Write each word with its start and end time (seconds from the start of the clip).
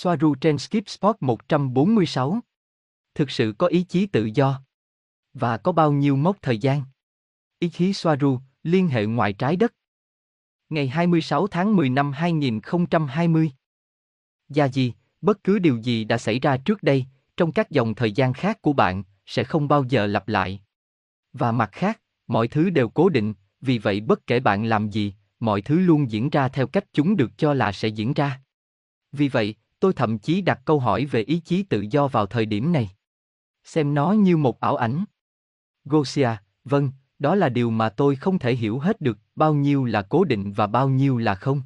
Soaru 0.00 0.34
trên 0.34 0.58
Skip 0.58 0.88
Sport 0.88 1.16
146. 1.20 2.40
Thực 3.14 3.30
sự 3.30 3.54
có 3.58 3.66
ý 3.66 3.82
chí 3.82 4.06
tự 4.06 4.30
do. 4.34 4.62
Và 5.34 5.56
có 5.56 5.72
bao 5.72 5.92
nhiêu 5.92 6.16
mốc 6.16 6.42
thời 6.42 6.58
gian? 6.58 6.82
Ý 7.58 7.68
chí 7.68 7.92
Soaru, 7.92 8.40
liên 8.62 8.88
hệ 8.88 9.06
ngoài 9.06 9.32
trái 9.32 9.56
đất. 9.56 9.74
Ngày 10.68 10.88
26 10.88 11.46
tháng 11.46 11.76
10 11.76 11.90
năm 11.90 12.12
2020. 12.12 13.50
Gia 14.48 14.68
gì, 14.68 14.92
bất 15.20 15.44
cứ 15.44 15.58
điều 15.58 15.76
gì 15.76 16.04
đã 16.04 16.18
xảy 16.18 16.38
ra 16.38 16.56
trước 16.56 16.82
đây, 16.82 17.06
trong 17.36 17.52
các 17.52 17.70
dòng 17.70 17.94
thời 17.94 18.12
gian 18.12 18.32
khác 18.32 18.62
của 18.62 18.72
bạn, 18.72 19.02
sẽ 19.26 19.44
không 19.44 19.68
bao 19.68 19.84
giờ 19.84 20.06
lặp 20.06 20.28
lại. 20.28 20.60
Và 21.32 21.52
mặt 21.52 21.70
khác, 21.72 22.00
mọi 22.26 22.48
thứ 22.48 22.70
đều 22.70 22.88
cố 22.88 23.08
định, 23.08 23.34
vì 23.60 23.78
vậy 23.78 24.00
bất 24.00 24.26
kể 24.26 24.40
bạn 24.40 24.64
làm 24.64 24.90
gì, 24.90 25.14
mọi 25.40 25.62
thứ 25.62 25.78
luôn 25.78 26.10
diễn 26.10 26.30
ra 26.30 26.48
theo 26.48 26.66
cách 26.66 26.84
chúng 26.92 27.16
được 27.16 27.30
cho 27.38 27.54
là 27.54 27.72
sẽ 27.72 27.88
diễn 27.88 28.12
ra. 28.12 28.40
Vì 29.12 29.28
vậy, 29.28 29.54
tôi 29.80 29.92
thậm 29.92 30.18
chí 30.18 30.40
đặt 30.40 30.60
câu 30.64 30.80
hỏi 30.80 31.04
về 31.04 31.22
ý 31.22 31.40
chí 31.44 31.62
tự 31.62 31.84
do 31.90 32.08
vào 32.08 32.26
thời 32.26 32.46
điểm 32.46 32.72
này. 32.72 32.90
Xem 33.64 33.94
nó 33.94 34.12
như 34.12 34.36
một 34.36 34.60
ảo 34.60 34.76
ảnh. 34.76 35.04
Gosia, 35.84 36.30
vâng, 36.64 36.90
đó 37.18 37.34
là 37.34 37.48
điều 37.48 37.70
mà 37.70 37.88
tôi 37.88 38.16
không 38.16 38.38
thể 38.38 38.54
hiểu 38.54 38.78
hết 38.78 39.00
được, 39.00 39.18
bao 39.36 39.54
nhiêu 39.54 39.84
là 39.84 40.02
cố 40.02 40.24
định 40.24 40.52
và 40.52 40.66
bao 40.66 40.88
nhiêu 40.88 41.18
là 41.18 41.34
không. 41.34 41.62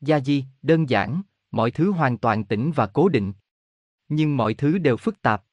Gia 0.00 0.20
di, 0.20 0.44
đơn 0.62 0.88
giản, 0.88 1.22
mọi 1.50 1.70
thứ 1.70 1.90
hoàn 1.90 2.18
toàn 2.18 2.44
tĩnh 2.44 2.72
và 2.74 2.86
cố 2.86 3.08
định. 3.08 3.32
Nhưng 4.08 4.36
mọi 4.36 4.54
thứ 4.54 4.78
đều 4.78 4.96
phức 4.96 5.22
tạp. 5.22 5.44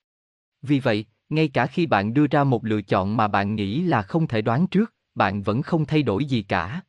Vì 0.61 0.79
vậy, 0.79 1.05
ngay 1.29 1.47
cả 1.47 1.67
khi 1.67 1.85
bạn 1.85 2.13
đưa 2.13 2.27
ra 2.27 2.43
một 2.43 2.65
lựa 2.65 2.81
chọn 2.81 3.17
mà 3.17 3.27
bạn 3.27 3.55
nghĩ 3.55 3.83
là 3.83 4.01
không 4.01 4.27
thể 4.27 4.41
đoán 4.41 4.67
trước, 4.67 4.93
bạn 5.15 5.41
vẫn 5.41 5.61
không 5.61 5.85
thay 5.85 6.03
đổi 6.03 6.25
gì 6.25 6.41
cả. 6.41 6.81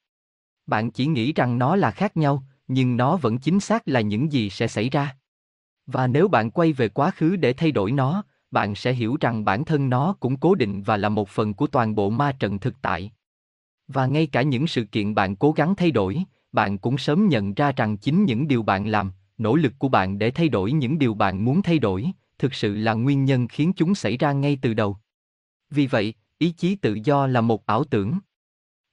Bạn 0.66 0.90
chỉ 0.90 1.06
nghĩ 1.06 1.32
rằng 1.32 1.58
nó 1.58 1.76
là 1.76 1.90
khác 1.90 2.16
nhau, 2.16 2.44
nhưng 2.68 2.96
nó 2.96 3.16
vẫn 3.16 3.38
chính 3.38 3.60
xác 3.60 3.88
là 3.88 4.00
những 4.00 4.32
gì 4.32 4.50
sẽ 4.50 4.66
xảy 4.66 4.88
ra. 4.88 5.16
Và 5.86 6.06
nếu 6.06 6.28
bạn 6.28 6.50
quay 6.50 6.72
về 6.72 6.88
quá 6.88 7.10
khứ 7.10 7.36
để 7.36 7.52
thay 7.52 7.72
đổi 7.72 7.92
nó, 7.92 8.24
bạn 8.50 8.74
sẽ 8.74 8.92
hiểu 8.92 9.16
rằng 9.20 9.44
bản 9.44 9.64
thân 9.64 9.90
nó 9.90 10.16
cũng 10.20 10.36
cố 10.36 10.54
định 10.54 10.82
và 10.82 10.96
là 10.96 11.08
một 11.08 11.28
phần 11.28 11.54
của 11.54 11.66
toàn 11.66 11.94
bộ 11.94 12.10
ma 12.10 12.32
trận 12.32 12.58
thực 12.58 12.74
tại. 12.82 13.12
Và 13.88 14.06
ngay 14.06 14.26
cả 14.26 14.42
những 14.42 14.66
sự 14.66 14.84
kiện 14.84 15.14
bạn 15.14 15.36
cố 15.36 15.52
gắng 15.52 15.74
thay 15.74 15.90
đổi, 15.90 16.22
bạn 16.52 16.78
cũng 16.78 16.98
sớm 16.98 17.28
nhận 17.28 17.54
ra 17.54 17.72
rằng 17.72 17.96
chính 17.96 18.24
những 18.24 18.48
điều 18.48 18.62
bạn 18.62 18.86
làm, 18.86 19.12
nỗ 19.38 19.56
lực 19.56 19.72
của 19.78 19.88
bạn 19.88 20.18
để 20.18 20.30
thay 20.30 20.48
đổi 20.48 20.72
những 20.72 20.98
điều 20.98 21.14
bạn 21.14 21.44
muốn 21.44 21.62
thay 21.62 21.78
đổi, 21.78 22.10
thực 22.38 22.54
sự 22.54 22.74
là 22.74 22.94
nguyên 22.94 23.24
nhân 23.24 23.48
khiến 23.48 23.72
chúng 23.76 23.94
xảy 23.94 24.16
ra 24.16 24.32
ngay 24.32 24.58
từ 24.62 24.74
đầu. 24.74 24.96
Vì 25.70 25.86
vậy, 25.86 26.14
ý 26.38 26.50
chí 26.50 26.74
tự 26.74 26.98
do 27.04 27.26
là 27.26 27.40
một 27.40 27.66
ảo 27.66 27.84
tưởng. 27.84 28.18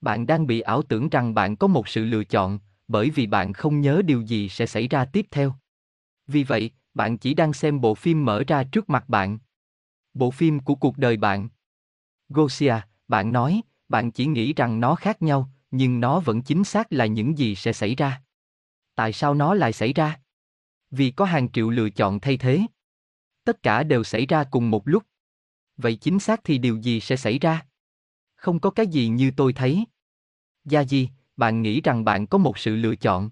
Bạn 0.02 0.28
đang 0.28 0.47
bị 0.47 0.59
ảo 0.59 0.81
tưởng 0.81 1.09
rằng 1.09 1.33
bạn 1.33 1.56
có 1.56 1.67
một 1.67 1.88
sự 1.88 2.06
lựa 2.06 2.23
chọn, 2.23 2.59
bởi 2.87 3.09
vì 3.09 3.27
bạn 3.27 3.53
không 3.53 3.81
nhớ 3.81 4.01
điều 4.05 4.21
gì 4.21 4.49
sẽ 4.49 4.65
xảy 4.65 4.87
ra 4.87 5.05
tiếp 5.05 5.25
theo. 5.31 5.55
Vì 6.27 6.43
vậy, 6.43 6.71
bạn 6.93 7.17
chỉ 7.17 7.33
đang 7.33 7.53
xem 7.53 7.81
bộ 7.81 7.95
phim 7.95 8.25
mở 8.25 8.43
ra 8.47 8.63
trước 8.63 8.89
mặt 8.89 9.09
bạn. 9.09 9.39
Bộ 10.13 10.31
phim 10.31 10.59
của 10.59 10.75
cuộc 10.75 10.97
đời 10.97 11.17
bạn. 11.17 11.49
Gosia, 12.29 12.75
bạn 13.07 13.31
nói, 13.31 13.61
bạn 13.89 14.11
chỉ 14.11 14.25
nghĩ 14.25 14.53
rằng 14.53 14.79
nó 14.79 14.95
khác 14.95 15.21
nhau, 15.21 15.49
nhưng 15.71 15.99
nó 15.99 16.19
vẫn 16.19 16.41
chính 16.41 16.63
xác 16.63 16.93
là 16.93 17.05
những 17.05 17.38
gì 17.38 17.55
sẽ 17.55 17.73
xảy 17.73 17.95
ra. 17.95 18.21
Tại 18.95 19.13
sao 19.13 19.33
nó 19.33 19.53
lại 19.53 19.73
xảy 19.73 19.93
ra? 19.93 20.19
Vì 20.91 21.11
có 21.11 21.25
hàng 21.25 21.51
triệu 21.51 21.69
lựa 21.69 21.89
chọn 21.89 22.19
thay 22.19 22.38
thế. 22.38 22.61
Tất 23.43 23.63
cả 23.63 23.83
đều 23.83 24.03
xảy 24.03 24.25
ra 24.25 24.43
cùng 24.43 24.69
một 24.69 24.88
lúc. 24.88 25.03
Vậy 25.77 25.95
chính 25.95 26.19
xác 26.19 26.41
thì 26.43 26.57
điều 26.57 26.77
gì 26.77 26.99
sẽ 26.99 27.16
xảy 27.16 27.39
ra? 27.39 27.66
Không 28.35 28.59
có 28.59 28.69
cái 28.69 28.88
gì 28.88 29.07
như 29.07 29.31
tôi 29.38 29.53
thấy. 29.53 29.85
Gia 30.66 30.83
Di, 30.83 31.09
bạn 31.42 31.61
nghĩ 31.61 31.81
rằng 31.81 32.06
bạn 32.06 32.28
có 32.28 32.38
một 32.38 32.58
sự 32.58 32.75
lựa 32.75 32.95
chọn. 32.95 33.30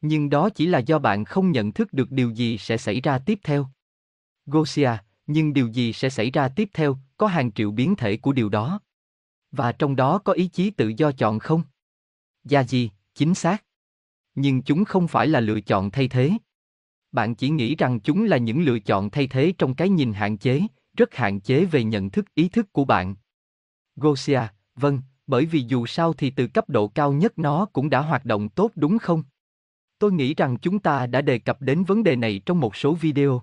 Nhưng 0.00 0.30
đó 0.30 0.50
chỉ 0.50 0.66
là 0.66 0.78
do 0.78 0.98
bạn 0.98 1.24
không 1.24 1.50
nhận 1.50 1.72
thức 1.72 1.92
được 1.92 2.10
điều 2.10 2.30
gì 2.30 2.58
sẽ 2.58 2.76
xảy 2.76 3.00
ra 3.00 3.18
tiếp 3.18 3.38
theo. 3.42 3.66
Gosia, 4.46 4.90
nhưng 5.26 5.52
điều 5.52 5.66
gì 5.68 5.92
sẽ 5.92 6.10
xảy 6.10 6.30
ra 6.30 6.48
tiếp 6.48 6.68
theo, 6.72 6.98
có 7.16 7.26
hàng 7.26 7.52
triệu 7.52 7.70
biến 7.70 7.96
thể 7.96 8.16
của 8.16 8.32
điều 8.32 8.48
đó. 8.48 8.80
Và 9.52 9.72
trong 9.72 9.96
đó 9.96 10.18
có 10.18 10.32
ý 10.32 10.48
chí 10.48 10.70
tự 10.70 10.92
do 10.96 11.12
chọn 11.12 11.38
không? 11.38 11.62
Gia 12.44 12.64
gì 12.64 12.90
chính 13.14 13.34
xác. 13.34 13.64
Nhưng 14.34 14.62
chúng 14.62 14.84
không 14.84 15.08
phải 15.08 15.26
là 15.26 15.40
lựa 15.40 15.60
chọn 15.60 15.90
thay 15.90 16.08
thế. 16.08 16.32
Bạn 17.12 17.34
chỉ 17.34 17.50
nghĩ 17.50 17.76
rằng 17.76 18.00
chúng 18.00 18.24
là 18.24 18.36
những 18.36 18.62
lựa 18.62 18.78
chọn 18.78 19.10
thay 19.10 19.26
thế 19.26 19.52
trong 19.58 19.74
cái 19.74 19.88
nhìn 19.88 20.12
hạn 20.12 20.38
chế, 20.38 20.62
rất 20.96 21.14
hạn 21.14 21.40
chế 21.40 21.64
về 21.64 21.84
nhận 21.84 22.10
thức 22.10 22.34
ý 22.34 22.48
thức 22.48 22.72
của 22.72 22.84
bạn. 22.84 23.14
Gosia, 23.96 24.40
vâng, 24.74 25.00
bởi 25.28 25.46
vì 25.46 25.64
dù 25.68 25.86
sao 25.86 26.12
thì 26.12 26.30
từ 26.30 26.46
cấp 26.46 26.70
độ 26.70 26.88
cao 26.88 27.12
nhất 27.12 27.38
nó 27.38 27.66
cũng 27.72 27.90
đã 27.90 28.00
hoạt 28.00 28.24
động 28.24 28.48
tốt 28.48 28.70
đúng 28.74 28.98
không? 28.98 29.22
Tôi 29.98 30.12
nghĩ 30.12 30.34
rằng 30.34 30.56
chúng 30.62 30.78
ta 30.78 31.06
đã 31.06 31.20
đề 31.20 31.38
cập 31.38 31.62
đến 31.62 31.84
vấn 31.84 32.02
đề 32.02 32.16
này 32.16 32.40
trong 32.46 32.60
một 32.60 32.76
số 32.76 32.94
video. 32.94 33.42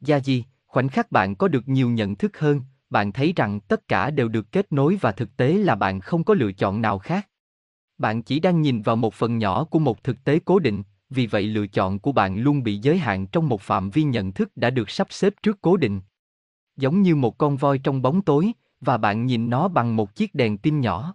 Gia 0.00 0.20
Di, 0.20 0.44
khoảnh 0.66 0.88
khắc 0.88 1.12
bạn 1.12 1.36
có 1.36 1.48
được 1.48 1.68
nhiều 1.68 1.90
nhận 1.90 2.16
thức 2.16 2.38
hơn, 2.38 2.60
bạn 2.90 3.12
thấy 3.12 3.32
rằng 3.36 3.60
tất 3.60 3.88
cả 3.88 4.10
đều 4.10 4.28
được 4.28 4.52
kết 4.52 4.72
nối 4.72 4.98
và 5.00 5.12
thực 5.12 5.36
tế 5.36 5.52
là 5.52 5.74
bạn 5.74 6.00
không 6.00 6.24
có 6.24 6.34
lựa 6.34 6.52
chọn 6.52 6.82
nào 6.82 6.98
khác. 6.98 7.28
Bạn 7.98 8.22
chỉ 8.22 8.40
đang 8.40 8.62
nhìn 8.62 8.82
vào 8.82 8.96
một 8.96 9.14
phần 9.14 9.38
nhỏ 9.38 9.64
của 9.64 9.78
một 9.78 10.04
thực 10.04 10.24
tế 10.24 10.38
cố 10.44 10.58
định, 10.58 10.82
vì 11.10 11.26
vậy 11.26 11.42
lựa 11.42 11.66
chọn 11.66 11.98
của 11.98 12.12
bạn 12.12 12.38
luôn 12.38 12.62
bị 12.62 12.78
giới 12.78 12.98
hạn 12.98 13.26
trong 13.26 13.48
một 13.48 13.60
phạm 13.60 13.90
vi 13.90 14.02
nhận 14.02 14.32
thức 14.32 14.56
đã 14.56 14.70
được 14.70 14.90
sắp 14.90 15.06
xếp 15.10 15.34
trước 15.42 15.58
cố 15.60 15.76
định. 15.76 16.00
Giống 16.76 17.02
như 17.02 17.16
một 17.16 17.38
con 17.38 17.56
voi 17.56 17.78
trong 17.78 18.02
bóng 18.02 18.22
tối, 18.22 18.52
và 18.80 18.96
bạn 18.96 19.26
nhìn 19.26 19.50
nó 19.50 19.68
bằng 19.68 19.96
một 19.96 20.14
chiếc 20.14 20.34
đèn 20.34 20.58
pin 20.58 20.80
nhỏ. 20.80 21.14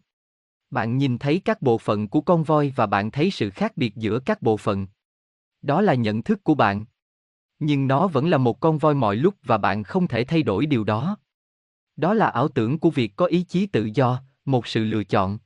Bạn 0.72 0.98
nhìn 0.98 1.18
thấy 1.18 1.42
các 1.46 1.62
bộ 1.62 1.78
phận 1.78 2.08
của 2.08 2.22
con 2.22 2.44
voi 2.44 2.74
và 2.76 2.86
bạn 2.86 3.12
thấy 3.12 3.32
sự 3.32 3.50
khác 3.50 3.78
biệt 3.78 3.96
giữa 3.96 4.20
các 4.20 4.42
bộ 4.42 4.58
phận. 4.58 4.88
Đó 5.62 5.82
là 5.82 5.94
nhận 5.94 6.24
thức 6.24 6.44
của 6.44 6.56
bạn. 6.56 6.86
Nhưng 7.60 7.88
nó 7.88 8.08
vẫn 8.08 8.30
là 8.30 8.38
một 8.38 8.60
con 8.60 8.78
voi 8.78 8.96
mọi 8.96 9.16
lúc 9.16 9.36
và 9.44 9.58
bạn 9.58 9.84
không 9.84 10.08
thể 10.08 10.24
thay 10.24 10.44
đổi 10.44 10.66
điều 10.66 10.84
đó. 10.84 11.18
Đó 11.96 12.14
là 12.14 12.28
ảo 12.28 12.48
tưởng 12.48 12.80
của 12.80 12.90
việc 12.90 13.16
có 13.16 13.26
ý 13.26 13.44
chí 13.44 13.66
tự 13.66 13.90
do, 13.94 14.22
một 14.46 14.68
sự 14.68 14.84
lựa 14.84 15.04
chọn. 15.04 15.38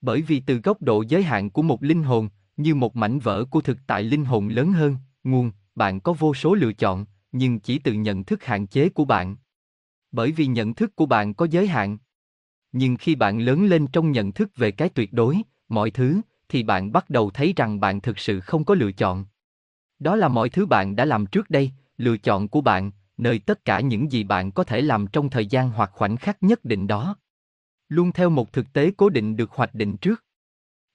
Bởi 0.00 0.22
vì 0.22 0.40
từ 0.40 0.56
góc 0.56 0.82
độ 0.82 1.04
giới 1.08 1.22
hạn 1.22 1.50
của 1.50 1.62
một 1.62 1.82
linh 1.82 2.02
hồn, 2.02 2.28
như 2.56 2.74
một 2.74 2.96
mảnh 2.96 3.18
vỡ 3.18 3.44
của 3.44 3.60
thực 3.60 3.78
tại 3.86 4.02
linh 4.02 4.24
hồn 4.24 4.48
lớn 4.48 4.72
hơn, 4.72 4.96
nguồn, 5.24 5.50
bạn 5.74 6.00
có 6.00 6.12
vô 6.12 6.34
số 6.34 6.54
lựa 6.54 6.72
chọn, 6.72 7.04
nhưng 7.32 7.60
chỉ 7.60 7.78
từ 7.78 7.92
nhận 7.92 8.24
thức 8.24 8.44
hạn 8.44 8.66
chế 8.66 8.88
của 8.88 9.04
bạn. 9.04 9.36
Bởi 10.12 10.32
vì 10.32 10.46
nhận 10.46 10.74
thức 10.74 10.96
của 10.96 11.06
bạn 11.06 11.34
có 11.34 11.46
giới 11.50 11.68
hạn. 11.68 11.98
Nhưng 12.72 12.96
khi 12.96 13.14
bạn 13.14 13.38
lớn 13.38 13.64
lên 13.64 13.86
trong 13.86 14.12
nhận 14.12 14.32
thức 14.32 14.56
về 14.56 14.70
cái 14.70 14.88
tuyệt 14.88 15.12
đối, 15.12 15.42
mọi 15.68 15.90
thứ, 15.90 16.20
thì 16.48 16.62
bạn 16.62 16.92
bắt 16.92 17.10
đầu 17.10 17.30
thấy 17.30 17.52
rằng 17.56 17.80
bạn 17.80 18.00
thực 18.00 18.18
sự 18.18 18.40
không 18.40 18.64
có 18.64 18.74
lựa 18.74 18.92
chọn. 18.92 19.26
Đó 19.98 20.16
là 20.16 20.28
mọi 20.28 20.48
thứ 20.48 20.66
bạn 20.66 20.96
đã 20.96 21.04
làm 21.04 21.26
trước 21.26 21.50
đây, 21.50 21.70
lựa 21.96 22.16
chọn 22.16 22.48
của 22.48 22.60
bạn, 22.60 22.90
nơi 23.16 23.38
tất 23.38 23.64
cả 23.64 23.80
những 23.80 24.12
gì 24.12 24.24
bạn 24.24 24.52
có 24.52 24.64
thể 24.64 24.80
làm 24.80 25.06
trong 25.06 25.30
thời 25.30 25.46
gian 25.46 25.70
hoặc 25.70 25.90
khoảnh 25.92 26.16
khắc 26.16 26.42
nhất 26.42 26.64
định 26.64 26.86
đó. 26.86 27.16
Luôn 27.88 28.12
theo 28.12 28.30
một 28.30 28.52
thực 28.52 28.72
tế 28.72 28.90
cố 28.96 29.08
định 29.08 29.36
được 29.36 29.50
hoạch 29.50 29.74
định 29.74 29.96
trước. 29.96 30.24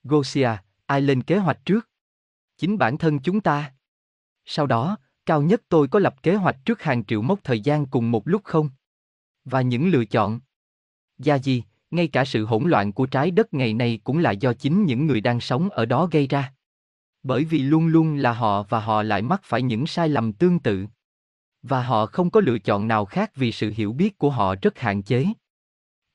Gosia, 0.03 0.49
ai 0.85 1.01
lên 1.01 1.23
kế 1.23 1.37
hoạch 1.37 1.65
trước? 1.65 1.89
Chính 2.57 2.77
bản 2.77 2.97
thân 2.97 3.19
chúng 3.19 3.41
ta. 3.41 3.73
Sau 4.45 4.67
đó, 4.67 4.97
cao 5.25 5.41
nhất 5.41 5.61
tôi 5.69 5.87
có 5.87 5.99
lập 5.99 6.23
kế 6.23 6.35
hoạch 6.35 6.65
trước 6.65 6.81
hàng 6.81 7.05
triệu 7.05 7.21
mốc 7.21 7.39
thời 7.43 7.59
gian 7.59 7.85
cùng 7.85 8.11
một 8.11 8.27
lúc 8.27 8.43
không? 8.43 8.69
Và 9.49 9.61
những 9.61 9.87
lựa 9.87 10.05
chọn. 10.05 10.39
Gia 11.17 11.35
gì, 11.35 11.63
ngay 11.91 12.07
cả 12.07 12.25
sự 12.25 12.45
hỗn 12.45 12.69
loạn 12.69 12.93
của 12.93 13.05
trái 13.05 13.31
đất 13.31 13.53
ngày 13.53 13.73
nay 13.73 13.99
cũng 14.03 14.17
là 14.17 14.31
do 14.31 14.53
chính 14.53 14.85
những 14.85 15.07
người 15.07 15.21
đang 15.21 15.39
sống 15.39 15.69
ở 15.69 15.85
đó 15.85 16.07
gây 16.11 16.27
ra. 16.27 16.53
Bởi 17.23 17.43
vì 17.43 17.59
luôn 17.59 17.87
luôn 17.87 18.15
là 18.15 18.33
họ 18.33 18.63
và 18.63 18.79
họ 18.79 19.03
lại 19.03 19.21
mắc 19.21 19.41
phải 19.43 19.61
những 19.61 19.87
sai 19.87 20.09
lầm 20.09 20.33
tương 20.33 20.59
tự. 20.59 20.85
Và 21.61 21.83
họ 21.83 22.05
không 22.05 22.29
có 22.29 22.41
lựa 22.41 22.59
chọn 22.59 22.87
nào 22.87 23.05
khác 23.05 23.35
vì 23.35 23.51
sự 23.51 23.73
hiểu 23.75 23.93
biết 23.93 24.17
của 24.17 24.29
họ 24.29 24.55
rất 24.61 24.79
hạn 24.79 25.03
chế. 25.03 25.25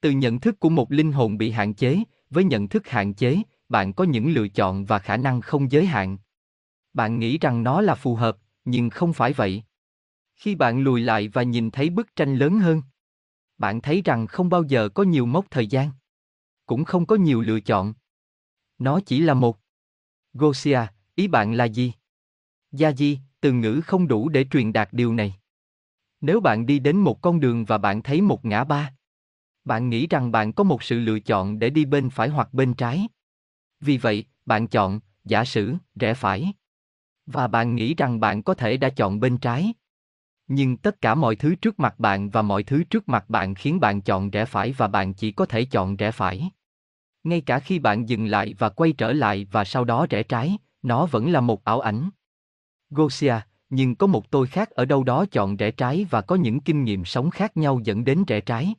Từ 0.00 0.10
nhận 0.10 0.40
thức 0.40 0.60
của 0.60 0.68
một 0.68 0.92
linh 0.92 1.12
hồn 1.12 1.38
bị 1.38 1.50
hạn 1.50 1.74
chế, 1.74 1.98
với 2.30 2.44
nhận 2.44 2.68
thức 2.68 2.88
hạn 2.88 3.14
chế, 3.14 3.42
bạn 3.68 3.92
có 3.92 4.04
những 4.04 4.32
lựa 4.32 4.48
chọn 4.48 4.84
và 4.84 4.98
khả 4.98 5.16
năng 5.16 5.40
không 5.40 5.72
giới 5.72 5.86
hạn. 5.86 6.18
Bạn 6.94 7.18
nghĩ 7.18 7.38
rằng 7.38 7.62
nó 7.62 7.80
là 7.80 7.94
phù 7.94 8.14
hợp, 8.14 8.36
nhưng 8.64 8.90
không 8.90 9.12
phải 9.12 9.32
vậy. 9.32 9.62
Khi 10.36 10.54
bạn 10.54 10.82
lùi 10.82 11.00
lại 11.00 11.28
và 11.28 11.42
nhìn 11.42 11.70
thấy 11.70 11.90
bức 11.90 12.16
tranh 12.16 12.36
lớn 12.36 12.58
hơn, 12.58 12.82
bạn 13.62 13.80
thấy 13.80 14.02
rằng 14.04 14.26
không 14.26 14.48
bao 14.48 14.62
giờ 14.62 14.88
có 14.88 15.02
nhiều 15.02 15.26
mốc 15.26 15.50
thời 15.50 15.66
gian. 15.66 15.90
Cũng 16.66 16.84
không 16.84 17.06
có 17.06 17.16
nhiều 17.16 17.40
lựa 17.40 17.60
chọn. 17.60 17.94
Nó 18.78 19.00
chỉ 19.06 19.20
là 19.20 19.34
một. 19.34 19.58
Gosia, 20.32 20.80
ý 21.14 21.28
bạn 21.28 21.52
là 21.54 21.64
gì? 21.64 21.92
Gia 22.72 22.92
Di, 22.92 23.18
từ 23.40 23.52
ngữ 23.52 23.80
không 23.86 24.08
đủ 24.08 24.28
để 24.28 24.46
truyền 24.50 24.72
đạt 24.72 24.88
điều 24.92 25.14
này. 25.14 25.34
Nếu 26.20 26.40
bạn 26.40 26.66
đi 26.66 26.78
đến 26.78 26.96
một 26.96 27.22
con 27.22 27.40
đường 27.40 27.64
và 27.64 27.78
bạn 27.78 28.02
thấy 28.02 28.20
một 28.20 28.44
ngã 28.44 28.64
ba, 28.64 28.92
bạn 29.64 29.88
nghĩ 29.88 30.06
rằng 30.06 30.32
bạn 30.32 30.52
có 30.52 30.64
một 30.64 30.82
sự 30.82 30.98
lựa 30.98 31.20
chọn 31.20 31.58
để 31.58 31.70
đi 31.70 31.84
bên 31.84 32.10
phải 32.10 32.28
hoặc 32.28 32.54
bên 32.54 32.74
trái. 32.74 33.08
Vì 33.80 33.98
vậy, 33.98 34.24
bạn 34.46 34.68
chọn, 34.68 35.00
giả 35.24 35.44
sử, 35.44 35.74
rẽ 35.94 36.14
phải. 36.14 36.52
Và 37.26 37.48
bạn 37.48 37.74
nghĩ 37.74 37.94
rằng 37.94 38.20
bạn 38.20 38.42
có 38.42 38.54
thể 38.54 38.76
đã 38.76 38.88
chọn 38.88 39.20
bên 39.20 39.38
trái. 39.38 39.72
Nhưng 40.48 40.76
tất 40.76 41.00
cả 41.00 41.14
mọi 41.14 41.36
thứ 41.36 41.54
trước 41.54 41.80
mặt 41.80 41.98
bạn 41.98 42.30
và 42.30 42.42
mọi 42.42 42.62
thứ 42.62 42.84
trước 42.84 43.08
mặt 43.08 43.30
bạn 43.30 43.54
khiến 43.54 43.80
bạn 43.80 44.02
chọn 44.02 44.30
rẽ 44.30 44.44
phải 44.44 44.72
và 44.72 44.88
bạn 44.88 45.14
chỉ 45.14 45.32
có 45.32 45.46
thể 45.46 45.64
chọn 45.64 45.96
rẽ 45.96 46.10
phải. 46.10 46.50
Ngay 47.24 47.40
cả 47.40 47.58
khi 47.58 47.78
bạn 47.78 48.08
dừng 48.08 48.26
lại 48.26 48.54
và 48.58 48.68
quay 48.68 48.92
trở 48.92 49.12
lại 49.12 49.46
và 49.50 49.64
sau 49.64 49.84
đó 49.84 50.06
rẽ 50.10 50.22
trái, 50.22 50.56
nó 50.82 51.06
vẫn 51.06 51.32
là 51.32 51.40
một 51.40 51.64
ảo 51.64 51.80
ảnh. 51.80 52.10
Gosia, 52.90 53.34
nhưng 53.70 53.94
có 53.94 54.06
một 54.06 54.30
tôi 54.30 54.46
khác 54.46 54.70
ở 54.70 54.84
đâu 54.84 55.04
đó 55.04 55.26
chọn 55.30 55.56
rẽ 55.56 55.70
trái 55.70 56.06
và 56.10 56.20
có 56.20 56.36
những 56.36 56.60
kinh 56.60 56.84
nghiệm 56.84 57.04
sống 57.04 57.30
khác 57.30 57.56
nhau 57.56 57.80
dẫn 57.84 58.04
đến 58.04 58.24
rẽ 58.26 58.40
trái. 58.40 58.74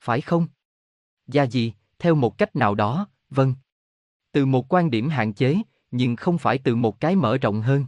Phải 0.00 0.20
không? 0.20 0.46
Gia 1.26 1.42
gì, 1.42 1.72
theo 1.98 2.14
một 2.14 2.38
cách 2.38 2.56
nào 2.56 2.74
đó, 2.74 3.08
vâng. 3.30 3.54
Từ 4.32 4.46
một 4.46 4.72
quan 4.72 4.90
điểm 4.90 5.08
hạn 5.08 5.32
chế, 5.32 5.56
nhưng 5.90 6.16
không 6.16 6.38
phải 6.38 6.58
từ 6.58 6.76
một 6.76 7.00
cái 7.00 7.16
mở 7.16 7.38
rộng 7.38 7.62
hơn. 7.62 7.86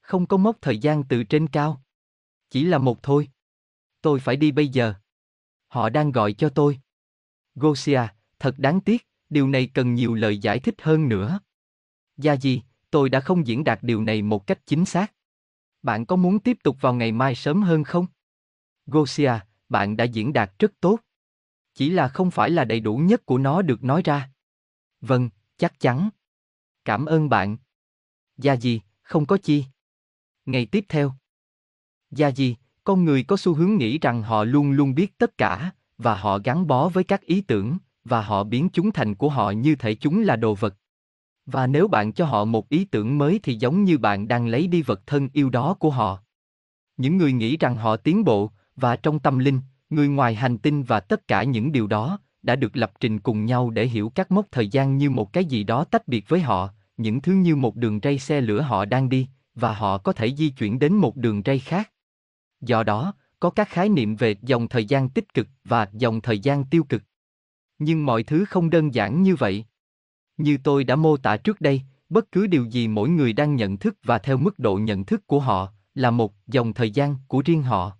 Không 0.00 0.26
có 0.26 0.36
mốc 0.36 0.56
thời 0.60 0.78
gian 0.78 1.04
từ 1.04 1.24
trên 1.24 1.46
cao. 1.46 1.82
Chỉ 2.56 2.64
là 2.64 2.78
một 2.78 3.02
thôi. 3.02 3.28
Tôi 4.00 4.20
phải 4.20 4.36
đi 4.36 4.52
bây 4.52 4.68
giờ. 4.68 4.94
Họ 5.68 5.88
đang 5.88 6.12
gọi 6.12 6.32
cho 6.32 6.48
tôi. 6.48 6.80
Gosia, 7.54 8.00
thật 8.38 8.54
đáng 8.58 8.80
tiếc, 8.80 9.06
điều 9.28 9.48
này 9.48 9.70
cần 9.74 9.94
nhiều 9.94 10.14
lời 10.14 10.38
giải 10.38 10.58
thích 10.58 10.74
hơn 10.82 11.08
nữa. 11.08 11.40
Gia 12.16 12.36
gì, 12.36 12.62
tôi 12.90 13.08
đã 13.08 13.20
không 13.20 13.46
diễn 13.46 13.64
đạt 13.64 13.78
điều 13.82 14.02
này 14.02 14.22
một 14.22 14.46
cách 14.46 14.58
chính 14.66 14.84
xác. 14.84 15.12
Bạn 15.82 16.06
có 16.06 16.16
muốn 16.16 16.38
tiếp 16.38 16.58
tục 16.62 16.76
vào 16.80 16.94
ngày 16.94 17.12
mai 17.12 17.34
sớm 17.34 17.62
hơn 17.62 17.84
không? 17.84 18.06
Gosia, 18.86 19.32
bạn 19.68 19.96
đã 19.96 20.04
diễn 20.04 20.32
đạt 20.32 20.52
rất 20.58 20.72
tốt. 20.80 20.98
Chỉ 21.74 21.90
là 21.90 22.08
không 22.08 22.30
phải 22.30 22.50
là 22.50 22.64
đầy 22.64 22.80
đủ 22.80 22.96
nhất 22.96 23.26
của 23.26 23.38
nó 23.38 23.62
được 23.62 23.84
nói 23.84 24.02
ra. 24.04 24.30
Vâng, 25.00 25.30
chắc 25.56 25.80
chắn. 25.80 26.08
Cảm 26.84 27.06
ơn 27.06 27.28
bạn. 27.28 27.56
Gia 28.36 28.56
gì, 28.56 28.80
không 29.02 29.26
có 29.26 29.38
chi. 29.42 29.64
Ngày 30.46 30.66
tiếp 30.66 30.84
theo. 30.88 31.14
Gia 32.16 32.28
gì, 32.28 32.56
con 32.84 33.04
người 33.04 33.22
có 33.22 33.36
xu 33.36 33.54
hướng 33.54 33.76
nghĩ 33.76 33.98
rằng 33.98 34.22
họ 34.22 34.44
luôn 34.44 34.70
luôn 34.70 34.94
biết 34.94 35.18
tất 35.18 35.38
cả, 35.38 35.70
và 35.98 36.14
họ 36.14 36.38
gắn 36.44 36.66
bó 36.66 36.88
với 36.88 37.04
các 37.04 37.22
ý 37.22 37.40
tưởng, 37.40 37.76
và 38.04 38.22
họ 38.22 38.44
biến 38.44 38.68
chúng 38.72 38.92
thành 38.92 39.14
của 39.14 39.28
họ 39.28 39.50
như 39.50 39.74
thể 39.74 39.94
chúng 39.94 40.22
là 40.22 40.36
đồ 40.36 40.54
vật. 40.54 40.74
Và 41.46 41.66
nếu 41.66 41.88
bạn 41.88 42.12
cho 42.12 42.24
họ 42.24 42.44
một 42.44 42.68
ý 42.68 42.84
tưởng 42.84 43.18
mới 43.18 43.40
thì 43.42 43.54
giống 43.54 43.84
như 43.84 43.98
bạn 43.98 44.28
đang 44.28 44.46
lấy 44.46 44.66
đi 44.66 44.82
vật 44.82 45.06
thân 45.06 45.28
yêu 45.32 45.50
đó 45.50 45.74
của 45.74 45.90
họ. 45.90 46.18
Những 46.96 47.16
người 47.16 47.32
nghĩ 47.32 47.56
rằng 47.56 47.76
họ 47.76 47.96
tiến 47.96 48.24
bộ, 48.24 48.50
và 48.76 48.96
trong 48.96 49.18
tâm 49.18 49.38
linh, 49.38 49.60
người 49.90 50.08
ngoài 50.08 50.34
hành 50.34 50.58
tinh 50.58 50.82
và 50.82 51.00
tất 51.00 51.28
cả 51.28 51.42
những 51.42 51.72
điều 51.72 51.86
đó, 51.86 52.18
đã 52.42 52.56
được 52.56 52.76
lập 52.76 52.92
trình 53.00 53.18
cùng 53.18 53.44
nhau 53.44 53.70
để 53.70 53.86
hiểu 53.86 54.12
các 54.14 54.30
mốc 54.30 54.46
thời 54.50 54.68
gian 54.68 54.98
như 54.98 55.10
một 55.10 55.32
cái 55.32 55.44
gì 55.44 55.64
đó 55.64 55.84
tách 55.84 56.08
biệt 56.08 56.28
với 56.28 56.40
họ, 56.40 56.70
những 56.96 57.20
thứ 57.20 57.32
như 57.32 57.56
một 57.56 57.76
đường 57.76 58.00
ray 58.02 58.18
xe 58.18 58.40
lửa 58.40 58.60
họ 58.60 58.84
đang 58.84 59.08
đi, 59.08 59.28
và 59.54 59.74
họ 59.74 59.98
có 59.98 60.12
thể 60.12 60.34
di 60.34 60.48
chuyển 60.48 60.78
đến 60.78 60.92
một 60.94 61.16
đường 61.16 61.42
ray 61.44 61.58
khác. 61.58 61.90
Do 62.60 62.82
đó, 62.82 63.14
có 63.40 63.50
các 63.50 63.68
khái 63.68 63.88
niệm 63.88 64.16
về 64.16 64.36
dòng 64.42 64.68
thời 64.68 64.84
gian 64.84 65.08
tích 65.08 65.34
cực 65.34 65.48
và 65.64 65.88
dòng 65.92 66.20
thời 66.20 66.38
gian 66.38 66.64
tiêu 66.64 66.84
cực. 66.84 67.02
Nhưng 67.78 68.06
mọi 68.06 68.22
thứ 68.22 68.44
không 68.44 68.70
đơn 68.70 68.94
giản 68.94 69.22
như 69.22 69.34
vậy. 69.34 69.64
Như 70.36 70.58
tôi 70.64 70.84
đã 70.84 70.96
mô 70.96 71.16
tả 71.16 71.36
trước 71.36 71.60
đây, 71.60 71.82
bất 72.08 72.32
cứ 72.32 72.46
điều 72.46 72.64
gì 72.64 72.88
mỗi 72.88 73.08
người 73.08 73.32
đang 73.32 73.56
nhận 73.56 73.76
thức 73.76 73.96
và 74.02 74.18
theo 74.18 74.36
mức 74.36 74.58
độ 74.58 74.76
nhận 74.76 75.04
thức 75.04 75.26
của 75.26 75.40
họ 75.40 75.72
là 75.94 76.10
một 76.10 76.34
dòng 76.46 76.72
thời 76.72 76.90
gian 76.90 77.16
của 77.28 77.42
riêng 77.44 77.62
họ. 77.62 77.92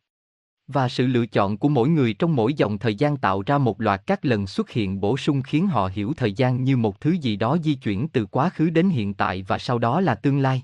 Và 0.67 0.89
sự 0.89 1.07
lựa 1.07 1.27
chọn 1.27 1.59
của 1.59 1.69
mỗi 1.69 1.89
người 1.89 2.15
trong 2.15 2.37
mỗi 2.37 2.55
dòng 2.55 2.79
thời 2.79 2.95
gian 2.95 3.17
tạo 3.17 3.43
ra 3.47 3.59
một 3.59 3.81
loạt 3.81 4.03
các 4.07 4.25
lần 4.25 4.47
xuất 4.47 4.71
hiện 4.71 5.01
bổ 5.01 5.17
sung 5.17 5.43
khiến 5.43 5.67
họ 5.67 5.91
hiểu 5.93 6.13
thời 6.17 6.33
gian 6.33 6.65
như 6.65 6.77
một 6.77 7.01
thứ 7.01 7.11
gì 7.11 7.37
đó 7.37 7.57
di 7.65 7.75
chuyển 7.75 8.09
từ 8.09 8.27
quá 8.27 8.51
khứ 8.51 8.71
đến 8.71 8.89
hiện 8.89 9.15
tại 9.15 9.43
và 9.43 9.59
sau 9.59 9.79
đó 9.79 10.01
là 10.01 10.15
tương 10.15 10.39
lai. 10.39 10.63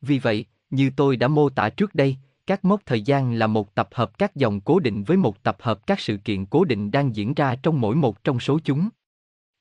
Vì 0.00 0.18
vậy, 0.18 0.44
như 0.70 0.90
tôi 0.96 1.16
đã 1.16 1.28
mô 1.28 1.48
tả 1.48 1.70
trước 1.70 1.94
đây, 1.94 2.16
các 2.46 2.64
mốc 2.64 2.80
thời 2.86 3.02
gian 3.02 3.32
là 3.32 3.46
một 3.46 3.74
tập 3.74 3.88
hợp 3.92 4.18
các 4.18 4.36
dòng 4.36 4.60
cố 4.60 4.78
định 4.78 5.04
với 5.04 5.16
một 5.16 5.42
tập 5.42 5.56
hợp 5.60 5.86
các 5.86 6.00
sự 6.00 6.16
kiện 6.16 6.46
cố 6.46 6.64
định 6.64 6.90
đang 6.90 7.16
diễn 7.16 7.34
ra 7.34 7.56
trong 7.62 7.80
mỗi 7.80 7.96
một 7.96 8.24
trong 8.24 8.40
số 8.40 8.58
chúng. 8.64 8.88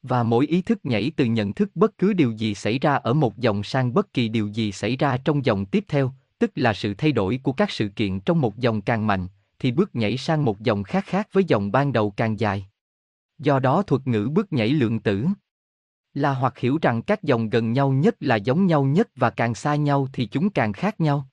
Và 0.03 0.23
mỗi 0.23 0.47
ý 0.47 0.61
thức 0.61 0.79
nhảy 0.83 1.11
từ 1.15 1.25
nhận 1.25 1.53
thức 1.53 1.71
bất 1.75 1.97
cứ 1.97 2.13
điều 2.13 2.31
gì 2.31 2.55
xảy 2.55 2.79
ra 2.79 2.95
ở 2.95 3.13
một 3.13 3.37
dòng 3.37 3.63
sang 3.63 3.93
bất 3.93 4.13
kỳ 4.13 4.27
điều 4.27 4.47
gì 4.47 4.71
xảy 4.71 4.95
ra 4.95 5.17
trong 5.17 5.45
dòng 5.45 5.65
tiếp 5.65 5.85
theo, 5.87 6.11
tức 6.39 6.51
là 6.55 6.73
sự 6.73 6.93
thay 6.93 7.11
đổi 7.11 7.39
của 7.43 7.53
các 7.53 7.71
sự 7.71 7.89
kiện 7.89 8.19
trong 8.19 8.41
một 8.41 8.57
dòng 8.57 8.81
càng 8.81 9.07
mạnh, 9.07 9.27
thì 9.59 9.71
bước 9.71 9.95
nhảy 9.95 10.17
sang 10.17 10.45
một 10.45 10.59
dòng 10.61 10.83
khác 10.83 11.05
khác 11.05 11.27
với 11.31 11.43
dòng 11.43 11.71
ban 11.71 11.93
đầu 11.93 12.11
càng 12.11 12.39
dài. 12.39 12.65
Do 13.37 13.59
đó 13.59 13.81
thuật 13.81 14.07
ngữ 14.07 14.29
bước 14.33 14.53
nhảy 14.53 14.69
lượng 14.69 14.99
tử 14.99 15.27
là 16.15 16.33
hoặc 16.33 16.57
hiểu 16.57 16.77
rằng 16.81 17.01
các 17.01 17.23
dòng 17.23 17.49
gần 17.49 17.73
nhau 17.73 17.91
nhất 17.91 18.15
là 18.19 18.35
giống 18.35 18.65
nhau 18.65 18.83
nhất 18.83 19.09
và 19.15 19.29
càng 19.29 19.55
xa 19.55 19.75
nhau 19.75 20.07
thì 20.13 20.25
chúng 20.25 20.49
càng 20.49 20.73
khác 20.73 21.01
nhau. 21.01 21.27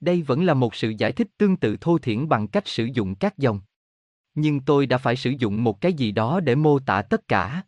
Đây 0.00 0.22
vẫn 0.22 0.44
là 0.44 0.54
một 0.54 0.74
sự 0.74 0.92
giải 0.98 1.12
thích 1.12 1.28
tương 1.38 1.56
tự 1.56 1.76
thô 1.80 1.98
thiển 1.98 2.28
bằng 2.28 2.48
cách 2.48 2.68
sử 2.68 2.84
dụng 2.84 3.14
các 3.14 3.38
dòng. 3.38 3.60
Nhưng 4.34 4.60
tôi 4.60 4.86
đã 4.86 4.98
phải 4.98 5.16
sử 5.16 5.30
dụng 5.38 5.64
một 5.64 5.80
cái 5.80 5.92
gì 5.92 6.12
đó 6.12 6.40
để 6.40 6.54
mô 6.54 6.78
tả 6.78 7.02
tất 7.02 7.28
cả. 7.28 7.62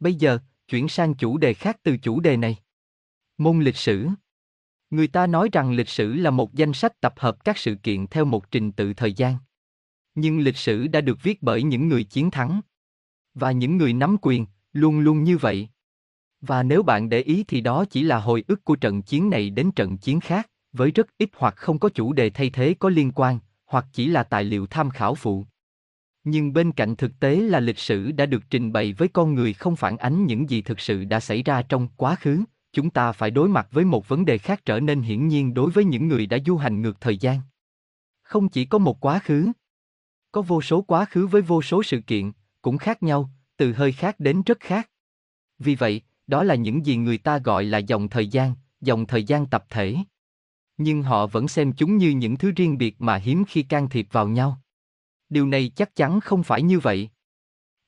Bây 0.00 0.14
giờ, 0.14 0.38
chuyển 0.68 0.88
sang 0.88 1.14
chủ 1.14 1.38
đề 1.38 1.54
khác 1.54 1.76
từ 1.82 1.96
chủ 1.96 2.20
đề 2.20 2.36
này. 2.36 2.56
Môn 3.38 3.60
lịch 3.60 3.76
sử. 3.76 4.08
Người 4.90 5.08
ta 5.08 5.26
nói 5.26 5.48
rằng 5.52 5.72
lịch 5.72 5.88
sử 5.88 6.14
là 6.14 6.30
một 6.30 6.54
danh 6.54 6.72
sách 6.72 7.00
tập 7.00 7.14
hợp 7.16 7.44
các 7.44 7.58
sự 7.58 7.74
kiện 7.82 8.06
theo 8.06 8.24
một 8.24 8.50
trình 8.50 8.72
tự 8.72 8.94
thời 8.94 9.12
gian. 9.12 9.36
Nhưng 10.14 10.40
lịch 10.40 10.56
sử 10.56 10.86
đã 10.86 11.00
được 11.00 11.22
viết 11.22 11.42
bởi 11.42 11.62
những 11.62 11.88
người 11.88 12.04
chiến 12.04 12.30
thắng. 12.30 12.60
Và 13.34 13.52
những 13.52 13.76
người 13.76 13.92
nắm 13.92 14.16
quyền, 14.22 14.46
luôn 14.72 14.98
luôn 14.98 15.24
như 15.24 15.36
vậy. 15.36 15.68
Và 16.40 16.62
nếu 16.62 16.82
bạn 16.82 17.08
để 17.08 17.20
ý 17.20 17.44
thì 17.48 17.60
đó 17.60 17.84
chỉ 17.90 18.02
là 18.02 18.18
hồi 18.18 18.44
ức 18.48 18.64
của 18.64 18.76
trận 18.76 19.02
chiến 19.02 19.30
này 19.30 19.50
đến 19.50 19.70
trận 19.72 19.98
chiến 19.98 20.20
khác, 20.20 20.50
với 20.76 20.90
rất 20.90 21.06
ít 21.18 21.30
hoặc 21.36 21.54
không 21.56 21.78
có 21.78 21.88
chủ 21.88 22.12
đề 22.12 22.30
thay 22.30 22.50
thế 22.50 22.74
có 22.78 22.88
liên 22.88 23.12
quan, 23.14 23.38
hoặc 23.66 23.86
chỉ 23.92 24.06
là 24.06 24.22
tài 24.22 24.44
liệu 24.44 24.66
tham 24.66 24.90
khảo 24.90 25.14
phụ. 25.14 25.46
Nhưng 26.24 26.52
bên 26.52 26.72
cạnh 26.72 26.96
thực 26.96 27.20
tế 27.20 27.36
là 27.36 27.60
lịch 27.60 27.78
sử 27.78 28.12
đã 28.12 28.26
được 28.26 28.42
trình 28.50 28.72
bày 28.72 28.92
với 28.92 29.08
con 29.08 29.34
người 29.34 29.52
không 29.52 29.76
phản 29.76 29.96
ánh 29.96 30.26
những 30.26 30.50
gì 30.50 30.62
thực 30.62 30.80
sự 30.80 31.04
đã 31.04 31.20
xảy 31.20 31.42
ra 31.42 31.62
trong 31.62 31.88
quá 31.96 32.16
khứ, 32.20 32.44
chúng 32.72 32.90
ta 32.90 33.12
phải 33.12 33.30
đối 33.30 33.48
mặt 33.48 33.68
với 33.70 33.84
một 33.84 34.08
vấn 34.08 34.24
đề 34.24 34.38
khác 34.38 34.64
trở 34.64 34.80
nên 34.80 35.02
hiển 35.02 35.28
nhiên 35.28 35.54
đối 35.54 35.70
với 35.70 35.84
những 35.84 36.08
người 36.08 36.26
đã 36.26 36.38
du 36.46 36.56
hành 36.56 36.82
ngược 36.82 37.00
thời 37.00 37.16
gian. 37.16 37.40
Không 38.22 38.48
chỉ 38.48 38.64
có 38.64 38.78
một 38.78 39.00
quá 39.00 39.18
khứ, 39.18 39.52
có 40.32 40.42
vô 40.42 40.62
số 40.62 40.82
quá 40.82 41.04
khứ 41.04 41.26
với 41.26 41.42
vô 41.42 41.62
số 41.62 41.82
sự 41.82 42.00
kiện, 42.00 42.32
cũng 42.62 42.78
khác 42.78 43.02
nhau, 43.02 43.30
từ 43.56 43.72
hơi 43.72 43.92
khác 43.92 44.20
đến 44.20 44.42
rất 44.46 44.60
khác. 44.60 44.90
Vì 45.58 45.74
vậy, 45.74 46.02
đó 46.26 46.42
là 46.42 46.54
những 46.54 46.86
gì 46.86 46.96
người 46.96 47.18
ta 47.18 47.38
gọi 47.38 47.64
là 47.64 47.78
dòng 47.78 48.08
thời 48.08 48.26
gian, 48.26 48.54
dòng 48.80 49.06
thời 49.06 49.24
gian 49.24 49.46
tập 49.46 49.64
thể. 49.70 49.96
Nhưng 50.78 51.02
họ 51.02 51.26
vẫn 51.26 51.48
xem 51.48 51.72
chúng 51.72 51.96
như 51.96 52.10
những 52.10 52.36
thứ 52.36 52.52
riêng 52.56 52.78
biệt 52.78 52.96
mà 52.98 53.16
hiếm 53.16 53.44
khi 53.48 53.62
can 53.62 53.88
thiệp 53.88 54.08
vào 54.12 54.28
nhau. 54.28 54.60
Điều 55.28 55.46
này 55.46 55.70
chắc 55.76 55.96
chắn 55.96 56.20
không 56.20 56.42
phải 56.42 56.62
như 56.62 56.78
vậy. 56.78 57.10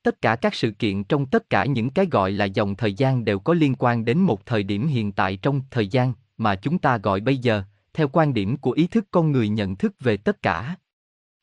Tất 0.02 0.20
cả 0.22 0.36
các 0.36 0.54
sự 0.54 0.70
kiện 0.70 1.04
trong 1.04 1.26
tất 1.26 1.50
cả 1.50 1.64
những 1.64 1.90
cái 1.90 2.06
gọi 2.06 2.32
là 2.32 2.44
dòng 2.44 2.74
thời 2.74 2.94
gian 2.94 3.24
đều 3.24 3.38
có 3.38 3.54
liên 3.54 3.74
quan 3.78 4.04
đến 4.04 4.18
một 4.18 4.46
thời 4.46 4.62
điểm 4.62 4.86
hiện 4.86 5.12
tại 5.12 5.36
trong 5.36 5.60
thời 5.70 5.88
gian 5.88 6.12
mà 6.36 6.56
chúng 6.56 6.78
ta 6.78 6.98
gọi 6.98 7.20
bây 7.20 7.38
giờ, 7.38 7.62
theo 7.92 8.08
quan 8.08 8.34
điểm 8.34 8.56
của 8.56 8.70
ý 8.70 8.86
thức 8.86 9.04
con 9.10 9.32
người 9.32 9.48
nhận 9.48 9.76
thức 9.76 9.94
về 10.00 10.16
tất 10.16 10.42
cả. 10.42 10.76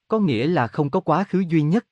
Có 0.07 0.19
nghĩa 0.19 0.47
là 0.47 0.67
không 0.67 0.89
có 0.89 0.99
quá 0.99 1.23
khứ 1.23 1.39
duy 1.39 1.61
nhất. 1.61 1.85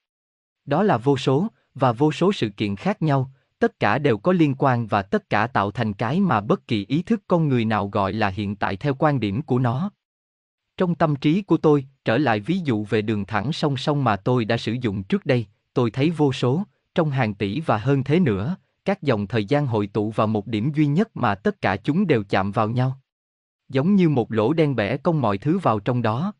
Đó 0.65 0.83
là 0.83 0.97
vô 0.97 1.17
số, 1.17 1.47
và 1.75 1.91
vô 1.91 2.11
số 2.11 2.33
sự 2.33 2.49
kiện 2.49 2.75
khác 2.75 3.01
nhau, 3.01 3.31
tất 3.63 3.79
cả 3.79 3.97
đều 3.97 4.17
có 4.17 4.31
liên 4.31 4.55
quan 4.57 4.87
và 4.87 5.01
tất 5.01 5.29
cả 5.29 5.47
tạo 5.47 5.71
thành 5.71 5.93
cái 5.93 6.21
mà 6.21 6.41
bất 6.41 6.67
kỳ 6.67 6.85
ý 6.85 7.01
thức 7.03 7.21
con 7.27 7.47
người 7.47 7.65
nào 7.65 7.87
gọi 7.87 8.13
là 8.13 8.29
hiện 8.29 8.55
tại 8.55 8.77
theo 8.77 8.95
quan 8.99 9.19
điểm 9.19 9.41
của 9.41 9.59
nó. 9.59 9.91
Trong 10.77 10.95
tâm 10.95 11.15
trí 11.15 11.41
của 11.41 11.57
tôi, 11.57 11.85
trở 12.05 12.17
lại 12.17 12.39
ví 12.39 12.59
dụ 12.63 12.83
về 12.83 13.01
đường 13.01 13.25
thẳng 13.25 13.53
song 13.53 13.77
song 13.77 14.03
mà 14.03 14.15
tôi 14.15 14.45
đã 14.45 14.57
sử 14.57 14.73
dụng 14.81 15.03
trước 15.03 15.25
đây, 15.25 15.45
tôi 15.73 15.91
thấy 15.91 16.09
vô 16.09 16.33
số, 16.33 16.63
trong 16.95 17.11
hàng 17.11 17.33
tỷ 17.33 17.59
và 17.59 17.77
hơn 17.77 18.03
thế 18.03 18.19
nữa, 18.19 18.55
các 18.85 19.01
dòng 19.01 19.27
thời 19.27 19.45
gian 19.45 19.67
hội 19.67 19.87
tụ 19.87 20.11
vào 20.11 20.27
một 20.27 20.47
điểm 20.47 20.71
duy 20.75 20.85
nhất 20.87 21.09
mà 21.13 21.35
tất 21.35 21.61
cả 21.61 21.77
chúng 21.77 22.07
đều 22.07 22.23
chạm 22.29 22.51
vào 22.51 22.69
nhau. 22.69 22.99
Giống 23.69 23.95
như 23.95 24.09
một 24.09 24.31
lỗ 24.31 24.53
đen 24.53 24.75
bẻ 24.75 24.97
cong 24.97 25.21
mọi 25.21 25.37
thứ 25.37 25.57
vào 25.57 25.79
trong 25.79 26.01
đó. 26.01 26.33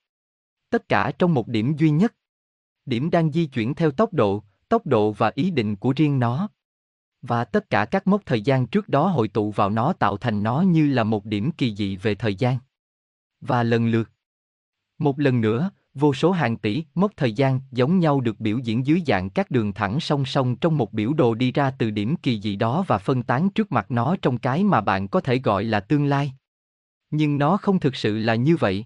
Tất 0.69 0.89
cả 0.89 1.11
trong 1.19 1.33
một 1.33 1.47
điểm 1.47 1.75
duy 1.77 1.89
nhất. 1.89 2.13
Điểm 2.85 3.09
đang 3.09 3.31
di 3.31 3.45
chuyển 3.45 3.75
theo 3.75 3.91
tốc 3.91 4.13
độ, 4.13 4.43
tốc 4.69 4.85
độ 4.85 5.11
và 5.11 5.31
ý 5.35 5.51
định 5.51 5.75
của 5.75 5.93
riêng 5.95 6.19
nó. 6.19 6.49
Và 7.23 7.45
tất 7.45 7.69
cả 7.69 7.85
các 7.85 8.07
mốc 8.07 8.25
thời 8.25 8.41
gian 8.41 8.67
trước 8.67 8.89
đó 8.89 9.07
hội 9.07 9.27
tụ 9.27 9.51
vào 9.51 9.69
nó 9.69 9.93
tạo 9.93 10.17
thành 10.17 10.43
nó 10.43 10.61
như 10.61 10.87
là 10.87 11.03
một 11.03 11.25
điểm 11.25 11.51
kỳ 11.51 11.75
dị 11.75 11.95
về 11.95 12.15
thời 12.15 12.35
gian. 12.35 12.57
Và 13.41 13.63
lần 13.63 13.87
lượt. 13.87 14.09
Một 14.97 15.19
lần 15.19 15.41
nữa, 15.41 15.69
vô 15.93 16.13
số 16.13 16.31
hàng 16.31 16.57
tỷ 16.57 16.83
mốc 16.95 17.11
thời 17.17 17.33
gian 17.33 17.59
giống 17.71 17.99
nhau 17.99 18.21
được 18.21 18.39
biểu 18.39 18.57
diễn 18.57 18.85
dưới 18.85 19.01
dạng 19.07 19.29
các 19.29 19.51
đường 19.51 19.73
thẳng 19.73 19.99
song 19.99 20.25
song 20.25 20.55
trong 20.55 20.77
một 20.77 20.93
biểu 20.93 21.13
đồ 21.13 21.33
đi 21.33 21.51
ra 21.51 21.71
từ 21.71 21.91
điểm 21.91 22.15
kỳ 22.15 22.41
dị 22.41 22.55
đó 22.55 22.83
và 22.87 22.97
phân 22.97 23.23
tán 23.23 23.49
trước 23.49 23.71
mặt 23.71 23.91
nó 23.91 24.15
trong 24.21 24.37
cái 24.37 24.63
mà 24.63 24.81
bạn 24.81 25.07
có 25.07 25.21
thể 25.21 25.39
gọi 25.39 25.63
là 25.63 25.79
tương 25.79 26.05
lai. 26.05 26.33
Nhưng 27.11 27.37
nó 27.37 27.57
không 27.57 27.79
thực 27.79 27.95
sự 27.95 28.17
là 28.17 28.35
như 28.35 28.55
vậy 28.55 28.85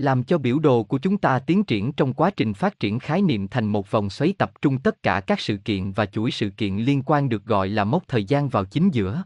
làm 0.00 0.24
cho 0.24 0.38
biểu 0.38 0.58
đồ 0.58 0.82
của 0.82 0.98
chúng 0.98 1.18
ta 1.18 1.38
tiến 1.38 1.64
triển 1.64 1.92
trong 1.92 2.14
quá 2.14 2.30
trình 2.30 2.54
phát 2.54 2.80
triển 2.80 2.98
khái 2.98 3.22
niệm 3.22 3.48
thành 3.48 3.66
một 3.66 3.90
vòng 3.90 4.10
xoáy 4.10 4.34
tập 4.38 4.52
trung 4.62 4.78
tất 4.78 5.02
cả 5.02 5.20
các 5.26 5.40
sự 5.40 5.56
kiện 5.56 5.92
và 5.92 6.06
chuỗi 6.06 6.30
sự 6.30 6.50
kiện 6.50 6.76
liên 6.76 7.02
quan 7.06 7.28
được 7.28 7.44
gọi 7.44 7.68
là 7.68 7.84
mốc 7.84 8.08
thời 8.08 8.24
gian 8.24 8.48
vào 8.48 8.64
chính 8.64 8.90
giữa. 8.90 9.24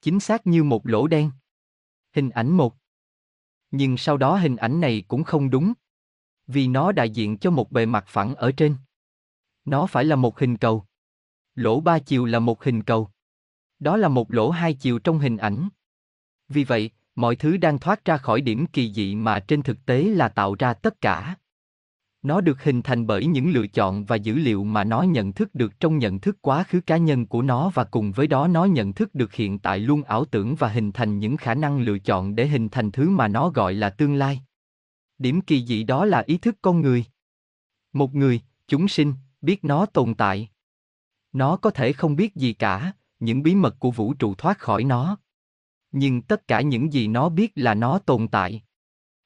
Chính 0.00 0.20
xác 0.20 0.46
như 0.46 0.64
một 0.64 0.86
lỗ 0.86 1.06
đen. 1.06 1.30
Hình 2.14 2.30
ảnh 2.30 2.50
một. 2.50 2.74
Nhưng 3.70 3.96
sau 3.96 4.16
đó 4.16 4.36
hình 4.36 4.56
ảnh 4.56 4.80
này 4.80 5.04
cũng 5.08 5.24
không 5.24 5.50
đúng. 5.50 5.72
Vì 6.46 6.68
nó 6.68 6.92
đại 6.92 7.10
diện 7.10 7.38
cho 7.38 7.50
một 7.50 7.72
bề 7.72 7.86
mặt 7.86 8.04
phẳng 8.08 8.34
ở 8.34 8.52
trên. 8.52 8.76
Nó 9.64 9.86
phải 9.86 10.04
là 10.04 10.16
một 10.16 10.38
hình 10.38 10.56
cầu. 10.56 10.84
Lỗ 11.54 11.80
ba 11.80 11.98
chiều 11.98 12.24
là 12.24 12.38
một 12.38 12.64
hình 12.64 12.82
cầu. 12.82 13.10
Đó 13.78 13.96
là 13.96 14.08
một 14.08 14.32
lỗ 14.32 14.50
hai 14.50 14.74
chiều 14.74 14.98
trong 14.98 15.18
hình 15.18 15.36
ảnh. 15.36 15.68
Vì 16.48 16.64
vậy, 16.64 16.90
mọi 17.16 17.36
thứ 17.36 17.56
đang 17.56 17.78
thoát 17.78 18.04
ra 18.04 18.16
khỏi 18.16 18.40
điểm 18.40 18.66
kỳ 18.66 18.92
dị 18.92 19.14
mà 19.14 19.40
trên 19.40 19.62
thực 19.62 19.86
tế 19.86 20.02
là 20.02 20.28
tạo 20.28 20.54
ra 20.58 20.74
tất 20.74 21.00
cả. 21.00 21.36
Nó 22.22 22.40
được 22.40 22.62
hình 22.62 22.82
thành 22.82 23.06
bởi 23.06 23.26
những 23.26 23.50
lựa 23.50 23.66
chọn 23.66 24.04
và 24.04 24.16
dữ 24.16 24.34
liệu 24.34 24.64
mà 24.64 24.84
nó 24.84 25.02
nhận 25.02 25.32
thức 25.32 25.54
được 25.54 25.80
trong 25.80 25.98
nhận 25.98 26.20
thức 26.20 26.36
quá 26.42 26.64
khứ 26.68 26.80
cá 26.80 26.96
nhân 26.96 27.26
của 27.26 27.42
nó 27.42 27.70
và 27.74 27.84
cùng 27.84 28.12
với 28.12 28.26
đó 28.26 28.48
nó 28.48 28.64
nhận 28.64 28.92
thức 28.92 29.14
được 29.14 29.34
hiện 29.34 29.58
tại 29.58 29.78
luôn 29.78 30.02
ảo 30.02 30.24
tưởng 30.24 30.54
và 30.54 30.68
hình 30.68 30.92
thành 30.92 31.18
những 31.18 31.36
khả 31.36 31.54
năng 31.54 31.80
lựa 31.80 31.98
chọn 31.98 32.36
để 32.36 32.46
hình 32.46 32.68
thành 32.68 32.90
thứ 32.90 33.10
mà 33.10 33.28
nó 33.28 33.48
gọi 33.50 33.74
là 33.74 33.90
tương 33.90 34.14
lai. 34.14 34.40
Điểm 35.18 35.40
kỳ 35.40 35.66
dị 35.66 35.84
đó 35.84 36.04
là 36.04 36.22
ý 36.26 36.38
thức 36.38 36.56
con 36.62 36.80
người. 36.80 37.04
Một 37.92 38.14
người, 38.14 38.40
chúng 38.68 38.88
sinh, 38.88 39.14
biết 39.40 39.64
nó 39.64 39.86
tồn 39.86 40.14
tại. 40.14 40.48
Nó 41.32 41.56
có 41.56 41.70
thể 41.70 41.92
không 41.92 42.16
biết 42.16 42.34
gì 42.34 42.52
cả, 42.52 42.92
những 43.20 43.42
bí 43.42 43.54
mật 43.54 43.76
của 43.78 43.90
vũ 43.90 44.14
trụ 44.14 44.34
thoát 44.34 44.58
khỏi 44.58 44.84
nó 44.84 45.16
nhưng 45.98 46.22
tất 46.22 46.48
cả 46.48 46.60
những 46.60 46.92
gì 46.92 47.08
nó 47.08 47.28
biết 47.28 47.52
là 47.54 47.74
nó 47.74 47.98
tồn 47.98 48.28
tại. 48.28 48.62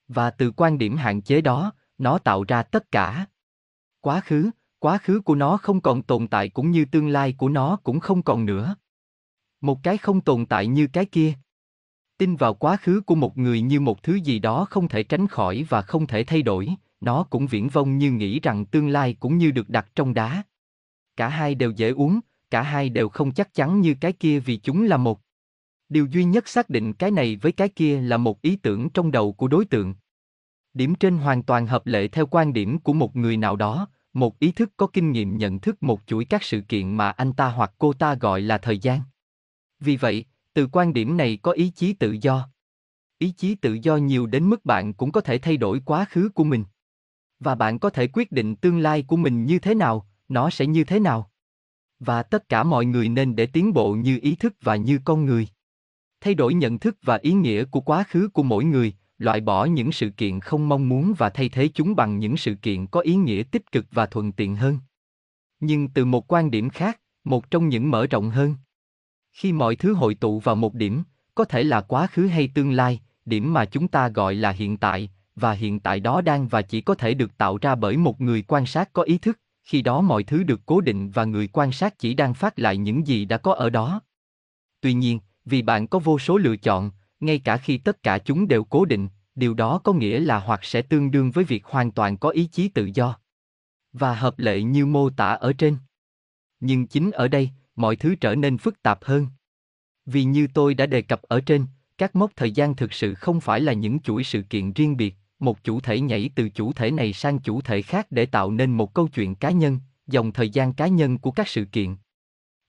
Và 0.09 0.31
từ 0.31 0.53
quan 0.57 0.79
điểm 0.79 0.97
hạn 0.97 1.23
chế 1.23 1.41
đó, 1.41 1.73
nó 1.99 2.19
tạo 2.19 2.45
ra 2.49 2.63
tất 2.63 2.93
cả. 2.93 3.27
Quá 4.01 4.21
khứ 4.21 4.51
quá 4.81 4.99
khứ 4.99 5.21
của 5.21 5.35
nó 5.35 5.57
không 5.57 5.81
còn 5.81 6.03
tồn 6.03 6.29
tại 6.29 6.49
cũng 6.49 6.71
như 6.71 6.85
tương 6.85 7.09
lai 7.09 7.33
của 7.39 7.49
nó 7.49 7.77
cũng 7.83 8.01
không 8.01 8.23
còn 8.23 8.47
nữa. 8.47 8.77
Một 9.61 9.79
cái 9.83 9.99
không 9.99 10.21
tồn 10.21 10.47
tại 10.47 10.67
như 10.67 10.87
cái 10.87 11.05
kia. 11.05 11.33
Tin 12.19 12.37
vào 12.37 12.55
quá 12.55 12.77
khứ 12.77 13.01
của 13.01 13.15
một 13.15 13.39
người 13.39 13.61
như 13.61 13.81
một 13.81 14.03
thứ 14.03 14.15
gì 14.15 14.39
đó 14.39 14.67
không 14.71 14.89
thể 14.89 15.03
tránh 15.03 15.27
khỏi 15.27 15.67
và 15.69 15.83
không 15.83 16.07
thể 16.07 16.25
thay 16.25 16.43
đổi, 16.43 16.69
nó 17.01 17.23
cũng 17.23 17.47
viễn 17.47 17.69
vông 17.69 17.99
như 17.99 18.11
nghĩ 18.11 18.41
rằng 18.41 18.67
tương 18.67 18.89
lai 18.89 19.17
cũng 19.21 19.39
như 19.39 19.51
được 19.51 19.69
đặt 19.69 19.89
trong 19.95 20.15
đá. 20.15 20.43
Cả 21.17 21.29
hai 21.29 21.55
đều 21.55 21.71
dễ 21.71 21.91
uống, 21.91 22.21
cả 22.51 22.63
hai 22.63 22.89
đều 22.89 23.09
không 23.09 23.33
chắc 23.33 23.55
chắn 23.55 23.81
như 23.81 23.95
cái 24.01 24.13
kia 24.13 24.41
vì 24.41 24.57
chúng 24.57 24.83
là 24.83 24.97
một 24.97 25.21
điều 25.91 26.07
duy 26.07 26.25
nhất 26.25 26.49
xác 26.49 26.71
định 26.71 26.93
cái 26.93 27.11
này 27.11 27.37
với 27.37 27.53
cái 27.53 27.69
kia 27.69 28.01
là 28.01 28.17
một 28.17 28.43
ý 28.43 28.57
tưởng 28.57 28.91
trong 28.91 29.11
đầu 29.11 29.33
của 29.33 29.49
đối 29.49 29.65
tượng. 29.65 29.95
Điểm 30.75 30.95
trên 30.95 31.17
hoàn 31.17 31.43
toàn 31.43 31.67
hợp 31.67 31.87
lệ 31.87 32.09
theo 32.09 32.27
quan 32.27 32.53
điểm 32.53 32.79
của 32.79 32.93
một 32.93 33.17
người 33.17 33.37
nào 33.37 33.57
đó, 33.57 33.89
một 34.13 34.39
ý 34.39 34.53
thức 34.53 34.71
có 34.77 34.87
kinh 34.87 35.13
nghiệm 35.13 35.39
nhận 35.39 35.61
thức 35.61 35.83
một 35.83 36.01
chuỗi 36.07 36.25
các 36.25 36.43
sự 36.43 36.61
kiện 36.61 36.97
mà 36.97 37.11
anh 37.11 37.33
ta 37.33 37.49
hoặc 37.49 37.73
cô 37.79 37.93
ta 37.93 38.15
gọi 38.15 38.41
là 38.41 38.59
thời 38.59 38.79
gian. 38.79 39.01
Vì 39.81 39.97
vậy, 39.97 40.25
từ 40.55 40.69
quan 40.73 40.93
điểm 40.93 41.17
này 41.17 41.39
có 41.43 41.53
ý 41.53 41.71
chí 41.71 41.93
tự 41.93 42.17
do. 42.21 42.49
Ý 43.19 43.31
chí 43.37 43.55
tự 43.55 43.79
do 43.83 43.97
nhiều 43.97 44.27
đến 44.27 44.49
mức 44.49 44.65
bạn 44.65 44.93
cũng 44.93 45.13
có 45.13 45.21
thể 45.21 45.39
thay 45.39 45.57
đổi 45.57 45.83
quá 45.85 46.05
khứ 46.11 46.29
của 46.29 46.45
mình. 46.45 46.65
Và 47.41 47.55
bạn 47.55 47.79
có 47.79 47.91
thể 47.91 48.07
quyết 48.07 48.33
định 48.33 48.57
tương 48.57 48.79
lai 48.79 49.03
của 49.03 49.17
mình 49.17 49.45
như 49.45 49.59
thế 49.59 49.75
nào, 49.75 50.07
nó 50.29 50.51
sẽ 50.51 50.67
như 50.67 50.85
thế 50.85 51.01
nào. 51.01 51.31
Và 51.99 52.23
tất 52.23 52.49
cả 52.49 52.63
mọi 52.63 52.85
người 52.85 53.09
nên 53.09 53.37
để 53.37 53.47
tiến 53.47 53.73
bộ 53.73 53.93
như 53.93 54.19
ý 54.23 54.37
thức 54.37 54.55
và 54.61 54.77
như 54.77 55.01
con 55.05 55.25
người 55.25 55.49
thay 56.21 56.35
đổi 56.35 56.55
nhận 56.55 56.79
thức 56.79 56.97
và 57.03 57.19
ý 57.23 57.33
nghĩa 57.33 57.65
của 57.65 57.81
quá 57.81 58.05
khứ 58.09 58.29
của 58.29 58.43
mỗi 58.43 58.65
người, 58.65 58.95
loại 59.19 59.41
bỏ 59.41 59.65
những 59.65 59.93
sự 59.93 60.11
kiện 60.11 60.41
không 60.41 60.69
mong 60.69 60.89
muốn 60.89 61.15
và 61.19 61.31
thay 61.31 61.49
thế 61.49 61.69
chúng 61.69 61.97
bằng 61.97 62.19
những 62.19 62.37
sự 62.37 62.55
kiện 62.55 62.87
có 62.87 63.01
ý 63.01 63.15
nghĩa 63.15 63.43
tích 63.43 63.73
cực 63.73 63.87
và 63.91 64.07
thuận 64.07 64.33
tiện 64.33 64.57
hơn. 64.57 64.79
Nhưng 65.61 65.89
từ 65.89 66.05
một 66.05 66.33
quan 66.33 66.51
điểm 66.51 66.71
khác, 66.71 67.01
một 67.25 67.51
trong 67.51 67.69
những 67.69 67.91
mở 67.91 68.07
rộng 68.07 68.31
hơn. 68.31 68.55
Khi 69.33 69.53
mọi 69.53 69.77
thứ 69.77 69.95
hội 69.95 70.15
tụ 70.15 70.39
vào 70.39 70.55
một 70.55 70.75
điểm, 70.75 71.03
có 71.35 71.45
thể 71.45 71.63
là 71.63 71.81
quá 71.81 72.07
khứ 72.07 72.27
hay 72.27 72.49
tương 72.55 72.73
lai, 72.73 73.01
điểm 73.25 73.53
mà 73.53 73.65
chúng 73.65 73.89
ta 73.89 74.09
gọi 74.09 74.35
là 74.35 74.51
hiện 74.51 74.77
tại, 74.77 75.11
và 75.37 75.53
hiện 75.53 75.81
tại 75.81 76.01
đó 76.01 76.21
đang 76.21 76.49
và 76.49 76.63
chỉ 76.63 76.81
có 76.81 76.95
thể 76.95 77.15
được 77.15 77.39
tạo 77.39 77.59
ra 77.59 77.75
bởi 77.75 77.97
một 77.97 78.21
người 78.21 78.43
quan 78.43 78.67
sát 78.67 78.93
có 78.93 79.03
ý 79.03 79.19
thức, 79.19 79.39
khi 79.63 79.83
đó 79.83 80.01
mọi 80.01 80.23
thứ 80.23 80.43
được 80.43 80.61
cố 80.67 80.81
định 80.81 81.11
và 81.11 81.25
người 81.25 81.47
quan 81.47 81.73
sát 81.73 81.99
chỉ 81.99 82.15
đang 82.15 82.35
phát 82.35 82.59
lại 82.59 82.77
những 82.77 83.07
gì 83.07 83.25
đã 83.25 83.39
có 83.39 83.55
ở 83.55 83.71
đó. 83.71 84.01
Tuy 84.81 84.93
nhiên 84.93 85.19
vì 85.45 85.63
bạn 85.63 85.87
có 85.87 85.99
vô 85.99 86.19
số 86.19 86.37
lựa 86.37 86.57
chọn, 86.57 86.91
ngay 87.21 87.39
cả 87.39 87.57
khi 87.57 87.79
tất 87.79 88.03
cả 88.03 88.19
chúng 88.19 88.49
đều 88.49 88.65
cố 88.65 88.85
định, 88.85 89.09
điều 89.35 89.55
đó 89.55 89.81
có 89.85 89.93
nghĩa 89.93 90.21
là 90.21 90.39
hoặc 90.39 90.65
sẽ 90.65 90.83
tương 90.83 91.11
đương 91.11 91.31
với 91.31 91.45
việc 91.45 91.65
hoàn 91.65 91.91
toàn 91.91 92.17
có 92.17 92.29
ý 92.29 92.47
chí 92.47 92.69
tự 92.69 92.91
do 92.95 93.17
và 93.93 94.15
hợp 94.15 94.39
lệ 94.39 94.63
như 94.63 94.87
mô 94.87 95.11
tả 95.11 95.29
ở 95.29 95.53
trên. 95.53 95.77
Nhưng 96.61 96.87
chính 96.87 97.11
ở 97.11 97.29
đây, 97.29 97.51
mọi 97.77 97.97
thứ 97.97 98.15
trở 98.15 98.35
nên 98.35 98.59
phức 98.59 98.83
tạp 98.83 99.05
hơn. 99.05 99.27
Vì 100.07 100.25
như 100.25 100.47
tôi 100.55 100.75
đã 100.75 100.87
đề 100.87 101.03
cập 101.03 101.23
ở 101.23 101.41
trên, 101.41 101.67
các 101.99 102.17
mốc 102.17 102.37
thời 102.37 102.51
gian 102.51 102.77
thực 102.77 102.93
sự 102.93 103.15
không 103.15 103.41
phải 103.41 103.61
là 103.61 103.73
những 103.73 104.01
chuỗi 104.01 104.25
sự 104.25 104.43
kiện 104.43 104.73
riêng 104.73 104.97
biệt, 104.97 105.15
một 105.39 105.65
chủ 105.65 105.81
thể 105.81 106.01
nhảy 106.01 106.31
từ 106.35 106.49
chủ 106.49 106.73
thể 106.73 106.91
này 106.91 107.13
sang 107.13 107.39
chủ 107.39 107.61
thể 107.61 107.83
khác 107.83 108.07
để 108.11 108.27
tạo 108.27 108.51
nên 108.51 108.71
một 108.71 108.95
câu 108.95 109.09
chuyện 109.09 109.35
cá 109.35 109.51
nhân, 109.51 109.79
dòng 110.07 110.33
thời 110.33 110.51
gian 110.51 110.73
cá 110.73 110.87
nhân 110.87 111.19
của 111.19 111.31
các 111.31 111.49
sự 111.49 111.65
kiện. 111.65 111.97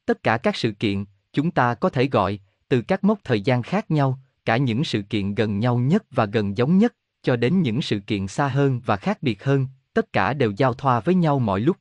Tất 0.05 0.23
cả 0.23 0.37
các 0.37 0.55
sự 0.55 0.71
kiện, 0.71 1.05
chúng 1.33 1.51
ta 1.51 1.73
có 1.73 1.89
thể 1.89 2.07
gọi 2.07 2.39
từ 2.71 2.81
các 2.81 3.03
mốc 3.03 3.19
thời 3.23 3.41
gian 3.41 3.63
khác 3.63 3.91
nhau, 3.91 4.19
cả 4.45 4.57
những 4.57 4.83
sự 4.83 5.01
kiện 5.01 5.35
gần 5.35 5.59
nhau 5.59 5.77
nhất 5.77 6.03
và 6.11 6.25
gần 6.25 6.57
giống 6.57 6.77
nhất, 6.77 6.95
cho 7.23 7.35
đến 7.35 7.61
những 7.61 7.81
sự 7.81 7.99
kiện 7.99 8.27
xa 8.27 8.47
hơn 8.47 8.81
và 8.85 8.97
khác 8.97 9.23
biệt 9.23 9.43
hơn, 9.43 9.67
tất 9.93 10.13
cả 10.13 10.33
đều 10.33 10.51
giao 10.57 10.73
thoa 10.73 10.99
với 10.99 11.15
nhau 11.15 11.39
mọi 11.39 11.59
lúc. 11.59 11.77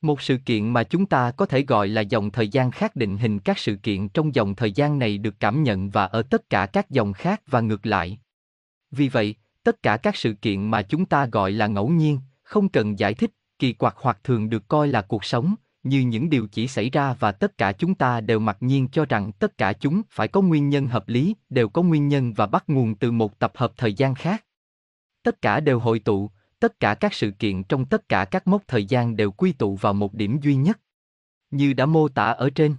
Một 0.00 0.20
sự 0.20 0.38
kiện 0.44 0.68
mà 0.68 0.82
chúng 0.82 1.06
ta 1.06 1.30
có 1.30 1.46
thể 1.46 1.62
gọi 1.62 1.88
là 1.88 2.00
dòng 2.00 2.30
thời 2.30 2.48
gian 2.48 2.70
khác 2.70 2.96
định 2.96 3.18
hình 3.18 3.38
các 3.38 3.58
sự 3.58 3.76
kiện 3.76 4.08
trong 4.08 4.34
dòng 4.34 4.54
thời 4.54 4.72
gian 4.72 4.98
này 4.98 5.18
được 5.18 5.34
cảm 5.40 5.62
nhận 5.62 5.90
và 5.90 6.04
ở 6.04 6.22
tất 6.22 6.50
cả 6.50 6.66
các 6.66 6.90
dòng 6.90 7.12
khác 7.12 7.42
và 7.46 7.60
ngược 7.60 7.86
lại. 7.86 8.18
Vì 8.90 9.08
vậy, 9.08 9.34
tất 9.62 9.82
cả 9.82 9.96
các 9.96 10.16
sự 10.16 10.32
kiện 10.32 10.70
mà 10.70 10.82
chúng 10.82 11.06
ta 11.06 11.26
gọi 11.26 11.52
là 11.52 11.66
ngẫu 11.66 11.88
nhiên, 11.88 12.18
không 12.42 12.68
cần 12.68 12.98
giải 12.98 13.14
thích, 13.14 13.30
kỳ 13.58 13.72
quặc 13.72 13.94
hoặc 13.96 14.18
thường 14.24 14.50
được 14.50 14.68
coi 14.68 14.88
là 14.88 15.02
cuộc 15.02 15.24
sống 15.24 15.54
như 15.82 16.00
những 16.00 16.30
điều 16.30 16.46
chỉ 16.46 16.68
xảy 16.68 16.90
ra 16.90 17.14
và 17.18 17.32
tất 17.32 17.58
cả 17.58 17.72
chúng 17.72 17.94
ta 17.94 18.20
đều 18.20 18.38
mặc 18.38 18.56
nhiên 18.60 18.88
cho 18.88 19.06
rằng 19.06 19.32
tất 19.32 19.58
cả 19.58 19.72
chúng 19.72 20.02
phải 20.10 20.28
có 20.28 20.40
nguyên 20.40 20.68
nhân 20.68 20.86
hợp 20.86 21.08
lý, 21.08 21.34
đều 21.50 21.68
có 21.68 21.82
nguyên 21.82 22.08
nhân 22.08 22.32
và 22.32 22.46
bắt 22.46 22.64
nguồn 22.66 22.94
từ 22.94 23.10
một 23.10 23.38
tập 23.38 23.52
hợp 23.54 23.72
thời 23.76 23.94
gian 23.94 24.14
khác. 24.14 24.44
Tất 25.22 25.42
cả 25.42 25.60
đều 25.60 25.78
hội 25.78 25.98
tụ, 25.98 26.30
tất 26.58 26.80
cả 26.80 26.94
các 26.94 27.14
sự 27.14 27.30
kiện 27.30 27.64
trong 27.64 27.84
tất 27.84 28.08
cả 28.08 28.24
các 28.24 28.46
mốc 28.46 28.62
thời 28.68 28.84
gian 28.84 29.16
đều 29.16 29.32
quy 29.32 29.52
tụ 29.52 29.76
vào 29.76 29.94
một 29.94 30.14
điểm 30.14 30.40
duy 30.42 30.54
nhất. 30.54 30.80
Như 31.50 31.72
đã 31.72 31.86
mô 31.86 32.08
tả 32.08 32.24
ở 32.24 32.50
trên. 32.50 32.76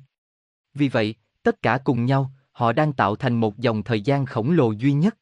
Vì 0.74 0.90
vậy, 0.90 1.16
tất 1.44 1.62
cả 1.62 1.78
cùng 1.84 2.06
nhau, 2.06 2.32
họ 2.52 2.74
đang 2.74 2.94
tạo 2.94 3.16
thành 3.16 3.40
một 3.40 3.58
dòng 3.58 3.84
thời 3.84 4.02
gian 4.02 4.26
khổng 4.26 4.52
lồ 4.52 4.72
duy 4.72 4.94
nhất. 4.94 5.18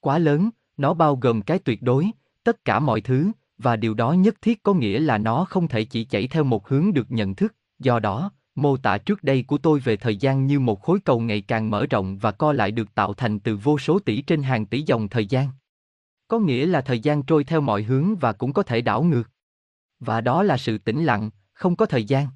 Quá 0.00 0.18
lớn, 0.18 0.50
nó 0.76 0.94
bao 0.94 1.16
gồm 1.16 1.42
cái 1.42 1.58
tuyệt 1.58 1.82
đối, 1.82 2.10
tất 2.44 2.64
cả 2.64 2.78
mọi 2.78 3.00
thứ 3.00 3.30
và 3.58 3.76
điều 3.76 3.94
đó 3.94 4.12
nhất 4.12 4.42
thiết 4.42 4.62
có 4.62 4.74
nghĩa 4.74 5.00
là 5.00 5.18
nó 5.18 5.44
không 5.44 5.68
thể 5.68 5.84
chỉ 5.84 6.04
chảy 6.04 6.26
theo 6.26 6.44
một 6.44 6.68
hướng 6.68 6.92
được 6.92 7.10
nhận 7.10 7.34
thức. 7.34 7.54
Do 7.78 7.98
đó, 7.98 8.30
mô 8.54 8.76
tả 8.76 8.98
trước 8.98 9.22
đây 9.22 9.42
của 9.42 9.58
tôi 9.58 9.78
về 9.80 9.96
thời 9.96 10.16
gian 10.16 10.46
như 10.46 10.60
một 10.60 10.82
khối 10.82 11.00
cầu 11.04 11.20
ngày 11.20 11.40
càng 11.40 11.70
mở 11.70 11.86
rộng 11.86 12.18
và 12.18 12.32
co 12.32 12.52
lại 12.52 12.70
được 12.70 12.94
tạo 12.94 13.14
thành 13.14 13.40
từ 13.40 13.56
vô 13.56 13.78
số 13.78 13.98
tỷ 13.98 14.22
trên 14.22 14.42
hàng 14.42 14.66
tỷ 14.66 14.82
dòng 14.82 15.08
thời 15.08 15.26
gian. 15.26 15.48
Có 16.28 16.38
nghĩa 16.38 16.66
là 16.66 16.80
thời 16.80 17.00
gian 17.00 17.22
trôi 17.22 17.44
theo 17.44 17.60
mọi 17.60 17.82
hướng 17.82 18.16
và 18.16 18.32
cũng 18.32 18.52
có 18.52 18.62
thể 18.62 18.80
đảo 18.80 19.02
ngược. 19.02 19.30
Và 20.00 20.20
đó 20.20 20.42
là 20.42 20.56
sự 20.56 20.78
tĩnh 20.78 21.04
lặng, 21.04 21.30
không 21.52 21.76
có 21.76 21.86
thời 21.86 22.04
gian. 22.04 22.26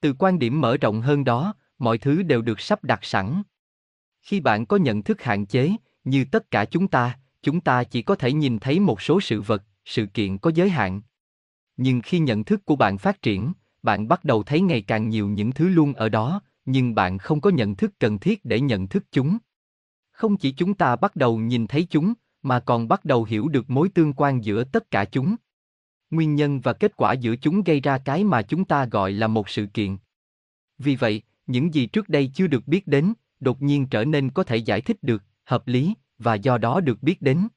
Từ 0.00 0.14
quan 0.18 0.38
điểm 0.38 0.60
mở 0.60 0.76
rộng 0.76 1.00
hơn 1.00 1.24
đó, 1.24 1.54
mọi 1.78 1.98
thứ 1.98 2.22
đều 2.22 2.42
được 2.42 2.60
sắp 2.60 2.84
đặt 2.84 3.04
sẵn. 3.04 3.42
Khi 4.22 4.40
bạn 4.40 4.66
có 4.66 4.76
nhận 4.76 5.02
thức 5.02 5.22
hạn 5.22 5.46
chế, 5.46 5.72
như 6.04 6.24
tất 6.24 6.50
cả 6.50 6.64
chúng 6.64 6.88
ta 6.88 7.18
chúng 7.42 7.60
ta 7.60 7.84
chỉ 7.84 8.02
có 8.02 8.14
thể 8.14 8.32
nhìn 8.32 8.58
thấy 8.58 8.80
một 8.80 9.02
số 9.02 9.20
sự 9.20 9.40
vật 9.40 9.62
sự 9.88 10.06
kiện 10.06 10.38
có 10.38 10.50
giới 10.54 10.70
hạn. 10.70 11.00
Nhưng 11.76 12.00
khi 12.00 12.18
nhận 12.18 12.44
thức 12.44 12.64
của 12.64 12.76
bạn 12.76 12.98
phát 12.98 13.22
triển, 13.22 13.52
bạn 13.82 14.08
bắt 14.08 14.24
đầu 14.24 14.42
thấy 14.42 14.60
ngày 14.60 14.82
càng 14.82 15.08
nhiều 15.08 15.28
những 15.28 15.52
thứ 15.52 15.68
luôn 15.68 15.94
ở 15.94 16.08
đó, 16.08 16.40
nhưng 16.64 16.94
bạn 16.94 17.18
không 17.18 17.40
có 17.40 17.50
nhận 17.50 17.76
thức 17.76 17.92
cần 17.98 18.18
thiết 18.18 18.44
để 18.44 18.60
nhận 18.60 18.88
thức 18.88 19.04
chúng. 19.12 19.38
Không 20.10 20.36
chỉ 20.36 20.52
chúng 20.52 20.74
ta 20.74 20.96
bắt 20.96 21.16
đầu 21.16 21.38
nhìn 21.38 21.66
thấy 21.66 21.86
chúng, 21.90 22.12
mà 22.42 22.60
còn 22.60 22.88
bắt 22.88 23.04
đầu 23.04 23.24
hiểu 23.24 23.48
được 23.48 23.70
mối 23.70 23.88
tương 23.88 24.12
quan 24.12 24.44
giữa 24.44 24.64
tất 24.64 24.90
cả 24.90 25.04
chúng. 25.04 25.36
Nguyên 26.10 26.34
nhân 26.34 26.60
và 26.60 26.72
kết 26.72 26.96
quả 26.96 27.12
giữa 27.12 27.36
chúng 27.36 27.62
gây 27.62 27.80
ra 27.80 27.98
cái 27.98 28.24
mà 28.24 28.42
chúng 28.42 28.64
ta 28.64 28.84
gọi 28.84 29.12
là 29.12 29.26
một 29.26 29.48
sự 29.48 29.66
kiện. 29.66 29.96
Vì 30.78 30.96
vậy, 30.96 31.22
những 31.46 31.74
gì 31.74 31.86
trước 31.86 32.08
đây 32.08 32.30
chưa 32.34 32.46
được 32.46 32.68
biết 32.68 32.86
đến, 32.86 33.12
đột 33.40 33.62
nhiên 33.62 33.86
trở 33.86 34.04
nên 34.04 34.30
có 34.30 34.44
thể 34.44 34.56
giải 34.56 34.80
thích 34.80 35.02
được, 35.02 35.22
hợp 35.44 35.68
lý, 35.68 35.94
và 36.18 36.34
do 36.34 36.58
đó 36.58 36.80
được 36.80 37.02
biết 37.02 37.22
đến 37.22 37.48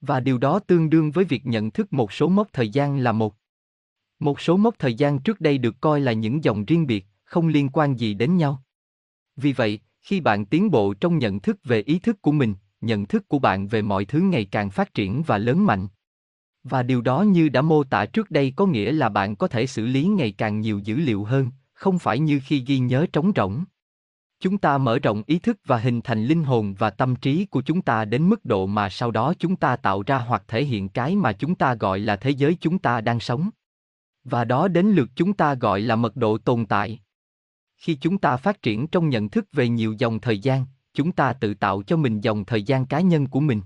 và 0.00 0.20
điều 0.20 0.38
đó 0.38 0.58
tương 0.58 0.90
đương 0.90 1.10
với 1.10 1.24
việc 1.24 1.46
nhận 1.46 1.70
thức 1.70 1.92
một 1.92 2.12
số 2.12 2.28
mốc 2.28 2.52
thời 2.52 2.68
gian 2.68 2.98
là 2.98 3.12
một. 3.12 3.34
Một 4.18 4.40
số 4.40 4.56
mốc 4.56 4.78
thời 4.78 4.94
gian 4.94 5.18
trước 5.18 5.40
đây 5.40 5.58
được 5.58 5.80
coi 5.80 6.00
là 6.00 6.12
những 6.12 6.44
dòng 6.44 6.64
riêng 6.64 6.86
biệt, 6.86 7.06
không 7.24 7.48
liên 7.48 7.68
quan 7.72 7.98
gì 7.98 8.14
đến 8.14 8.36
nhau. 8.36 8.62
Vì 9.36 9.52
vậy, 9.52 9.80
khi 10.02 10.20
bạn 10.20 10.46
tiến 10.46 10.70
bộ 10.70 10.94
trong 10.94 11.18
nhận 11.18 11.40
thức 11.40 11.56
về 11.64 11.82
ý 11.82 11.98
thức 11.98 12.22
của 12.22 12.32
mình, 12.32 12.54
nhận 12.80 13.06
thức 13.06 13.28
của 13.28 13.38
bạn 13.38 13.68
về 13.68 13.82
mọi 13.82 14.04
thứ 14.04 14.20
ngày 14.20 14.44
càng 14.44 14.70
phát 14.70 14.94
triển 14.94 15.22
và 15.26 15.38
lớn 15.38 15.66
mạnh. 15.66 15.88
Và 16.64 16.82
điều 16.82 17.00
đó 17.00 17.22
như 17.22 17.48
đã 17.48 17.62
mô 17.62 17.84
tả 17.84 18.06
trước 18.06 18.30
đây 18.30 18.52
có 18.56 18.66
nghĩa 18.66 18.92
là 18.92 19.08
bạn 19.08 19.36
có 19.36 19.48
thể 19.48 19.66
xử 19.66 19.86
lý 19.86 20.04
ngày 20.04 20.32
càng 20.32 20.60
nhiều 20.60 20.78
dữ 20.78 20.96
liệu 20.96 21.24
hơn, 21.24 21.50
không 21.72 21.98
phải 21.98 22.18
như 22.18 22.40
khi 22.44 22.64
ghi 22.66 22.78
nhớ 22.78 23.06
trống 23.12 23.32
rỗng 23.36 23.64
chúng 24.40 24.58
ta 24.58 24.78
mở 24.78 24.98
rộng 24.98 25.22
ý 25.26 25.38
thức 25.38 25.58
và 25.66 25.78
hình 25.78 26.00
thành 26.00 26.24
linh 26.24 26.44
hồn 26.44 26.74
và 26.78 26.90
tâm 26.90 27.16
trí 27.16 27.44
của 27.46 27.62
chúng 27.62 27.82
ta 27.82 28.04
đến 28.04 28.28
mức 28.28 28.44
độ 28.44 28.66
mà 28.66 28.88
sau 28.88 29.10
đó 29.10 29.34
chúng 29.38 29.56
ta 29.56 29.76
tạo 29.76 30.02
ra 30.02 30.18
hoặc 30.18 30.42
thể 30.48 30.64
hiện 30.64 30.88
cái 30.88 31.16
mà 31.16 31.32
chúng 31.32 31.54
ta 31.54 31.74
gọi 31.74 31.98
là 31.98 32.16
thế 32.16 32.30
giới 32.30 32.56
chúng 32.60 32.78
ta 32.78 33.00
đang 33.00 33.20
sống 33.20 33.50
và 34.24 34.44
đó 34.44 34.68
đến 34.68 34.86
lượt 34.86 35.08
chúng 35.14 35.32
ta 35.32 35.54
gọi 35.54 35.80
là 35.80 35.96
mật 35.96 36.16
độ 36.16 36.38
tồn 36.38 36.66
tại 36.66 37.00
khi 37.76 37.94
chúng 37.94 38.18
ta 38.18 38.36
phát 38.36 38.62
triển 38.62 38.86
trong 38.86 39.08
nhận 39.08 39.28
thức 39.28 39.46
về 39.52 39.68
nhiều 39.68 39.94
dòng 39.98 40.20
thời 40.20 40.38
gian 40.38 40.64
chúng 40.96 41.12
ta 41.12 41.32
tự 41.32 41.54
tạo 41.54 41.82
cho 41.82 41.96
mình 41.96 42.20
dòng 42.20 42.44
thời 42.44 42.62
gian 42.62 42.86
cá 42.86 43.00
nhân 43.00 43.26
của 43.26 43.40
mình. 43.40 43.60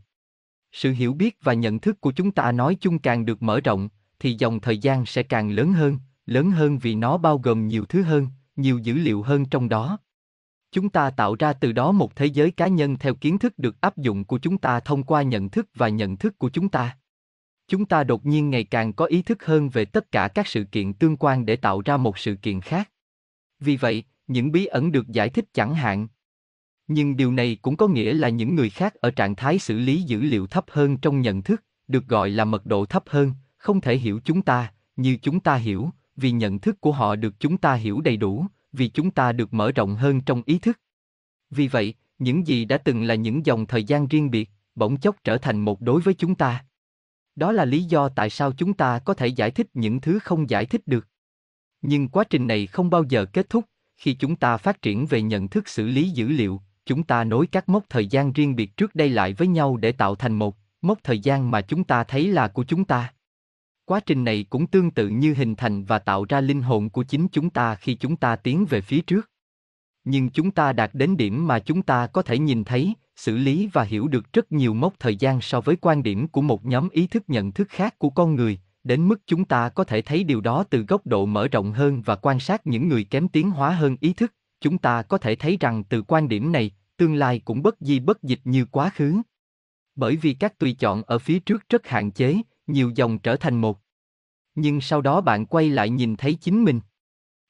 Sự 0.73 0.93
hiểu 0.93 1.15
biết 1.15 1.39
và 1.43 1.55
nhận 1.55 1.79
thức 1.79 2.01
của 2.01 2.13
chúng 2.13 2.31
ta 2.31 2.53
nói 2.53 2.77
chung 2.81 2.99
càng 2.99 3.25
được 3.25 3.43
mở 3.43 3.61
rộng, 3.61 3.89
thì 4.19 4.37
dòng 4.39 4.61
thời 4.61 4.79
gian 4.79 5.07
sẽ 5.07 5.23
càng 5.23 5.51
lớn 5.51 5.73
hơn, 5.73 5.99
lớn 6.27 6.51
hơn 6.51 6.79
vì 6.79 6.95
nó 6.95 7.19
bao 7.19 7.39
gồm 7.39 7.69
nhiều 7.69 7.85
thứ 7.85 8.03
hơn, 8.03 8.27
nhiều 8.57 8.79
dữ 8.79 8.95
liệu 8.95 9.23
hơn 9.23 9.45
trong 9.45 9.69
đó. 9.69 9.99
Chúng 10.73 10.89
ta 10.89 11.11
tạo 11.11 11.37
ra 11.39 11.53
từ 11.53 11.73
đó 11.73 11.93
một 11.93 12.17
thế 12.17 12.27
giới 12.27 12.51
cá 12.51 12.69
nhân 12.69 12.97
theo 12.99 13.15
kiến 13.15 13.39
thức 13.39 13.59
được 13.59 13.81
áp 13.81 13.99
dụng 13.99 14.25
của 14.25 14.39
chúng 14.39 14.59
ta 14.59 14.81
thông 14.81 15.03
qua 15.03 15.23
nhận 15.23 15.49
thức 15.49 15.69
và 15.75 15.89
nhận 15.89 16.17
thức 16.17 16.39
của 16.39 16.49
chúng 16.49 16.69
ta. 16.69 16.97
Chúng 17.69 17.87
ta 17.87 18.05
đột 18.05 18.27
nhiên 18.27 18.51
ngày 18.51 18.65
càng 18.65 18.93
có 18.93 19.05
ý 19.05 19.23
thức 19.23 19.45
hơn 19.45 19.69
về 19.69 19.85
tất 19.85 20.13
cả 20.13 20.29
các 20.29 20.47
sự 20.47 20.65
kiện 20.65 20.93
tương 20.93 21.17
quan 21.17 21.47
để 21.47 21.57
tạo 21.57 21.83
ra 21.85 21.97
một 21.97 22.19
sự 22.19 22.35
kiện 22.35 22.61
khác. 22.61 22.91
Vì 23.61 23.77
vậy, 23.77 24.05
những 24.27 24.53
bí 24.53 24.67
ẩn 24.67 24.93
được 24.93 25.09
giải 25.09 25.29
thích 25.29 25.45
chẳng 25.53 25.75
hạn. 25.75 26.09
Nhưng 26.87 27.17
điều 27.17 27.33
này 27.33 27.59
cũng 27.63 27.77
có 27.77 27.89
nghĩa 27.89 28.15
là 28.15 28.29
những 28.29 28.55
người 28.55 28.71
khác 28.71 28.95
ở 28.95 29.11
trạng 29.11 29.37
thái 29.37 29.59
xử 29.59 29.79
lý 29.79 30.03
dữ 30.03 30.21
liệu 30.21 30.47
thấp 30.47 30.65
hơn 30.69 30.97
trong 30.97 31.21
nhận 31.21 31.43
thức, 31.43 31.65
được 31.89 32.07
gọi 32.07 32.31
là 32.31 32.45
mật 32.45 32.67
độ 32.67 32.85
thấp 32.85 33.05
hơn, 33.07 33.33
không 33.57 33.81
thể 33.81 33.97
hiểu 33.97 34.21
chúng 34.25 34.43
ta, 34.43 34.73
như 34.97 35.17
chúng 35.23 35.41
ta 35.41 35.55
hiểu, 35.55 35.91
vì 36.17 36.31
nhận 36.31 36.59
thức 36.59 36.81
của 36.81 36.93
họ 36.93 37.17
được 37.17 37.35
chúng 37.41 37.57
ta 37.57 37.75
hiểu 37.75 38.01
đầy 38.01 38.17
đủ, 38.17 38.47
vì 38.73 38.89
chúng 38.89 39.11
ta 39.11 39.33
được 39.33 39.55
mở 39.55 39.73
rộng 39.73 39.97
hơn 39.97 40.21
trong 40.21 40.43
ý 40.47 40.59
thức. 40.59 40.81
Vì 41.51 41.69
vậy, 41.69 41.95
những 42.19 42.47
gì 42.47 42.65
đã 42.65 42.79
từng 42.79 43.03
là 43.03 43.15
những 43.15 43.47
dòng 43.47 43.67
thời 43.67 43.85
gian 43.85 44.09
riêng 44.09 44.31
biệt, 44.31 44.51
bỗng 44.75 44.97
chốc 44.97 45.17
trở 45.25 45.39
thành 45.39 45.61
một 45.61 45.81
đối 45.81 46.01
với 46.01 46.15
chúng 46.15 46.35
ta. 46.35 46.65
Đó 47.37 47.53
là 47.53 47.65
lý 47.65 47.83
do 47.83 48.09
tại 48.09 48.31
sao 48.31 48.53
chúng 48.53 48.75
ta 48.75 48.99
có 48.99 49.15
thể 49.15 49.27
giải 49.27 49.51
thích 49.51 49.67
những 49.75 50.01
thứ 50.01 50.19
không 50.19 50.51
giải 50.51 50.67
thích 50.67 50.87
được. 50.87 51.07
Nhưng 51.83 52.09
quá 52.09 52.25
trình 52.25 52.47
này 52.47 52.67
không 52.67 52.91
bao 52.91 53.05
giờ 53.09 53.25
kết 53.25 53.51
thúc, 53.51 53.65
khi 53.97 54.15
chúng 54.15 54.37
ta 54.37 54.57
phát 54.57 54.83
triển 54.83 55.07
về 55.07 55.23
nhận 55.23 55.49
thức 55.49 55.69
xử 55.69 55.87
lý 55.87 56.11
dữ 56.11 56.29
liệu, 56.29 56.61
chúng 56.87 57.03
ta 57.03 57.25
nối 57.25 57.47
các 57.47 57.69
mốc 57.69 57.85
thời 57.89 58.07
gian 58.07 58.33
riêng 58.33 58.57
biệt 58.57 58.77
trước 58.77 58.95
đây 58.95 59.09
lại 59.09 59.33
với 59.33 59.49
nhau 59.49 59.77
để 59.77 59.93
tạo 59.93 60.15
thành 60.15 60.35
một 60.35 60.57
mốc 60.83 60.99
thời 61.03 61.19
gian 61.19 61.51
mà 61.51 61.61
chúng 61.61 61.85
ta 61.85 62.05
thấy 62.05 62.29
là 62.29 62.49
của 62.49 62.65
chúng 62.65 62.85
ta. 62.85 63.13
Quá 63.91 64.01
trình 64.01 64.25
này 64.25 64.45
cũng 64.51 64.67
tương 64.67 64.91
tự 64.91 65.09
như 65.09 65.35
hình 65.35 65.55
thành 65.55 65.85
và 65.85 65.99
tạo 65.99 66.25
ra 66.29 66.41
linh 66.41 66.63
hồn 66.63 66.91
của 66.91 67.03
chính 67.03 67.29
chúng 67.29 67.51
ta 67.51 67.75
khi 67.75 67.95
chúng 67.95 68.17
ta 68.17 68.37
tiến 68.37 68.67
về 68.67 68.81
phía 68.81 69.01
trước. 69.01 69.31
Nhưng 70.05 70.31
chúng 70.31 70.51
ta 70.51 70.73
đạt 70.73 70.91
đến 70.93 71.17
điểm 71.17 71.47
mà 71.47 71.59
chúng 71.59 71.83
ta 71.83 72.07
có 72.07 72.23
thể 72.23 72.39
nhìn 72.39 72.65
thấy, 72.65 72.95
xử 73.17 73.37
lý 73.37 73.71
và 73.73 73.83
hiểu 73.83 74.09
được 74.09 74.33
rất 74.33 74.53
nhiều 74.53 74.75
mốc 74.75 74.95
thời 74.99 75.17
gian 75.17 75.41
so 75.41 75.61
với 75.61 75.77
quan 75.77 76.03
điểm 76.03 76.29
của 76.29 76.43
một 76.43 76.65
nhóm 76.65 76.89
ý 76.89 77.07
thức 77.07 77.25
nhận 77.27 77.53
thức 77.53 77.69
khác 77.71 77.99
của 77.99 78.11
con 78.11 78.35
người, 78.35 78.59
đến 78.85 79.09
mức 79.09 79.21
chúng 79.27 79.45
ta 79.45 79.69
có 79.69 79.85
thể 79.85 80.03
thấy 80.03 80.25
điều 80.25 80.41
đó 80.41 80.65
từ 80.71 80.85
góc 80.89 81.07
độ 81.07 81.27
mở 81.27 81.49
rộng 81.49 81.73
hơn 81.73 82.03
và 82.03 82.17
quan 82.17 82.41
sát 82.41 82.67
những 82.67 82.89
người 82.89 83.05
kém 83.05 83.29
tiến 83.29 83.51
hóa 83.51 83.71
hơn 83.71 83.97
ý 84.01 84.13
thức, 84.13 84.35
chúng 84.61 84.79
ta 84.79 85.03
có 85.03 85.19
thể 85.19 85.35
thấy 85.35 85.57
rằng 85.61 85.85
từ 85.85 86.03
quan 86.03 86.29
điểm 86.29 86.53
này, 86.53 86.71
tương 86.97 87.15
lai 87.15 87.41
cũng 87.45 87.63
bất 87.63 87.77
di 87.81 88.01
bất 88.01 88.23
dịch 88.23 88.41
như 88.45 88.65
quá 88.65 88.91
khứ. 88.95 89.17
Bởi 89.95 90.17
vì 90.17 90.35
các 90.35 90.59
tùy 90.59 90.77
chọn 90.79 91.03
ở 91.03 91.19
phía 91.19 91.39
trước 91.39 91.69
rất 91.69 91.89
hạn 91.89 92.11
chế, 92.11 92.37
nhiều 92.73 92.93
dòng 92.95 93.19
trở 93.19 93.37
thành 93.37 93.61
một. 93.61 93.79
Nhưng 94.55 94.81
sau 94.81 95.01
đó 95.01 95.21
bạn 95.21 95.47
quay 95.47 95.69
lại 95.71 95.91
nhìn 95.91 96.17
thấy 96.17 96.35
chính 96.35 96.65
mình. 96.65 96.81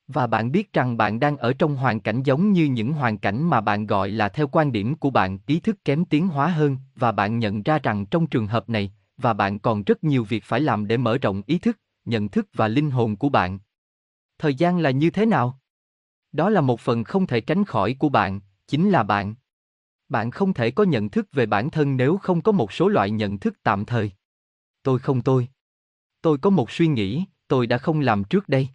Và 0.09 0.27
bạn 0.27 0.53
biết 0.53 0.73
rằng 0.73 0.97
bạn 0.97 1.21
đang 1.21 1.37
ở 1.37 1.53
trong 1.53 1.77
hoàn 1.77 2.01
cảnh 2.01 2.23
giống 2.23 2.53
như 2.53 2.65
những 2.65 2.93
hoàn 2.93 3.19
cảnh 3.19 3.43
mà 3.43 3.61
bạn 3.61 3.87
gọi 3.87 4.11
là 4.11 4.29
theo 4.29 4.49
quan 4.49 4.73
điểm 4.73 4.95
của 4.95 5.11
bạn 5.11 5.39
ý 5.47 5.61
thức 5.61 5.85
kém 5.85 6.05
tiến 6.05 6.29
hóa 6.29 6.49
hơn 6.49 6.77
và 6.95 7.13
bạn 7.13 7.39
nhận 7.39 7.63
ra 7.63 7.79
rằng 7.79 8.07
trong 8.07 8.27
trường 8.27 8.47
hợp 8.47 8.69
này, 8.69 8.93
và 9.17 9.33
bạn 9.33 9.59
còn 9.59 9.83
rất 9.83 10.05
nhiều 10.05 10.25
việc 10.25 10.45
phải 10.45 10.61
làm 10.61 10.87
để 10.87 10.97
mở 10.97 11.19
rộng 11.19 11.43
ý 11.47 11.59
thức, 11.59 11.79
nhận 12.05 12.29
thức 12.29 12.49
và 12.55 12.69
linh 12.69 12.91
hồn 12.91 13.17
của 13.17 13.29
bạn. 13.29 13.59
Thời 14.39 14.55
gian 14.55 14.79
là 14.79 14.91
như 14.91 15.11
thế 15.11 15.27
nào? 15.27 15.59
Đó 16.33 16.51
là 16.51 16.61
một 16.61 16.81
phần 16.81 17.05
không 17.05 17.27
thể 17.27 17.41
tránh 17.41 17.65
khỏi 17.65 17.97
của 17.99 18.09
bạn, 18.09 18.41
chính 18.67 18.91
là 18.91 19.03
bạn. 19.03 19.35
Bạn 20.09 20.31
không 20.31 20.55
thể 20.55 20.71
có 20.71 20.85
nhận 20.85 21.09
thức 21.09 21.29
về 21.33 21.47
bản 21.47 21.71
thân 21.71 21.97
nếu 21.97 22.17
không 22.17 22.41
có 22.41 22.53
một 22.53 22.73
số 22.73 22.89
loại 22.89 23.11
nhận 23.11 23.39
thức 23.39 23.59
tạm 23.63 23.85
thời. 23.85 24.13
Tôi 24.83 24.99
không 24.99 25.23
tôi. 25.23 25.49
Tôi 26.23 26.39
có 26.39 26.51
một 26.51 26.71
suy 26.71 26.87
nghĩ, 26.87 27.25
tôi 27.49 27.67
đã 27.67 27.79
không 27.79 28.01
làm 28.01 28.25
trước 28.25 28.49
đây. 28.49 28.69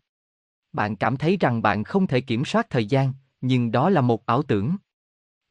Bạn 0.74 0.96
cảm 0.96 1.18
thấy 1.18 1.38
rằng 1.40 1.62
bạn 1.62 1.84
không 1.84 2.08
thể 2.08 2.22
kiểm 2.22 2.46
soát 2.46 2.70
thời 2.70 2.86
gian, 2.86 3.14
nhưng 3.42 3.72
đó 3.72 3.90
là 3.90 4.02
một 4.02 4.26
ảo 4.26 4.44
tưởng. 4.44 4.76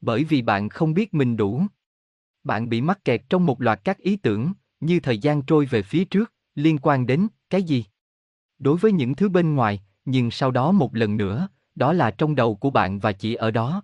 Bởi 0.01 0.23
vì 0.23 0.41
bạn 0.41 0.69
không 0.69 0.93
biết 0.93 1.13
mình 1.13 1.37
đủ. 1.37 1.63
Bạn 2.43 2.69
bị 2.69 2.81
mắc 2.81 3.05
kẹt 3.05 3.21
trong 3.29 3.45
một 3.45 3.61
loạt 3.61 3.79
các 3.83 3.97
ý 3.97 4.15
tưởng, 4.15 4.53
như 4.79 4.99
thời 4.99 5.17
gian 5.17 5.41
trôi 5.41 5.65
về 5.65 5.81
phía 5.81 6.05
trước, 6.05 6.33
liên 6.55 6.77
quan 6.77 7.05
đến 7.05 7.27
cái 7.49 7.63
gì? 7.63 7.85
Đối 8.59 8.77
với 8.77 8.91
những 8.91 9.15
thứ 9.15 9.29
bên 9.29 9.55
ngoài, 9.55 9.81
nhưng 10.05 10.31
sau 10.31 10.51
đó 10.51 10.71
một 10.71 10.95
lần 10.95 11.17
nữa, 11.17 11.47
đó 11.75 11.93
là 11.93 12.11
trong 12.11 12.35
đầu 12.35 12.55
của 12.55 12.69
bạn 12.69 12.99
và 12.99 13.11
chỉ 13.11 13.33
ở 13.33 13.51
đó. 13.51 13.83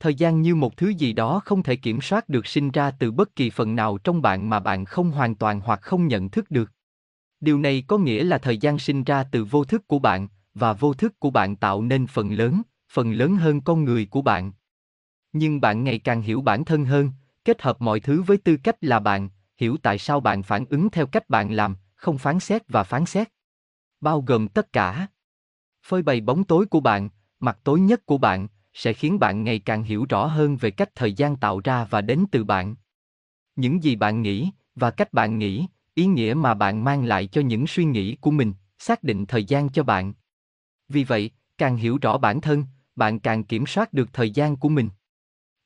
Thời 0.00 0.14
gian 0.14 0.42
như 0.42 0.54
một 0.54 0.76
thứ 0.76 0.88
gì 0.88 1.12
đó 1.12 1.40
không 1.44 1.62
thể 1.62 1.76
kiểm 1.76 2.00
soát 2.00 2.28
được 2.28 2.46
sinh 2.46 2.70
ra 2.70 2.90
từ 2.90 3.10
bất 3.10 3.36
kỳ 3.36 3.50
phần 3.50 3.76
nào 3.76 3.98
trong 3.98 4.22
bạn 4.22 4.50
mà 4.50 4.60
bạn 4.60 4.84
không 4.84 5.10
hoàn 5.10 5.34
toàn 5.34 5.60
hoặc 5.60 5.82
không 5.82 6.06
nhận 6.06 6.28
thức 6.28 6.50
được. 6.50 6.70
Điều 7.40 7.58
này 7.58 7.84
có 7.86 7.98
nghĩa 7.98 8.24
là 8.24 8.38
thời 8.38 8.58
gian 8.58 8.78
sinh 8.78 9.04
ra 9.04 9.24
từ 9.32 9.44
vô 9.44 9.64
thức 9.64 9.88
của 9.88 9.98
bạn, 9.98 10.28
và 10.54 10.72
vô 10.72 10.94
thức 10.94 11.20
của 11.20 11.30
bạn 11.30 11.56
tạo 11.56 11.82
nên 11.82 12.06
phần 12.06 12.32
lớn, 12.32 12.62
phần 12.92 13.12
lớn 13.12 13.36
hơn 13.36 13.60
con 13.60 13.84
người 13.84 14.06
của 14.06 14.22
bạn. 14.22 14.52
Nhưng 15.32 15.60
bạn 15.60 15.84
ngày 15.84 15.98
càng 15.98 16.22
hiểu 16.22 16.40
bản 16.40 16.64
thân 16.64 16.84
hơn, 16.84 17.10
kết 17.44 17.62
hợp 17.62 17.80
mọi 17.80 18.00
thứ 18.00 18.22
với 18.22 18.36
tư 18.38 18.56
cách 18.62 18.76
là 18.80 19.00
bạn, 19.00 19.28
hiểu 19.56 19.76
tại 19.82 19.98
sao 19.98 20.20
bạn 20.20 20.42
phản 20.42 20.64
ứng 20.70 20.90
theo 20.90 21.06
cách 21.06 21.28
bạn 21.28 21.52
làm, 21.52 21.76
không 21.96 22.18
phán 22.18 22.40
xét 22.40 22.68
và 22.68 22.84
phán 22.84 23.06
xét. 23.06 23.28
Bao 24.00 24.20
gồm 24.20 24.48
tất 24.48 24.72
cả. 24.72 25.06
Phơi 25.86 26.02
bày 26.02 26.20
bóng 26.20 26.44
tối 26.44 26.66
của 26.66 26.80
bạn, 26.80 27.08
mặt 27.40 27.58
tối 27.64 27.80
nhất 27.80 28.06
của 28.06 28.18
bạn, 28.18 28.48
sẽ 28.74 28.92
khiến 28.92 29.18
bạn 29.18 29.44
ngày 29.44 29.58
càng 29.58 29.82
hiểu 29.82 30.06
rõ 30.08 30.26
hơn 30.26 30.56
về 30.56 30.70
cách 30.70 30.94
thời 30.94 31.12
gian 31.12 31.36
tạo 31.36 31.60
ra 31.64 31.84
và 31.84 32.00
đến 32.00 32.24
từ 32.32 32.44
bạn. 32.44 32.74
Những 33.56 33.82
gì 33.82 33.96
bạn 33.96 34.22
nghĩ, 34.22 34.50
và 34.74 34.90
cách 34.90 35.12
bạn 35.12 35.38
nghĩ, 35.38 35.66
ý 35.94 36.06
nghĩa 36.06 36.34
mà 36.34 36.54
bạn 36.54 36.84
mang 36.84 37.04
lại 37.04 37.26
cho 37.26 37.40
những 37.40 37.66
suy 37.66 37.84
nghĩ 37.84 38.16
của 38.16 38.30
mình, 38.30 38.52
xác 38.78 39.02
định 39.02 39.26
thời 39.26 39.44
gian 39.44 39.68
cho 39.68 39.82
bạn. 39.82 40.12
Vì 40.88 41.04
vậy, 41.04 41.30
càng 41.58 41.76
hiểu 41.76 41.98
rõ 42.02 42.18
bản 42.18 42.40
thân, 42.40 42.64
bạn 42.96 43.20
càng 43.20 43.44
kiểm 43.44 43.66
soát 43.66 43.92
được 43.92 44.12
thời 44.12 44.30
gian 44.30 44.56
của 44.56 44.68
mình. 44.68 44.88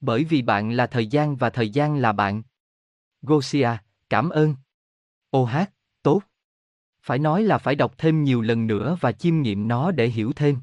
Bởi 0.01 0.25
vì 0.25 0.43
bạn 0.43 0.71
là 0.71 0.87
thời 0.87 1.07
gian 1.07 1.37
và 1.37 1.51
thời 1.51 1.71
gian 1.71 1.97
là 1.97 2.12
bạn. 2.12 2.43
Gosia, 3.23 3.69
cảm 4.11 4.31
ơn. 4.31 4.55
Ô 5.31 5.45
hát, 5.45 5.73
tốt. 6.03 6.23
Phải 7.03 7.19
nói 7.19 7.43
là 7.43 7.59
phải 7.59 7.75
đọc 7.75 7.95
thêm 7.99 8.25
nhiều 8.25 8.40
lần 8.40 8.67
nữa 8.67 8.97
và 9.01 9.12
chiêm 9.12 9.43
nghiệm 9.43 9.69
nó 9.69 9.90
để 9.90 10.09
hiểu 10.09 10.33
thêm. 10.33 10.57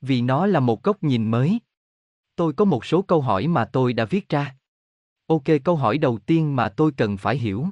Vì 0.00 0.22
nó 0.22 0.46
là 0.46 0.60
một 0.60 0.82
góc 0.82 1.02
nhìn 1.02 1.30
mới. 1.30 1.60
Tôi 2.36 2.52
có 2.52 2.64
một 2.64 2.84
số 2.84 3.02
câu 3.02 3.20
hỏi 3.20 3.46
mà 3.46 3.64
tôi 3.64 3.92
đã 3.92 4.04
viết 4.04 4.28
ra. 4.28 4.56
Ok, 5.26 5.44
câu 5.64 5.76
hỏi 5.76 5.98
đầu 5.98 6.18
tiên 6.18 6.56
mà 6.56 6.68
tôi 6.68 6.92
cần 6.96 7.16
phải 7.16 7.38
hiểu. 7.38 7.66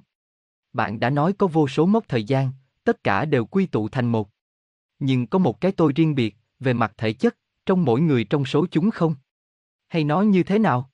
Bạn 0.73 1.01
đã 1.01 1.11
nói 1.11 1.33
có 1.33 1.47
vô 1.47 1.69
số 1.69 1.87
mốc 1.87 2.09
thời 2.09 2.25
gian, 2.25 2.51
tất 2.85 3.05
cả 3.05 3.25
đều 3.25 3.45
quy 3.45 3.67
tụ 3.67 3.89
thành 3.89 4.13
một. 4.13 4.31
Nhưng 4.99 5.27
có 5.27 5.39
một 5.39 5.61
cái 5.61 5.73
tôi 5.73 5.93
riêng 5.97 6.15
biệt, 6.15 6.37
về 6.61 6.73
mặt 6.73 6.93
thể 6.97 7.13
chất, 7.13 7.37
trong 7.67 7.85
mỗi 7.85 8.01
người 8.01 8.25
trong 8.25 8.45
số 8.45 8.67
chúng 8.71 8.91
không? 8.91 9.15
Hay 9.89 10.05
nói 10.05 10.27
như 10.27 10.43
thế 10.43 10.59
nào? 10.59 10.91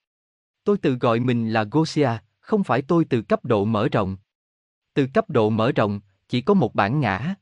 Tôi 0.65 0.79
tự 0.79 0.95
gọi 0.95 1.21
mình 1.21 1.51
là 1.51 1.65
Gosia, 1.71 2.11
không 2.41 2.65
phải 2.65 2.83
tôi 2.83 3.05
từ 3.05 3.23
cấp 3.23 3.45
độ 3.45 3.65
mở 3.65 3.89
rộng. 3.93 4.17
Từ 4.95 5.07
cấp 5.15 5.31
độ 5.31 5.51
mở 5.51 5.73
rộng, 5.73 6.01
chỉ 6.29 6.41
có 6.41 6.55
một 6.55 6.75
bản 6.75 7.01
ngã. 7.01 7.35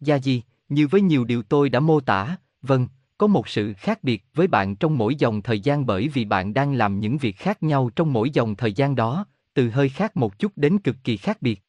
Gia 0.00 0.16
gì, 0.16 0.42
như 0.68 0.88
với 0.88 1.00
nhiều 1.00 1.24
điều 1.24 1.42
tôi 1.42 1.68
đã 1.68 1.80
mô 1.80 2.00
tả, 2.00 2.36
vâng, 2.62 2.88
có 3.18 3.26
một 3.26 3.48
sự 3.48 3.72
khác 3.72 4.04
biệt 4.04 4.24
với 4.34 4.46
bạn 4.46 4.76
trong 4.76 4.98
mỗi 4.98 5.14
dòng 5.14 5.42
thời 5.42 5.60
gian 5.60 5.86
bởi 5.86 6.08
vì 6.08 6.24
bạn 6.24 6.54
đang 6.54 6.74
làm 6.74 7.00
những 7.00 7.18
việc 7.18 7.36
khác 7.36 7.62
nhau 7.62 7.90
trong 7.96 8.12
mỗi 8.12 8.30
dòng 8.30 8.56
thời 8.56 8.72
gian 8.72 8.94
đó, 8.94 9.26
từ 9.54 9.70
hơi 9.70 9.88
khác 9.88 10.16
một 10.16 10.38
chút 10.38 10.52
đến 10.56 10.78
cực 10.78 10.96
kỳ 11.04 11.16
khác 11.16 11.42
biệt. 11.42 11.62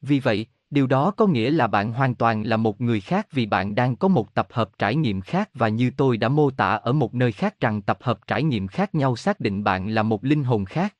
Vì 0.00 0.20
vậy, 0.20 0.46
điều 0.70 0.86
đó 0.86 1.10
có 1.10 1.26
nghĩa 1.26 1.50
là 1.50 1.66
bạn 1.66 1.92
hoàn 1.92 2.14
toàn 2.14 2.42
là 2.42 2.56
một 2.56 2.80
người 2.80 3.00
khác 3.00 3.26
vì 3.32 3.46
bạn 3.46 3.74
đang 3.74 3.96
có 3.96 4.08
một 4.08 4.34
tập 4.34 4.48
hợp 4.50 4.70
trải 4.78 4.96
nghiệm 4.96 5.20
khác 5.20 5.50
và 5.54 5.68
như 5.68 5.90
tôi 5.96 6.16
đã 6.16 6.28
mô 6.28 6.50
tả 6.50 6.68
ở 6.68 6.92
một 6.92 7.14
nơi 7.14 7.32
khác 7.32 7.60
rằng 7.60 7.82
tập 7.82 7.98
hợp 8.00 8.26
trải 8.26 8.42
nghiệm 8.42 8.66
khác 8.66 8.94
nhau 8.94 9.16
xác 9.16 9.40
định 9.40 9.64
bạn 9.64 9.88
là 9.88 10.02
một 10.02 10.24
linh 10.24 10.44
hồn 10.44 10.64
khác. 10.64 10.94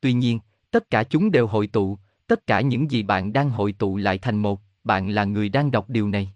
Tuy 0.00 0.12
nhiên, 0.12 0.38
tất 0.70 0.90
cả 0.90 1.04
chúng 1.04 1.30
đều 1.30 1.46
hội 1.46 1.66
tụ, 1.66 1.98
tất 2.26 2.46
cả 2.46 2.60
những 2.60 2.90
gì 2.90 3.02
bạn 3.02 3.32
đang 3.32 3.50
hội 3.50 3.72
tụ 3.72 3.96
lại 3.96 4.18
thành 4.18 4.36
một, 4.36 4.60
bạn 4.84 5.08
là 5.08 5.24
người 5.24 5.48
đang 5.48 5.70
đọc 5.70 5.90
điều 5.90 6.08
này. 6.08 6.35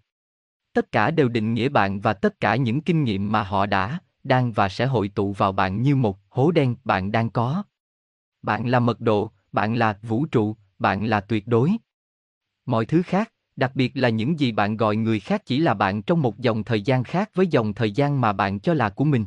Tất 0.73 0.91
cả 0.91 1.11
đều 1.11 1.29
định 1.29 1.53
nghĩa 1.53 1.69
bạn 1.69 1.99
và 1.99 2.13
tất 2.13 2.39
cả 2.39 2.55
những 2.55 2.81
kinh 2.81 3.03
nghiệm 3.03 3.31
mà 3.31 3.43
họ 3.43 3.65
đã, 3.65 3.99
đang 4.23 4.51
và 4.51 4.69
sẽ 4.69 4.85
hội 4.85 5.07
tụ 5.07 5.33
vào 5.33 5.51
bạn 5.51 5.81
như 5.81 5.95
một 5.95 6.19
hố 6.29 6.51
đen 6.51 6.75
bạn 6.83 7.11
đang 7.11 7.29
có. 7.29 7.63
Bạn 8.41 8.67
là 8.67 8.79
mật 8.79 8.99
độ, 8.99 9.31
bạn 9.51 9.75
là 9.75 9.99
vũ 10.01 10.25
trụ, 10.25 10.55
bạn 10.79 11.05
là 11.05 11.21
tuyệt 11.21 11.47
đối. 11.47 11.71
Mọi 12.65 12.85
thứ 12.85 13.01
khác, 13.01 13.31
đặc 13.55 13.71
biệt 13.75 13.91
là 13.95 14.09
những 14.09 14.39
gì 14.39 14.51
bạn 14.51 14.77
gọi 14.77 14.95
người 14.95 15.19
khác 15.19 15.41
chỉ 15.45 15.59
là 15.59 15.73
bạn 15.73 16.01
trong 16.01 16.21
một 16.21 16.39
dòng 16.39 16.63
thời 16.63 16.81
gian 16.81 17.03
khác 17.03 17.29
với 17.33 17.47
dòng 17.47 17.73
thời 17.73 17.91
gian 17.91 18.21
mà 18.21 18.33
bạn 18.33 18.59
cho 18.59 18.73
là 18.73 18.89
của 18.89 19.03
mình. 19.03 19.25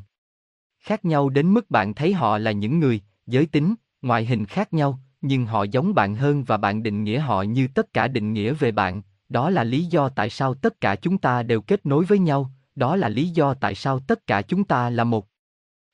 Khác 0.81 1.05
nhau 1.05 1.29
đến 1.29 1.55
mức 1.55 1.71
bạn 1.71 1.95
thấy 1.95 2.13
họ 2.13 2.39
là 2.39 2.53
những 2.53 2.81
người, 2.81 3.01
giới 3.27 3.47
tính, 3.47 3.75
ngoại 4.03 4.27
hình 4.27 4.47
khác 4.47 4.73
nhau, 4.73 4.99
nhưng 5.21 5.47
họ 5.47 5.63
giống 5.63 5.95
bạn 5.95 6.15
hơn 6.15 6.45
và 6.45 6.57
bạn 6.57 6.83
định 6.83 7.05
nghĩa 7.05 7.19
họ 7.19 7.43
như 7.43 7.69
tất 7.75 7.93
cả 7.93 8.09
định 8.09 8.33
nghĩa 8.33 8.53
về 8.55 8.73
bạn, 8.73 9.03
đó 9.29 9.51
là 9.51 9.65
lý 9.65 9.85
do 9.85 10.09
tại 10.09 10.31
sao 10.31 10.55
tất 10.55 10.81
cả 10.81 10.97
chúng 10.97 11.19
ta 11.19 11.43
đều 11.43 11.61
kết 11.61 11.87
nối 11.87 12.05
với 12.05 12.19
nhau, 12.19 12.51
đó 12.75 12.97
là 12.97 13.09
lý 13.09 13.29
do 13.29 13.55
tại 13.55 13.75
sao 13.75 14.01
tất 14.01 14.27
cả 14.27 14.43
chúng 14.43 14.65
ta 14.65 14.91
là 14.91 15.05
một. 15.05 15.27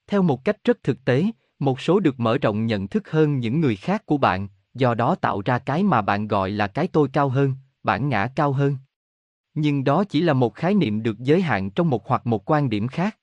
Theo 0.07 0.23
một 0.23 0.45
cách 0.45 0.57
rất 0.65 0.83
thực 0.83 1.05
tế, 1.05 1.25
Một 1.61 1.81
số 1.81 2.01
được 2.01 2.21
mở 2.21 2.39
rộng 2.39 2.67
nhận 2.67 2.89
thức 2.89 3.11
hơn 3.11 3.39
những 3.39 3.61
người 3.61 3.77
khác 3.77 4.07
của 4.07 4.17
bạn, 4.17 4.49
do 4.75 4.95
đó 4.95 5.15
tạo 5.15 5.43
ra 5.45 5.59
cái 5.59 5.83
mà 5.83 6.03
bạn 6.03 6.29
gọi 6.29 6.51
là 6.51 6.67
cái 6.67 6.89
tôi 6.89 7.09
cao 7.13 7.29
hơn, 7.29 7.55
bản 7.83 8.09
ngã 8.09 8.29
cao 8.37 8.53
hơn. 8.53 8.77
Nhưng 9.55 9.85
đó 9.85 10.05
chỉ 10.05 10.21
là 10.21 10.33
một 10.33 10.55
khái 10.55 10.75
niệm 10.75 11.03
được 11.03 11.19
giới 11.19 11.43
hạn 11.43 11.71
trong 11.71 11.91
một 11.91 12.09
hoặc 12.09 12.27
một 12.27 12.51
quan 12.51 12.71
điểm 12.71 12.89
khác. 12.89 13.19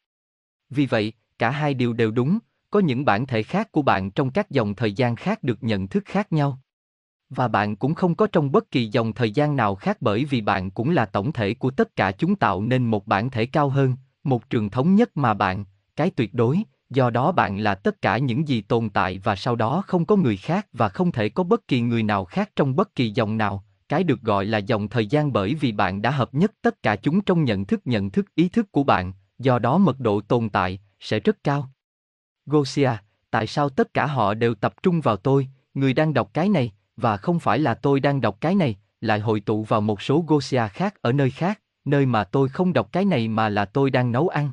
Vì 0.70 0.86
vậy, 0.86 1.14
cả 1.40 1.50
hai 1.50 1.74
điều 1.74 1.94
đều 1.94 2.12
đúng, 2.12 2.40
có 2.70 2.80
những 2.80 3.06
bản 3.06 3.26
thể 3.26 3.44
khác 3.44 3.72
của 3.72 3.82
bạn 3.82 4.12
trong 4.12 4.32
các 4.32 4.50
dòng 4.50 4.76
thời 4.76 4.94
gian 4.94 5.16
khác 5.16 5.44
được 5.44 5.64
nhận 5.64 5.88
thức 5.88 6.04
khác 6.06 6.32
nhau. 6.34 6.60
Và 7.30 7.48
bạn 7.48 7.76
cũng 7.76 7.94
không 7.94 8.16
có 8.16 8.28
trong 8.28 8.52
bất 8.52 8.72
kỳ 8.72 8.86
dòng 8.86 9.14
thời 9.14 9.32
gian 9.32 9.56
nào 9.56 9.76
khác 9.76 9.98
bởi 10.02 10.26
vì 10.26 10.42
bạn 10.42 10.72
cũng 10.72 10.90
là 10.90 11.06
tổng 11.06 11.32
thể 11.32 11.54
của 11.54 11.72
tất 11.72 11.96
cả 11.96 12.12
chúng 12.12 12.36
tạo 12.36 12.62
nên 12.62 12.86
một 12.86 13.08
bản 13.08 13.30
thể 13.30 13.46
cao 13.46 13.70
hơn, 13.70 13.96
một 14.24 14.50
trường 14.50 14.70
thống 14.70 14.96
nhất 14.96 15.18
mà 15.18 15.34
bạn, 15.34 15.66
cái 15.96 16.12
tuyệt 16.12 16.34
đối, 16.34 16.64
do 16.90 17.10
đó 17.10 17.32
bạn 17.32 17.58
là 17.58 17.76
tất 17.76 18.02
cả 18.02 18.18
những 18.18 18.48
gì 18.48 18.62
tồn 18.62 18.90
tại 18.90 19.20
và 19.24 19.36
sau 19.36 19.56
đó 19.56 19.84
không 19.88 20.06
có 20.06 20.16
người 20.16 20.38
khác 20.38 20.68
và 20.74 20.90
không 20.90 21.12
thể 21.12 21.30
có 21.30 21.44
bất 21.44 21.68
kỳ 21.68 21.82
người 21.82 22.04
nào 22.04 22.26
khác 22.26 22.52
trong 22.56 22.76
bất 22.76 22.96
kỳ 22.96 23.10
dòng 23.10 23.38
nào, 23.38 23.64
cái 23.90 24.04
được 24.04 24.22
gọi 24.22 24.46
là 24.46 24.58
dòng 24.58 24.88
thời 24.88 25.08
gian 25.08 25.34
bởi 25.34 25.54
vì 25.56 25.72
bạn 25.72 26.02
đã 26.02 26.12
hợp 26.12 26.34
nhất 26.34 26.52
tất 26.62 26.84
cả 26.84 26.96
chúng 26.96 27.22
trong 27.22 27.44
nhận 27.44 27.66
thức 27.66 27.82
nhận 27.86 28.10
thức 28.10 28.36
ý 28.36 28.50
thức 28.50 28.72
của 28.72 28.84
bạn, 28.84 29.14
do 29.40 29.60
đó 29.60 29.78
mật 29.78 30.00
độ 30.00 30.22
tồn 30.22 30.50
tại 30.50 30.80
sẽ 31.00 31.20
rất 31.20 31.44
cao. 31.44 31.70
Gosia, 32.46 32.92
tại 33.32 33.48
sao 33.48 33.70
tất 33.70 33.94
cả 33.94 34.06
họ 34.06 34.34
đều 34.34 34.56
tập 34.56 34.74
trung 34.84 35.02
vào 35.02 35.18
tôi, 35.18 35.48
người 35.74 35.94
đang 35.94 36.14
đọc 36.14 36.30
cái 36.34 36.50
này, 36.50 36.72
và 36.98 37.18
không 37.18 37.40
phải 37.40 37.60
là 37.60 37.74
tôi 37.74 38.00
đang 38.00 38.22
đọc 38.22 38.38
cái 38.42 38.56
này, 38.56 38.76
lại 39.02 39.20
hội 39.20 39.40
tụ 39.40 39.64
vào 39.64 39.82
một 39.82 40.02
số 40.02 40.24
Gosia 40.28 40.68
khác 40.68 41.02
ở 41.02 41.12
nơi 41.12 41.32
khác, 41.32 41.62
nơi 41.86 42.06
mà 42.06 42.24
tôi 42.24 42.50
không 42.50 42.74
đọc 42.74 42.90
cái 42.92 43.06
này 43.06 43.28
mà 43.28 43.50
là 43.50 43.66
tôi 43.66 43.90
đang 43.90 44.12
nấu 44.12 44.28
ăn. 44.28 44.52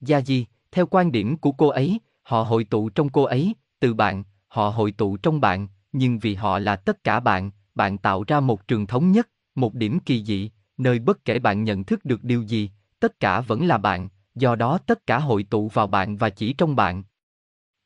Gia 0.00 0.20
Di, 0.20 0.46
theo 0.72 0.86
quan 0.86 1.12
điểm 1.12 1.36
của 1.36 1.52
cô 1.52 1.68
ấy, 1.68 2.00
họ 2.22 2.42
hội 2.42 2.64
tụ 2.64 2.88
trong 2.88 3.08
cô 3.08 3.22
ấy, 3.22 3.54
từ 3.80 3.94
bạn, 3.94 4.24
họ 4.48 4.68
hội 4.68 4.92
tụ 4.92 5.16
trong 5.16 5.40
bạn, 5.40 5.68
nhưng 5.92 6.18
vì 6.18 6.34
họ 6.34 6.58
là 6.58 6.76
tất 6.76 7.04
cả 7.04 7.20
bạn, 7.20 7.50
bạn 7.74 7.98
tạo 7.98 8.24
ra 8.26 8.40
một 8.40 8.68
trường 8.68 8.86
thống 8.86 9.12
nhất, 9.12 9.28
một 9.54 9.74
điểm 9.74 9.98
kỳ 9.98 10.24
dị, 10.24 10.50
nơi 10.76 10.98
bất 10.98 11.24
kể 11.24 11.38
bạn 11.38 11.64
nhận 11.64 11.84
thức 11.84 12.04
được 12.04 12.24
điều 12.24 12.42
gì, 12.42 12.70
tất 13.00 13.20
cả 13.20 13.40
vẫn 13.40 13.66
là 13.66 13.78
bạn, 13.78 14.08
do 14.34 14.54
đó 14.54 14.78
tất 14.86 15.06
cả 15.06 15.18
hội 15.18 15.42
tụ 15.42 15.68
vào 15.68 15.86
bạn 15.86 16.16
và 16.16 16.30
chỉ 16.30 16.52
trong 16.52 16.76
bạn. 16.76 17.02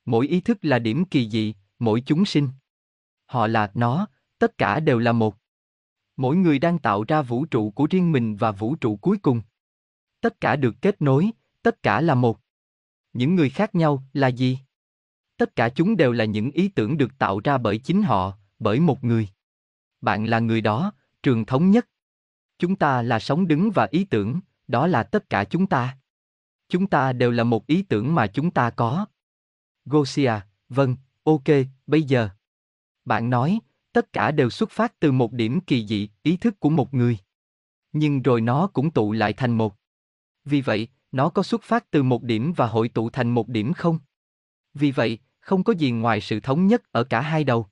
Mỗi 0.05 0.27
ý 0.27 0.41
thức 0.41 0.59
là 0.63 0.79
điểm 0.79 1.05
kỳ 1.05 1.31
dị, 1.31 1.55
mỗi 1.79 2.03
chúng 2.07 2.25
sinh. 2.25 2.49
Họ 3.31 3.47
là 3.47 3.71
nó, 3.75 4.07
tất 4.39 4.59
cả 4.59 4.81
đều 4.81 4.99
là 4.99 5.13
một. 5.13 5.37
Mỗi 6.17 6.37
người 6.37 6.59
đang 6.59 6.79
tạo 6.79 7.05
ra 7.09 7.23
vũ 7.23 7.45
trụ 7.45 7.71
của 7.71 7.87
riêng 7.91 8.13
mình 8.13 8.37
và 8.37 8.53
vũ 8.53 8.75
trụ 8.75 8.97
cuối 8.97 9.19
cùng. 9.19 9.43
Tất 10.21 10.41
cả 10.41 10.57
được 10.57 10.75
kết 10.83 11.03
nối, 11.03 11.31
tất 11.63 11.83
cả 11.83 12.01
là 12.01 12.15
một. 12.15 12.41
Những 13.13 13.35
người 13.35 13.51
khác 13.51 13.75
nhau 13.75 14.03
là 14.13 14.29
gì? 14.29 14.59
Tất 15.37 15.57
cả 15.57 15.69
chúng 15.69 15.97
đều 15.97 16.13
là 16.13 16.25
những 16.25 16.51
ý 16.51 16.69
tưởng 16.69 16.99
được 16.99 17.19
tạo 17.19 17.41
ra 17.45 17.59
bởi 17.59 17.79
chính 17.79 18.03
họ, 18.03 18.39
bởi 18.59 18.81
một 18.81 19.05
người. 19.05 19.29
Bạn 20.01 20.25
là 20.25 20.39
người 20.39 20.61
đó, 20.61 20.93
trường 21.23 21.45
thống 21.45 21.71
nhất. 21.71 21.89
Chúng 22.59 22.77
ta 22.77 23.03
là 23.03 23.19
sống 23.19 23.49
đứng 23.49 23.71
và 23.71 23.89
ý 23.91 24.05
tưởng, 24.05 24.41
đó 24.69 24.87
là 24.87 25.03
tất 25.03 25.31
cả 25.31 25.45
chúng 25.45 25.67
ta. 25.67 25.99
Chúng 26.69 26.87
ta 26.87 27.13
đều 27.13 27.31
là 27.31 27.45
một 27.45 27.67
ý 27.67 27.83
tưởng 27.83 28.15
mà 28.15 28.27
chúng 28.27 28.51
ta 28.51 28.71
có. 28.71 29.07
Gosia, 29.85 30.33
vâng, 30.69 30.97
ok, 31.25 31.49
bây 31.87 32.03
giờ. 32.03 32.29
Bạn 33.05 33.31
nói, 33.31 33.61
tất 33.93 34.13
cả 34.13 34.31
đều 34.31 34.51
xuất 34.51 34.71
phát 34.71 35.01
từ 35.01 35.13
một 35.13 35.33
điểm 35.33 35.61
kỳ 35.61 35.87
dị, 35.87 36.09
ý 36.23 36.37
thức 36.37 36.61
của 36.61 36.71
một 36.71 36.95
người. 36.95 37.19
Nhưng 37.93 38.23
rồi 38.23 38.41
nó 38.41 38.67
cũng 38.67 38.91
tụ 38.91 39.13
lại 39.13 39.33
thành 39.33 39.53
một. 39.53 39.75
Vì 40.45 40.61
vậy, 40.61 40.89
nó 41.13 41.29
có 41.29 41.43
xuất 41.43 41.63
phát 41.63 41.91
từ 41.91 42.03
một 42.03 42.23
điểm 42.23 42.53
và 42.57 42.67
hội 42.67 42.89
tụ 42.89 43.11
thành 43.11 43.31
một 43.31 43.49
điểm 43.49 43.73
không? 43.73 43.99
Vì 44.75 44.91
vậy, 44.91 45.19
không 45.41 45.65
có 45.65 45.73
gì 45.73 45.91
ngoài 45.91 46.21
sự 46.21 46.41
thống 46.41 46.67
nhất 46.67 46.83
ở 46.93 47.05
cả 47.05 47.21
hai 47.21 47.45
đầu. 47.45 47.67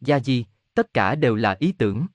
Gia 0.00 0.16
gì, 0.16 0.44
tất 0.74 0.94
cả 0.94 1.14
đều 1.14 1.34
là 1.34 1.56
ý 1.58 1.72
tưởng. 1.72 2.06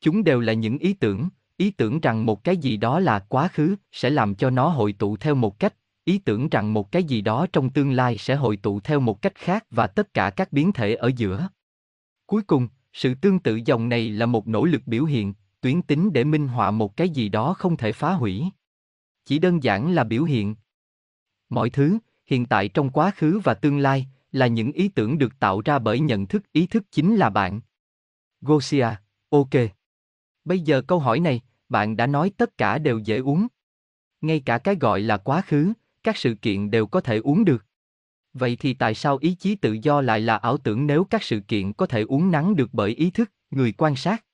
Chúng 0.00 0.24
đều 0.24 0.40
là 0.40 0.52
những 0.52 0.78
ý 0.78 0.92
tưởng, 0.92 1.28
ý 1.56 1.70
tưởng 1.70 2.00
rằng 2.00 2.26
một 2.26 2.44
cái 2.44 2.56
gì 2.56 2.76
đó 2.76 3.00
là 3.00 3.18
quá 3.18 3.48
khứ 3.48 3.76
sẽ 3.92 4.10
làm 4.10 4.34
cho 4.34 4.50
nó 4.50 4.68
hội 4.68 4.92
tụ 4.92 5.16
theo 5.16 5.34
một 5.34 5.58
cách, 5.58 5.74
ý 6.04 6.18
tưởng 6.18 6.48
rằng 6.48 6.72
một 6.72 6.92
cái 6.92 7.04
gì 7.04 7.20
đó 7.20 7.46
trong 7.52 7.70
tương 7.70 7.92
lai 7.92 8.18
sẽ 8.18 8.34
hội 8.34 8.56
tụ 8.56 8.80
theo 8.80 9.00
một 9.00 9.22
cách 9.22 9.34
khác 9.34 9.64
và 9.70 9.86
tất 9.86 10.14
cả 10.14 10.30
các 10.30 10.52
biến 10.52 10.72
thể 10.72 10.94
ở 10.94 11.10
giữa. 11.16 11.48
Cuối 12.26 12.42
cùng, 12.42 12.68
sự 12.92 13.14
tương 13.14 13.38
tự 13.38 13.60
dòng 13.64 13.88
này 13.88 14.10
là 14.10 14.26
một 14.26 14.48
nỗ 14.48 14.64
lực 14.64 14.82
biểu 14.86 15.04
hiện, 15.04 15.34
tuyến 15.60 15.82
tính 15.82 16.12
để 16.12 16.24
minh 16.24 16.48
họa 16.48 16.70
một 16.70 16.96
cái 16.96 17.08
gì 17.08 17.28
đó 17.28 17.54
không 17.54 17.76
thể 17.76 17.92
phá 17.92 18.12
hủy. 18.12 18.44
Chỉ 19.24 19.38
đơn 19.38 19.62
giản 19.62 19.92
là 19.92 20.04
biểu 20.04 20.24
hiện. 20.24 20.54
Mọi 21.48 21.70
thứ, 21.70 21.98
hiện 22.26 22.46
tại 22.46 22.68
trong 22.68 22.90
quá 22.90 23.10
khứ 23.10 23.40
và 23.44 23.54
tương 23.54 23.78
lai, 23.78 24.06
là 24.32 24.46
những 24.46 24.72
ý 24.72 24.88
tưởng 24.88 25.18
được 25.18 25.38
tạo 25.38 25.60
ra 25.64 25.78
bởi 25.78 26.00
nhận 26.00 26.26
thức 26.26 26.52
ý 26.52 26.66
thức 26.66 26.84
chính 26.90 27.16
là 27.16 27.30
bạn. 27.30 27.60
Gosia, 28.40 28.88
ok. 29.28 29.50
Bây 30.44 30.60
giờ 30.60 30.82
câu 30.82 30.98
hỏi 30.98 31.20
này, 31.20 31.40
bạn 31.68 31.96
đã 31.96 32.06
nói 32.06 32.30
tất 32.36 32.58
cả 32.58 32.78
đều 32.78 32.98
dễ 32.98 33.18
uống. 33.18 33.46
Ngay 34.20 34.40
cả 34.40 34.58
cái 34.58 34.76
gọi 34.76 35.00
là 35.00 35.16
quá 35.16 35.42
khứ, 35.42 35.72
các 36.02 36.16
sự 36.16 36.34
kiện 36.34 36.70
đều 36.70 36.86
có 36.86 37.00
thể 37.00 37.18
uống 37.18 37.44
được. 37.44 37.65
Vậy 38.38 38.56
thì 38.60 38.74
tại 38.74 38.94
sao 38.94 39.18
ý 39.20 39.34
chí 39.34 39.54
tự 39.54 39.76
do 39.82 40.00
lại 40.00 40.20
là 40.20 40.36
ảo 40.36 40.56
tưởng 40.56 40.86
nếu 40.86 41.04
các 41.04 41.22
sự 41.22 41.40
kiện 41.40 41.72
có 41.72 41.86
thể 41.86 42.02
uốn 42.02 42.30
nắn 42.30 42.56
được 42.56 42.68
bởi 42.72 42.90
ý 42.90 43.10
thức, 43.10 43.32
người 43.50 43.72
quan 43.72 43.96
sát? 43.96 44.24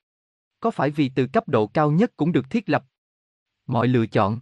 Có 0.60 0.70
phải 0.70 0.90
vì 0.90 1.08
từ 1.08 1.26
cấp 1.26 1.48
độ 1.48 1.66
cao 1.66 1.90
nhất 1.90 2.12
cũng 2.16 2.32
được 2.32 2.50
thiết 2.50 2.68
lập? 2.68 2.84
Mọi 3.66 3.88
lựa 3.88 4.06
chọn. 4.06 4.40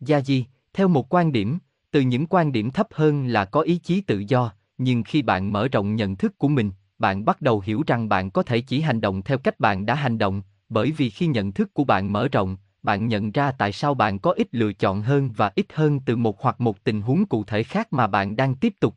Gia 0.00 0.20
Di, 0.20 0.46
theo 0.72 0.88
một 0.88 1.14
quan 1.14 1.32
điểm, 1.32 1.58
từ 1.90 2.00
những 2.00 2.26
quan 2.26 2.52
điểm 2.52 2.70
thấp 2.70 2.88
hơn 2.90 3.26
là 3.26 3.44
có 3.44 3.60
ý 3.60 3.78
chí 3.78 4.00
tự 4.00 4.24
do, 4.28 4.52
nhưng 4.78 5.02
khi 5.02 5.22
bạn 5.22 5.52
mở 5.52 5.68
rộng 5.68 5.96
nhận 5.96 6.16
thức 6.16 6.38
của 6.38 6.48
mình, 6.48 6.70
bạn 6.98 7.24
bắt 7.24 7.40
đầu 7.40 7.60
hiểu 7.60 7.82
rằng 7.86 8.08
bạn 8.08 8.30
có 8.30 8.42
thể 8.42 8.60
chỉ 8.60 8.80
hành 8.80 9.00
động 9.00 9.22
theo 9.22 9.38
cách 9.38 9.60
bạn 9.60 9.86
đã 9.86 9.94
hành 9.94 10.18
động, 10.18 10.42
bởi 10.68 10.90
vì 10.90 11.10
khi 11.10 11.26
nhận 11.26 11.52
thức 11.52 11.74
của 11.74 11.84
bạn 11.84 12.12
mở 12.12 12.28
rộng, 12.28 12.56
bạn 12.84 13.08
nhận 13.08 13.32
ra 13.32 13.52
tại 13.52 13.72
sao 13.72 13.94
bạn 13.94 14.18
có 14.18 14.30
ít 14.30 14.48
lựa 14.52 14.72
chọn 14.72 15.02
hơn 15.02 15.30
và 15.36 15.52
ít 15.54 15.66
hơn 15.72 16.00
từ 16.00 16.16
một 16.16 16.42
hoặc 16.42 16.60
một 16.60 16.84
tình 16.84 17.02
huống 17.02 17.26
cụ 17.26 17.44
thể 17.44 17.62
khác 17.62 17.92
mà 17.92 18.06
bạn 18.06 18.36
đang 18.36 18.54
tiếp 18.54 18.74
tục. 18.80 18.94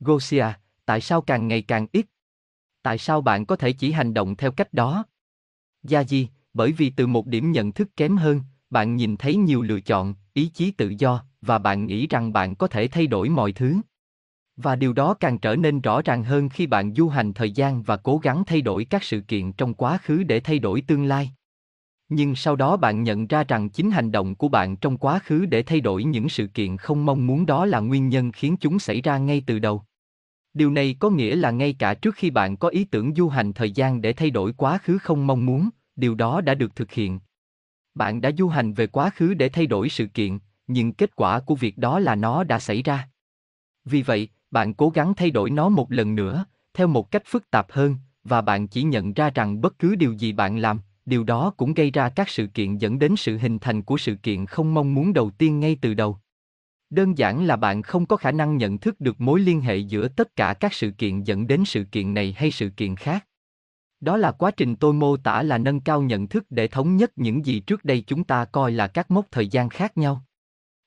Gosia, 0.00 0.46
tại 0.84 1.00
sao 1.00 1.20
càng 1.20 1.48
ngày 1.48 1.62
càng 1.62 1.86
ít? 1.92 2.06
Tại 2.82 2.98
sao 2.98 3.20
bạn 3.20 3.46
có 3.46 3.56
thể 3.56 3.72
chỉ 3.72 3.92
hành 3.92 4.14
động 4.14 4.36
theo 4.36 4.52
cách 4.52 4.72
đó? 4.72 5.04
Gia 5.82 6.04
Di, 6.04 6.28
bởi 6.54 6.72
vì 6.72 6.90
từ 6.90 7.06
một 7.06 7.26
điểm 7.26 7.52
nhận 7.52 7.72
thức 7.72 7.88
kém 7.96 8.16
hơn, 8.16 8.40
bạn 8.70 8.96
nhìn 8.96 9.16
thấy 9.16 9.36
nhiều 9.36 9.62
lựa 9.62 9.80
chọn, 9.80 10.14
ý 10.32 10.50
chí 10.54 10.70
tự 10.70 10.94
do, 10.98 11.24
và 11.40 11.58
bạn 11.58 11.86
nghĩ 11.86 12.06
rằng 12.06 12.32
bạn 12.32 12.54
có 12.54 12.66
thể 12.66 12.88
thay 12.88 13.06
đổi 13.06 13.28
mọi 13.28 13.52
thứ. 13.52 13.76
Và 14.56 14.76
điều 14.76 14.92
đó 14.92 15.14
càng 15.14 15.38
trở 15.38 15.56
nên 15.56 15.80
rõ 15.80 16.02
ràng 16.02 16.24
hơn 16.24 16.48
khi 16.48 16.66
bạn 16.66 16.94
du 16.94 17.08
hành 17.08 17.32
thời 17.32 17.50
gian 17.50 17.82
và 17.82 17.96
cố 17.96 18.18
gắng 18.18 18.44
thay 18.46 18.60
đổi 18.60 18.84
các 18.84 19.02
sự 19.02 19.20
kiện 19.20 19.52
trong 19.52 19.74
quá 19.74 19.98
khứ 20.02 20.22
để 20.22 20.40
thay 20.40 20.58
đổi 20.58 20.80
tương 20.80 21.04
lai. 21.04 21.32
Nhưng 22.14 22.36
sau 22.36 22.56
đó 22.56 22.76
bạn 22.76 23.02
nhận 23.02 23.26
ra 23.26 23.44
rằng 23.44 23.68
chính 23.68 23.90
hành 23.90 24.12
động 24.12 24.34
của 24.34 24.48
bạn 24.48 24.76
trong 24.76 24.96
quá 24.96 25.18
khứ 25.18 25.46
để 25.46 25.62
thay 25.62 25.80
đổi 25.80 26.04
những 26.04 26.28
sự 26.28 26.46
kiện 26.46 26.76
không 26.76 27.06
mong 27.06 27.26
muốn 27.26 27.46
đó 27.46 27.66
là 27.66 27.80
nguyên 27.80 28.08
nhân 28.08 28.32
khiến 28.32 28.56
chúng 28.60 28.78
xảy 28.78 29.02
ra 29.02 29.18
ngay 29.18 29.42
từ 29.46 29.58
đầu. 29.58 29.82
Điều 30.54 30.70
này 30.70 30.96
có 30.98 31.10
nghĩa 31.10 31.36
là 31.36 31.50
ngay 31.50 31.72
cả 31.72 31.94
trước 31.94 32.14
khi 32.14 32.30
bạn 32.30 32.56
có 32.56 32.68
ý 32.68 32.84
tưởng 32.84 33.14
du 33.14 33.28
hành 33.28 33.52
thời 33.52 33.70
gian 33.70 34.02
để 34.02 34.12
thay 34.12 34.30
đổi 34.30 34.52
quá 34.52 34.78
khứ 34.78 34.98
không 34.98 35.26
mong 35.26 35.46
muốn, 35.46 35.68
điều 35.96 36.14
đó 36.14 36.40
đã 36.40 36.54
được 36.54 36.76
thực 36.76 36.92
hiện. 36.92 37.20
Bạn 37.94 38.20
đã 38.20 38.30
du 38.38 38.48
hành 38.48 38.74
về 38.74 38.86
quá 38.86 39.10
khứ 39.10 39.34
để 39.34 39.48
thay 39.48 39.66
đổi 39.66 39.88
sự 39.88 40.06
kiện, 40.06 40.38
nhưng 40.66 40.92
kết 40.92 41.16
quả 41.16 41.40
của 41.40 41.54
việc 41.54 41.78
đó 41.78 41.98
là 41.98 42.14
nó 42.14 42.44
đã 42.44 42.58
xảy 42.58 42.82
ra. 42.82 43.08
Vì 43.84 44.02
vậy, 44.02 44.28
bạn 44.50 44.74
cố 44.74 44.88
gắng 44.88 45.14
thay 45.14 45.30
đổi 45.30 45.50
nó 45.50 45.68
một 45.68 45.92
lần 45.92 46.14
nữa, 46.14 46.44
theo 46.74 46.86
một 46.86 47.10
cách 47.10 47.22
phức 47.26 47.50
tạp 47.50 47.72
hơn, 47.72 47.96
và 48.24 48.40
bạn 48.40 48.68
chỉ 48.68 48.82
nhận 48.82 49.12
ra 49.12 49.30
rằng 49.30 49.60
bất 49.60 49.78
cứ 49.78 49.94
điều 49.94 50.12
gì 50.12 50.32
bạn 50.32 50.58
làm, 50.58 50.80
điều 51.06 51.24
đó 51.24 51.54
cũng 51.56 51.74
gây 51.74 51.90
ra 51.90 52.08
các 52.08 52.28
sự 52.28 52.46
kiện 52.46 52.78
dẫn 52.78 52.98
đến 52.98 53.14
sự 53.16 53.38
hình 53.38 53.58
thành 53.58 53.82
của 53.82 53.98
sự 53.98 54.14
kiện 54.14 54.46
không 54.46 54.74
mong 54.74 54.94
muốn 54.94 55.12
đầu 55.12 55.30
tiên 55.30 55.60
ngay 55.60 55.76
từ 55.80 55.94
đầu. 55.94 56.18
Đơn 56.90 57.18
giản 57.18 57.44
là 57.44 57.56
bạn 57.56 57.82
không 57.82 58.06
có 58.06 58.16
khả 58.16 58.32
năng 58.32 58.56
nhận 58.56 58.78
thức 58.78 59.00
được 59.00 59.20
mối 59.20 59.40
liên 59.40 59.60
hệ 59.60 59.76
giữa 59.76 60.08
tất 60.08 60.36
cả 60.36 60.54
các 60.54 60.72
sự 60.72 60.90
kiện 60.90 61.22
dẫn 61.22 61.46
đến 61.46 61.64
sự 61.64 61.84
kiện 61.84 62.14
này 62.14 62.34
hay 62.36 62.50
sự 62.50 62.70
kiện 62.70 62.96
khác. 62.96 63.26
Đó 64.00 64.16
là 64.16 64.32
quá 64.32 64.50
trình 64.50 64.76
tôi 64.76 64.92
mô 64.92 65.16
tả 65.16 65.42
là 65.42 65.58
nâng 65.58 65.80
cao 65.80 66.02
nhận 66.02 66.28
thức 66.28 66.46
để 66.50 66.68
thống 66.68 66.96
nhất 66.96 67.12
những 67.16 67.46
gì 67.46 67.60
trước 67.60 67.84
đây 67.84 68.04
chúng 68.06 68.24
ta 68.24 68.44
coi 68.44 68.72
là 68.72 68.86
các 68.86 69.10
mốc 69.10 69.26
thời 69.30 69.48
gian 69.48 69.68
khác 69.68 69.98
nhau. 69.98 70.24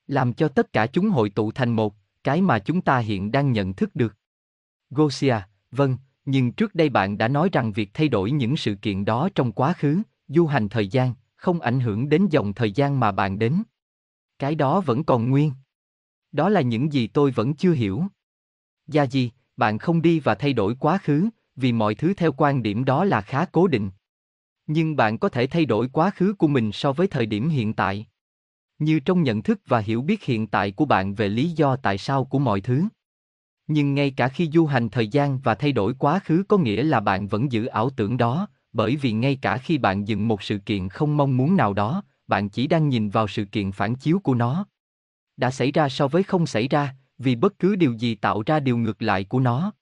Làm 0.06 0.32
cho 0.32 0.48
tất 0.48 0.72
cả 0.72 0.86
chúng 0.86 1.08
hội 1.08 1.30
tụ 1.30 1.52
thành 1.52 1.72
một, 1.72 1.94
cái 2.24 2.42
mà 2.42 2.58
chúng 2.58 2.80
ta 2.80 2.98
hiện 2.98 3.32
đang 3.32 3.52
nhận 3.52 3.74
thức 3.74 3.94
được. 3.94 4.14
Gosia, 4.90 5.36
vâng, 5.70 5.96
nhưng 6.26 6.52
trước 6.52 6.74
đây 6.74 6.88
bạn 6.88 7.18
đã 7.18 7.28
nói 7.28 7.48
rằng 7.52 7.72
việc 7.72 7.90
thay 7.94 8.08
đổi 8.08 8.30
những 8.30 8.56
sự 8.56 8.74
kiện 8.74 9.04
đó 9.04 9.28
trong 9.34 9.52
quá 9.52 9.72
khứ, 9.72 10.02
du 10.28 10.46
hành 10.46 10.68
thời 10.68 10.88
gian, 10.88 11.14
không 11.36 11.60
ảnh 11.60 11.80
hưởng 11.80 12.08
đến 12.08 12.26
dòng 12.30 12.54
thời 12.54 12.72
gian 12.72 13.00
mà 13.00 13.12
bạn 13.12 13.38
đến. 13.38 13.62
Cái 14.38 14.54
đó 14.54 14.80
vẫn 14.80 15.04
còn 15.04 15.30
nguyên. 15.30 15.52
Đó 16.32 16.48
là 16.48 16.60
những 16.60 16.92
gì 16.92 17.06
tôi 17.06 17.30
vẫn 17.30 17.54
chưa 17.54 17.72
hiểu. 17.72 18.04
Gia 18.86 19.02
gì, 19.02 19.30
bạn 19.56 19.78
không 19.78 20.02
đi 20.02 20.20
và 20.20 20.34
thay 20.34 20.52
đổi 20.52 20.74
quá 20.74 20.98
khứ, 21.02 21.28
vì 21.56 21.72
mọi 21.72 21.94
thứ 21.94 22.14
theo 22.14 22.32
quan 22.32 22.62
điểm 22.62 22.84
đó 22.84 23.04
là 23.04 23.20
khá 23.20 23.44
cố 23.44 23.66
định. 23.66 23.90
Nhưng 24.66 24.96
bạn 24.96 25.18
có 25.18 25.28
thể 25.28 25.46
thay 25.46 25.64
đổi 25.64 25.88
quá 25.88 26.10
khứ 26.10 26.34
của 26.38 26.48
mình 26.48 26.72
so 26.72 26.92
với 26.92 27.06
thời 27.06 27.26
điểm 27.26 27.48
hiện 27.48 27.74
tại. 27.74 28.06
Như 28.78 29.00
trong 29.00 29.22
nhận 29.22 29.42
thức 29.42 29.60
và 29.66 29.78
hiểu 29.78 30.02
biết 30.02 30.24
hiện 30.24 30.46
tại 30.46 30.72
của 30.72 30.84
bạn 30.84 31.14
về 31.14 31.28
lý 31.28 31.50
do 31.50 31.76
tại 31.76 31.98
sao 31.98 32.24
của 32.24 32.38
mọi 32.38 32.60
thứ. 32.60 32.84
Nhưng 33.66 33.94
ngay 33.94 34.10
cả 34.10 34.28
khi 34.28 34.50
du 34.52 34.66
hành 34.66 34.88
thời 34.88 35.08
gian 35.08 35.38
và 35.38 35.54
thay 35.54 35.72
đổi 35.72 35.94
quá 35.94 36.20
khứ 36.24 36.44
có 36.48 36.58
nghĩa 36.58 36.82
là 36.82 37.00
bạn 37.00 37.28
vẫn 37.28 37.52
giữ 37.52 37.66
ảo 37.66 37.90
tưởng 37.90 38.16
đó, 38.16 38.48
bởi 38.72 38.96
vì 38.96 39.12
ngay 39.12 39.36
cả 39.42 39.58
khi 39.58 39.78
bạn 39.78 40.08
dựng 40.08 40.28
một 40.28 40.42
sự 40.42 40.58
kiện 40.58 40.88
không 40.88 41.16
mong 41.16 41.36
muốn 41.36 41.56
nào 41.56 41.72
đó, 41.72 42.02
bạn 42.26 42.48
chỉ 42.48 42.66
đang 42.66 42.88
nhìn 42.88 43.10
vào 43.10 43.28
sự 43.28 43.44
kiện 43.44 43.72
phản 43.72 43.94
chiếu 43.94 44.18
của 44.18 44.34
nó. 44.34 44.66
Đã 45.36 45.50
xảy 45.50 45.72
ra 45.72 45.88
so 45.88 46.08
với 46.08 46.22
không 46.22 46.46
xảy 46.46 46.68
ra, 46.68 46.94
vì 47.18 47.36
bất 47.36 47.58
cứ 47.58 47.76
điều 47.76 47.92
gì 47.92 48.14
tạo 48.14 48.42
ra 48.46 48.60
điều 48.60 48.76
ngược 48.76 49.02
lại 49.02 49.24
của 49.24 49.40
nó. 49.40 49.72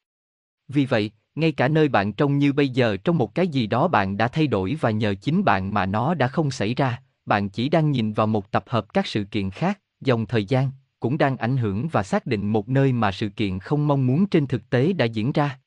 Vì 0.69 0.87
vậy, 0.87 1.11
ngay 1.35 1.53
cả 1.53 1.69
nơi 1.69 1.89
bạn 1.89 2.13
trông 2.13 2.39
như 2.39 2.53
bây 2.53 2.69
giờ 2.69 2.97
trong 2.97 3.19
một 3.19 3.35
cái 3.35 3.49
gì 3.49 3.67
đó 3.67 3.89
bạn 3.89 4.17
đã 4.17 4.29
thay 4.29 4.47
đổi 4.47 4.77
và 4.81 4.91
nhờ 4.91 5.15
chính 5.15 5.45
bạn 5.45 5.75
mà 5.75 5.87
nó 5.87 6.15
đã 6.15 6.29
không 6.29 6.51
xảy 6.51 6.75
ra, 6.75 7.03
bạn 7.27 7.49
chỉ 7.49 7.69
đang 7.69 7.91
nhìn 7.91 8.13
vào 8.13 8.27
một 8.27 8.51
tập 8.51 8.65
hợp 8.67 8.95
các 8.95 9.07
sự 9.07 9.25
kiện 9.25 9.51
khác, 9.51 9.81
dòng 10.01 10.27
thời 10.27 10.45
gian, 10.45 10.71
cũng 11.05 11.19
đang 11.19 11.37
ảnh 11.37 11.57
hưởng 11.57 11.89
và 11.89 12.03
xác 12.03 12.27
định 12.27 12.53
một 12.53 12.69
nơi 12.69 12.93
mà 12.93 13.13
sự 13.13 13.29
kiện 13.29 13.59
không 13.59 13.89
mong 13.89 14.07
muốn 14.07 14.27
trên 14.27 14.47
thực 14.47 14.71
tế 14.71 14.93
đã 14.93 15.05
diễn 15.05 15.33
ra. 15.33 15.61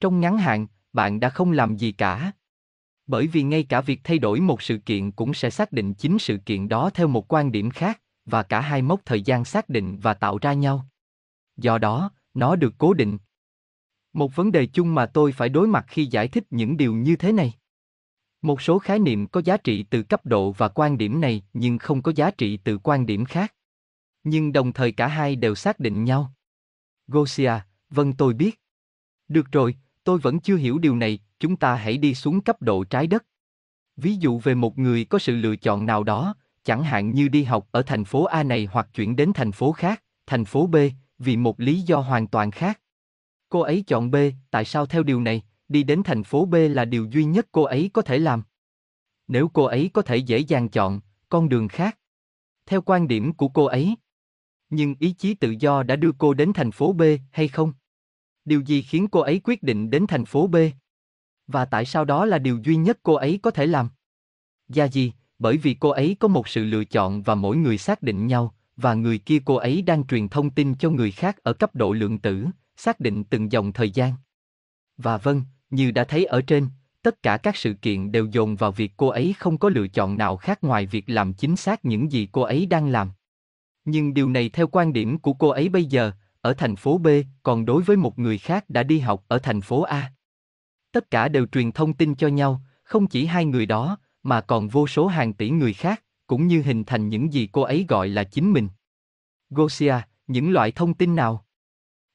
Trong 0.00 0.20
ngắn 0.20 0.38
hạn, 0.38 0.66
bạn 0.92 1.20
đã 1.20 1.28
không 1.28 1.52
làm 1.52 1.76
gì 1.76 1.92
cả. 1.92 2.32
Bởi 3.06 3.26
vì 3.26 3.42
ngay 3.42 3.62
cả 3.62 3.80
việc 3.80 4.00
thay 4.04 4.18
đổi 4.18 4.40
một 4.40 4.62
sự 4.62 4.78
kiện 4.78 5.10
cũng 5.10 5.34
sẽ 5.34 5.50
xác 5.50 5.72
định 5.72 5.94
chính 5.94 6.18
sự 6.18 6.38
kiện 6.38 6.68
đó 6.68 6.90
theo 6.94 7.08
một 7.08 7.32
quan 7.32 7.52
điểm 7.52 7.70
khác, 7.70 8.00
và 8.24 8.42
cả 8.42 8.60
hai 8.60 8.82
mốc 8.82 9.00
thời 9.04 9.22
gian 9.22 9.44
xác 9.44 9.68
định 9.68 9.98
và 9.98 10.14
tạo 10.14 10.38
ra 10.38 10.52
nhau. 10.52 10.86
Do 11.56 11.78
đó, 11.78 12.10
nó 12.34 12.56
được 12.56 12.74
cố 12.78 12.94
định. 12.94 13.18
Một 14.12 14.36
vấn 14.36 14.52
đề 14.52 14.66
chung 14.66 14.94
mà 14.94 15.06
tôi 15.06 15.32
phải 15.32 15.48
đối 15.48 15.66
mặt 15.66 15.84
khi 15.88 16.06
giải 16.06 16.28
thích 16.28 16.44
những 16.50 16.76
điều 16.76 16.94
như 16.94 17.16
thế 17.16 17.32
này. 17.32 17.52
Một 18.42 18.62
số 18.62 18.78
khái 18.78 18.98
niệm 18.98 19.26
có 19.26 19.42
giá 19.44 19.56
trị 19.56 19.82
từ 19.90 20.02
cấp 20.02 20.26
độ 20.26 20.52
và 20.52 20.68
quan 20.68 20.98
điểm 20.98 21.20
này 21.20 21.42
nhưng 21.52 21.78
không 21.78 22.02
có 22.02 22.12
giá 22.16 22.30
trị 22.30 22.56
từ 22.56 22.78
quan 22.78 23.06
điểm 23.06 23.24
khác. 23.24 23.55
Nhưng 24.28 24.52
đồng 24.52 24.72
thời 24.72 24.92
cả 24.92 25.06
hai 25.06 25.36
đều 25.36 25.54
xác 25.54 25.80
định 25.80 26.04
nhau. 26.04 26.32
Gosia, 27.08 27.52
vâng 27.90 28.12
tôi 28.12 28.34
biết. 28.34 28.60
Được 29.28 29.52
rồi, 29.52 29.76
tôi 30.04 30.18
vẫn 30.18 30.40
chưa 30.40 30.56
hiểu 30.56 30.78
điều 30.78 30.96
này, 30.96 31.18
chúng 31.38 31.56
ta 31.56 31.74
hãy 31.74 31.98
đi 31.98 32.14
xuống 32.14 32.40
cấp 32.40 32.62
độ 32.62 32.84
trái 32.84 33.06
đất. 33.06 33.26
Ví 33.96 34.16
dụ 34.16 34.38
về 34.38 34.54
một 34.54 34.78
người 34.78 35.04
có 35.04 35.18
sự 35.18 35.36
lựa 35.36 35.56
chọn 35.56 35.86
nào 35.86 36.04
đó, 36.04 36.34
chẳng 36.64 36.82
hạn 36.82 37.10
như 37.10 37.28
đi 37.28 37.44
học 37.44 37.68
ở 37.70 37.82
thành 37.82 38.04
phố 38.04 38.24
A 38.24 38.42
này 38.42 38.68
hoặc 38.72 38.88
chuyển 38.94 39.16
đến 39.16 39.32
thành 39.34 39.52
phố 39.52 39.72
khác, 39.72 40.02
thành 40.26 40.44
phố 40.44 40.66
B, 40.66 40.76
vì 41.18 41.36
một 41.36 41.60
lý 41.60 41.80
do 41.80 41.96
hoàn 41.96 42.26
toàn 42.26 42.50
khác. 42.50 42.80
Cô 43.48 43.60
ấy 43.60 43.84
chọn 43.86 44.10
B, 44.10 44.16
tại 44.50 44.64
sao 44.64 44.86
theo 44.86 45.02
điều 45.02 45.20
này, 45.20 45.42
đi 45.68 45.82
đến 45.82 46.02
thành 46.02 46.24
phố 46.24 46.44
B 46.44 46.54
là 46.70 46.84
điều 46.84 47.04
duy 47.04 47.24
nhất 47.24 47.46
cô 47.52 47.62
ấy 47.62 47.90
có 47.92 48.02
thể 48.02 48.18
làm? 48.18 48.42
Nếu 49.28 49.48
cô 49.48 49.64
ấy 49.64 49.90
có 49.94 50.02
thể 50.02 50.16
dễ 50.16 50.38
dàng 50.38 50.68
chọn 50.68 51.00
con 51.28 51.48
đường 51.48 51.68
khác, 51.68 51.98
theo 52.66 52.82
quan 52.82 53.08
điểm 53.08 53.32
của 53.32 53.48
cô 53.48 53.64
ấy, 53.64 53.96
nhưng 54.70 54.94
ý 54.98 55.12
chí 55.12 55.34
tự 55.34 55.54
do 55.60 55.82
đã 55.82 55.96
đưa 55.96 56.12
cô 56.18 56.34
đến 56.34 56.52
thành 56.52 56.72
phố 56.72 56.92
B 56.92 57.02
hay 57.30 57.48
không? 57.48 57.72
Điều 58.44 58.60
gì 58.60 58.82
khiến 58.82 59.08
cô 59.08 59.20
ấy 59.20 59.40
quyết 59.44 59.62
định 59.62 59.90
đến 59.90 60.06
thành 60.06 60.24
phố 60.24 60.46
B? 60.46 60.56
Và 61.46 61.64
tại 61.64 61.84
sao 61.84 62.04
đó 62.04 62.24
là 62.24 62.38
điều 62.38 62.58
duy 62.64 62.76
nhất 62.76 62.98
cô 63.02 63.14
ấy 63.14 63.38
có 63.42 63.50
thể 63.50 63.66
làm? 63.66 63.88
Gia 64.68 64.84
gì, 64.84 65.12
bởi 65.38 65.56
vì 65.56 65.74
cô 65.74 65.88
ấy 65.88 66.16
có 66.20 66.28
một 66.28 66.48
sự 66.48 66.64
lựa 66.64 66.84
chọn 66.84 67.22
và 67.22 67.34
mỗi 67.34 67.56
người 67.56 67.78
xác 67.78 68.02
định 68.02 68.26
nhau, 68.26 68.54
và 68.76 68.94
người 68.94 69.18
kia 69.18 69.38
cô 69.44 69.54
ấy 69.54 69.82
đang 69.82 70.06
truyền 70.06 70.28
thông 70.28 70.50
tin 70.50 70.74
cho 70.74 70.90
người 70.90 71.10
khác 71.10 71.36
ở 71.42 71.52
cấp 71.52 71.74
độ 71.74 71.92
lượng 71.92 72.18
tử, 72.18 72.46
xác 72.76 73.00
định 73.00 73.24
từng 73.24 73.52
dòng 73.52 73.72
thời 73.72 73.90
gian. 73.90 74.12
Và 74.96 75.18
vâng, 75.18 75.42
như 75.70 75.90
đã 75.90 76.04
thấy 76.04 76.24
ở 76.24 76.42
trên, 76.42 76.68
tất 77.02 77.22
cả 77.22 77.36
các 77.36 77.56
sự 77.56 77.74
kiện 77.74 78.12
đều 78.12 78.26
dồn 78.26 78.56
vào 78.56 78.72
việc 78.72 78.92
cô 78.96 79.08
ấy 79.08 79.34
không 79.38 79.58
có 79.58 79.68
lựa 79.68 79.88
chọn 79.88 80.18
nào 80.18 80.36
khác 80.36 80.64
ngoài 80.64 80.86
việc 80.86 81.04
làm 81.06 81.32
chính 81.32 81.56
xác 81.56 81.84
những 81.84 82.12
gì 82.12 82.28
cô 82.32 82.42
ấy 82.42 82.66
đang 82.66 82.88
làm. 82.88 83.10
Nhưng 83.86 84.14
điều 84.14 84.28
này 84.28 84.48
theo 84.48 84.66
quan 84.66 84.92
điểm 84.92 85.18
của 85.18 85.32
cô 85.32 85.48
ấy 85.48 85.68
bây 85.68 85.84
giờ, 85.84 86.12
ở 86.40 86.54
thành 86.54 86.76
phố 86.76 86.98
B, 86.98 87.08
còn 87.42 87.64
đối 87.64 87.82
với 87.82 87.96
một 87.96 88.18
người 88.18 88.38
khác 88.38 88.70
đã 88.70 88.82
đi 88.82 88.98
học 88.98 89.24
ở 89.28 89.38
thành 89.38 89.60
phố 89.60 89.82
A. 89.82 90.12
Tất 90.92 91.10
cả 91.10 91.28
đều 91.28 91.46
truyền 91.46 91.72
thông 91.72 91.92
tin 91.92 92.14
cho 92.14 92.28
nhau, 92.28 92.62
không 92.82 93.06
chỉ 93.06 93.26
hai 93.26 93.44
người 93.44 93.66
đó, 93.66 93.98
mà 94.22 94.40
còn 94.40 94.68
vô 94.68 94.86
số 94.86 95.06
hàng 95.06 95.32
tỷ 95.32 95.50
người 95.50 95.72
khác, 95.72 96.02
cũng 96.26 96.46
như 96.46 96.62
hình 96.62 96.84
thành 96.84 97.08
những 97.08 97.32
gì 97.32 97.48
cô 97.52 97.62
ấy 97.62 97.84
gọi 97.88 98.08
là 98.08 98.24
chính 98.24 98.52
mình. 98.52 98.68
Gosia, 99.50 99.94
những 100.26 100.52
loại 100.52 100.72
thông 100.72 100.94
tin 100.94 101.16
nào? 101.16 101.46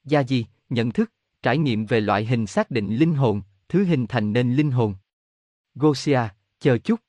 Gia 0.04 0.20
gì, 0.20 0.46
nhận 0.70 0.90
thức, 0.90 1.12
trải 1.42 1.58
nghiệm 1.58 1.86
về 1.86 2.00
loại 2.00 2.24
hình 2.24 2.46
xác 2.46 2.70
định 2.70 2.96
linh 2.96 3.14
hồn, 3.14 3.42
thứ 3.68 3.84
hình 3.84 4.06
thành 4.06 4.32
nên 4.32 4.54
linh 4.54 4.70
hồn. 4.70 4.94
Gosia, 5.74 6.20
chờ 6.60 6.78
chút. 6.78 7.00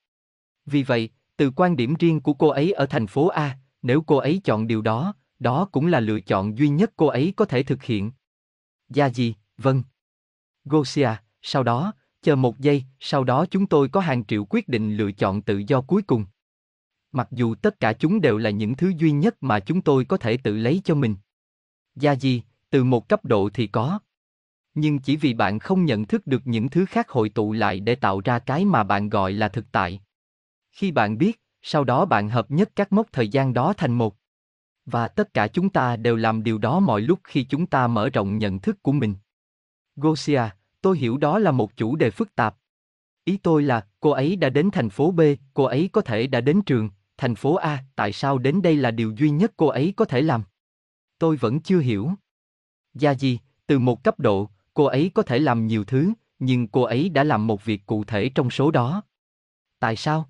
Vì 0.66 0.84
vậy, 0.84 1.10
từ 1.38 1.52
quan 1.56 1.76
điểm 1.76 1.94
riêng 2.00 2.22
của 2.22 2.34
cô 2.34 2.48
ấy 2.48 2.72
ở 2.72 2.86
thành 2.86 3.08
phố 3.08 3.28
A, 3.28 3.58
nếu 3.84 4.02
cô 4.02 4.18
ấy 4.18 4.42
chọn 4.44 4.68
điều 4.68 4.82
đó, 4.82 5.14
đó 5.40 5.66
cũng 5.72 5.88
là 5.88 6.00
lựa 6.00 6.20
chọn 6.20 6.58
duy 6.58 6.70
nhất 6.70 6.94
cô 6.96 7.08
ấy 7.08 7.34
có 7.36 7.46
thể 7.46 7.64
thực 7.64 7.84
hiện. 7.84 8.12
Gia 8.90 9.10
gì, 9.10 9.36
vâng. 9.58 9.84
Gosia, 10.66 11.10
sau 11.42 11.64
đó, 11.64 11.94
chờ 12.22 12.36
một 12.36 12.60
giây, 12.60 12.84
sau 13.00 13.24
đó 13.24 13.46
chúng 13.52 13.68
tôi 13.68 13.90
có 13.90 14.00
hàng 14.00 14.26
triệu 14.26 14.46
quyết 14.50 14.68
định 14.68 14.98
lựa 14.98 15.12
chọn 15.12 15.42
tự 15.42 15.64
do 15.68 15.82
cuối 15.82 16.02
cùng. 16.02 16.26
Mặc 17.12 17.28
dù 17.32 17.56
tất 17.56 17.80
cả 17.80 17.94
chúng 17.94 18.22
đều 18.22 18.38
là 18.38 18.50
những 18.50 18.76
thứ 18.76 18.94
duy 18.98 19.12
nhất 19.12 19.44
mà 19.44 19.60
chúng 19.60 19.82
tôi 19.82 20.06
có 20.06 20.18
thể 20.18 20.38
tự 20.38 20.58
lấy 20.58 20.82
cho 20.84 20.96
mình. 20.96 21.16
Gia 21.96 22.12
gì, 22.12 22.44
từ 22.70 22.84
một 22.84 23.10
cấp 23.10 23.26
độ 23.26 23.50
thì 23.54 23.68
có. 23.68 24.00
Nhưng 24.74 25.00
chỉ 25.00 25.16
vì 25.16 25.34
bạn 25.34 25.60
không 25.60 25.86
nhận 25.86 26.06
thức 26.06 26.28
được 26.28 26.42
những 26.46 26.70
thứ 26.70 26.86
khác 26.86 27.10
hội 27.10 27.30
tụ 27.30 27.54
lại 27.54 27.80
để 27.80 27.96
tạo 27.96 28.22
ra 28.22 28.40
cái 28.40 28.66
mà 28.66 28.84
bạn 28.84 29.10
gọi 29.10 29.34
là 29.34 29.48
thực 29.50 29.72
tại. 29.72 30.02
Khi 30.72 30.92
bạn 30.92 31.18
biết, 31.18 31.42
sau 31.64 31.84
đó 31.84 32.06
bạn 32.06 32.30
hợp 32.30 32.52
nhất 32.52 32.70
các 32.76 32.94
mốc 32.94 33.08
thời 33.12 33.28
gian 33.28 33.54
đó 33.54 33.74
thành 33.78 33.94
một. 33.94 34.16
Và 34.86 35.08
tất 35.08 35.34
cả 35.34 35.48
chúng 35.48 35.70
ta 35.70 35.96
đều 35.96 36.16
làm 36.16 36.44
điều 36.44 36.58
đó 36.58 36.80
mọi 36.80 37.02
lúc 37.02 37.20
khi 37.24 37.44
chúng 37.44 37.66
ta 37.66 37.88
mở 37.88 38.10
rộng 38.10 38.38
nhận 38.38 38.60
thức 38.60 38.84
của 38.84 38.92
mình. 38.92 39.16
Gosia, 39.96 40.42
tôi 40.82 40.98
hiểu 40.98 41.18
đó 41.18 41.40
là 41.40 41.52
một 41.52 41.78
chủ 41.78 41.96
đề 41.96 42.12
phức 42.12 42.36
tạp. 42.36 42.56
Ý 43.26 43.38
tôi 43.38 43.64
là, 43.64 43.88
cô 44.00 44.10
ấy 44.10 44.36
đã 44.36 44.50
đến 44.50 44.72
thành 44.72 44.90
phố 44.90 45.12
B, 45.12 45.22
cô 45.54 45.64
ấy 45.64 45.90
có 45.94 46.02
thể 46.02 46.28
đã 46.28 46.42
đến 46.42 46.62
trường, 46.62 46.90
thành 47.18 47.36
phố 47.36 47.56
A, 47.56 47.84
tại 47.96 48.12
sao 48.12 48.38
đến 48.38 48.62
đây 48.62 48.76
là 48.76 48.92
điều 48.92 49.12
duy 49.18 49.30
nhất 49.30 49.54
cô 49.58 49.68
ấy 49.68 49.94
có 49.98 50.06
thể 50.06 50.22
làm? 50.22 50.44
Tôi 51.20 51.36
vẫn 51.36 51.60
chưa 51.60 51.80
hiểu. 51.80 52.12
Gia 52.94 53.12
gì, 53.12 53.40
từ 53.68 53.80
một 53.80 54.04
cấp 54.04 54.20
độ, 54.20 54.50
cô 54.74 54.86
ấy 54.86 55.12
có 55.14 55.24
thể 55.24 55.40
làm 55.40 55.68
nhiều 55.68 55.84
thứ, 55.84 56.14
nhưng 56.40 56.68
cô 56.68 56.82
ấy 56.82 57.10
đã 57.10 57.24
làm 57.24 57.48
một 57.48 57.66
việc 57.66 57.86
cụ 57.86 58.04
thể 58.04 58.30
trong 58.30 58.50
số 58.50 58.72
đó. 58.72 59.04
Tại 59.80 59.96
sao? 59.96 60.30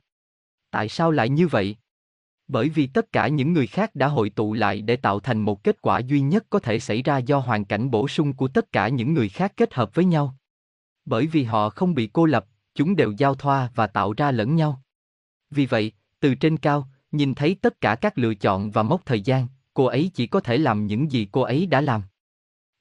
Tại 0.73 0.89
sao 0.89 1.11
lại 1.11 1.29
như 1.29 1.47
vậy? 1.47 1.77
Bởi 2.47 2.69
vì 2.69 2.87
tất 2.87 3.11
cả 3.11 3.27
những 3.27 3.53
người 3.53 3.67
khác 3.67 3.95
đã 3.95 4.07
hội 4.07 4.29
tụ 4.29 4.53
lại 4.53 4.81
để 4.81 4.95
tạo 4.95 5.19
thành 5.19 5.41
một 5.41 5.63
kết 5.63 5.81
quả 5.81 5.99
duy 5.99 6.21
nhất 6.21 6.45
có 6.49 6.59
thể 6.59 6.79
xảy 6.79 7.01
ra 7.01 7.17
do 7.17 7.39
hoàn 7.39 7.65
cảnh 7.65 7.91
bổ 7.91 8.07
sung 8.07 8.33
của 8.33 8.47
tất 8.47 8.71
cả 8.71 8.87
những 8.87 9.13
người 9.13 9.29
khác 9.29 9.53
kết 9.57 9.73
hợp 9.73 9.95
với 9.95 10.05
nhau. 10.05 10.37
Bởi 11.05 11.27
vì 11.27 11.43
họ 11.43 11.69
không 11.69 11.93
bị 11.93 12.09
cô 12.13 12.25
lập, 12.25 12.45
chúng 12.75 12.95
đều 12.95 13.11
giao 13.17 13.35
thoa 13.35 13.69
và 13.75 13.87
tạo 13.87 14.13
ra 14.17 14.31
lẫn 14.31 14.55
nhau. 14.55 14.81
Vì 15.51 15.65
vậy, 15.65 15.91
từ 16.19 16.35
trên 16.35 16.57
cao, 16.57 16.87
nhìn 17.11 17.35
thấy 17.35 17.55
tất 17.61 17.81
cả 17.81 17.95
các 17.95 18.17
lựa 18.17 18.33
chọn 18.33 18.71
và 18.71 18.83
mốc 18.83 19.05
thời 19.05 19.21
gian, 19.21 19.47
cô 19.73 19.85
ấy 19.85 20.11
chỉ 20.13 20.27
có 20.27 20.39
thể 20.39 20.57
làm 20.57 20.87
những 20.87 21.11
gì 21.11 21.27
cô 21.31 21.41
ấy 21.41 21.65
đã 21.65 21.81
làm. 21.81 22.01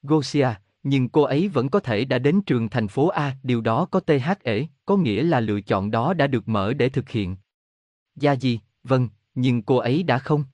Gosia, 0.02 0.48
nhưng 0.82 1.08
cô 1.08 1.22
ấy 1.22 1.48
vẫn 1.48 1.68
có 1.68 1.80
thể 1.80 2.04
đã 2.04 2.18
đến 2.18 2.42
trường 2.42 2.68
thành 2.68 2.88
phố 2.88 3.08
A, 3.08 3.36
điều 3.42 3.60
đó 3.60 3.84
có 3.90 4.00
TH 4.00 4.30
ể, 4.42 4.66
có 4.86 4.96
nghĩa 4.96 5.22
là 5.22 5.40
lựa 5.40 5.60
chọn 5.60 5.90
đó 5.90 6.14
đã 6.14 6.26
được 6.26 6.48
mở 6.48 6.72
để 6.72 6.88
thực 6.88 7.08
hiện. 7.08 7.36
Gia 8.16 8.32
gì, 8.32 8.60
vâng, 8.84 9.08
nhưng 9.34 9.62
cô 9.62 9.76
ấy 9.76 10.02
đã 10.02 10.18
không. 10.18 10.44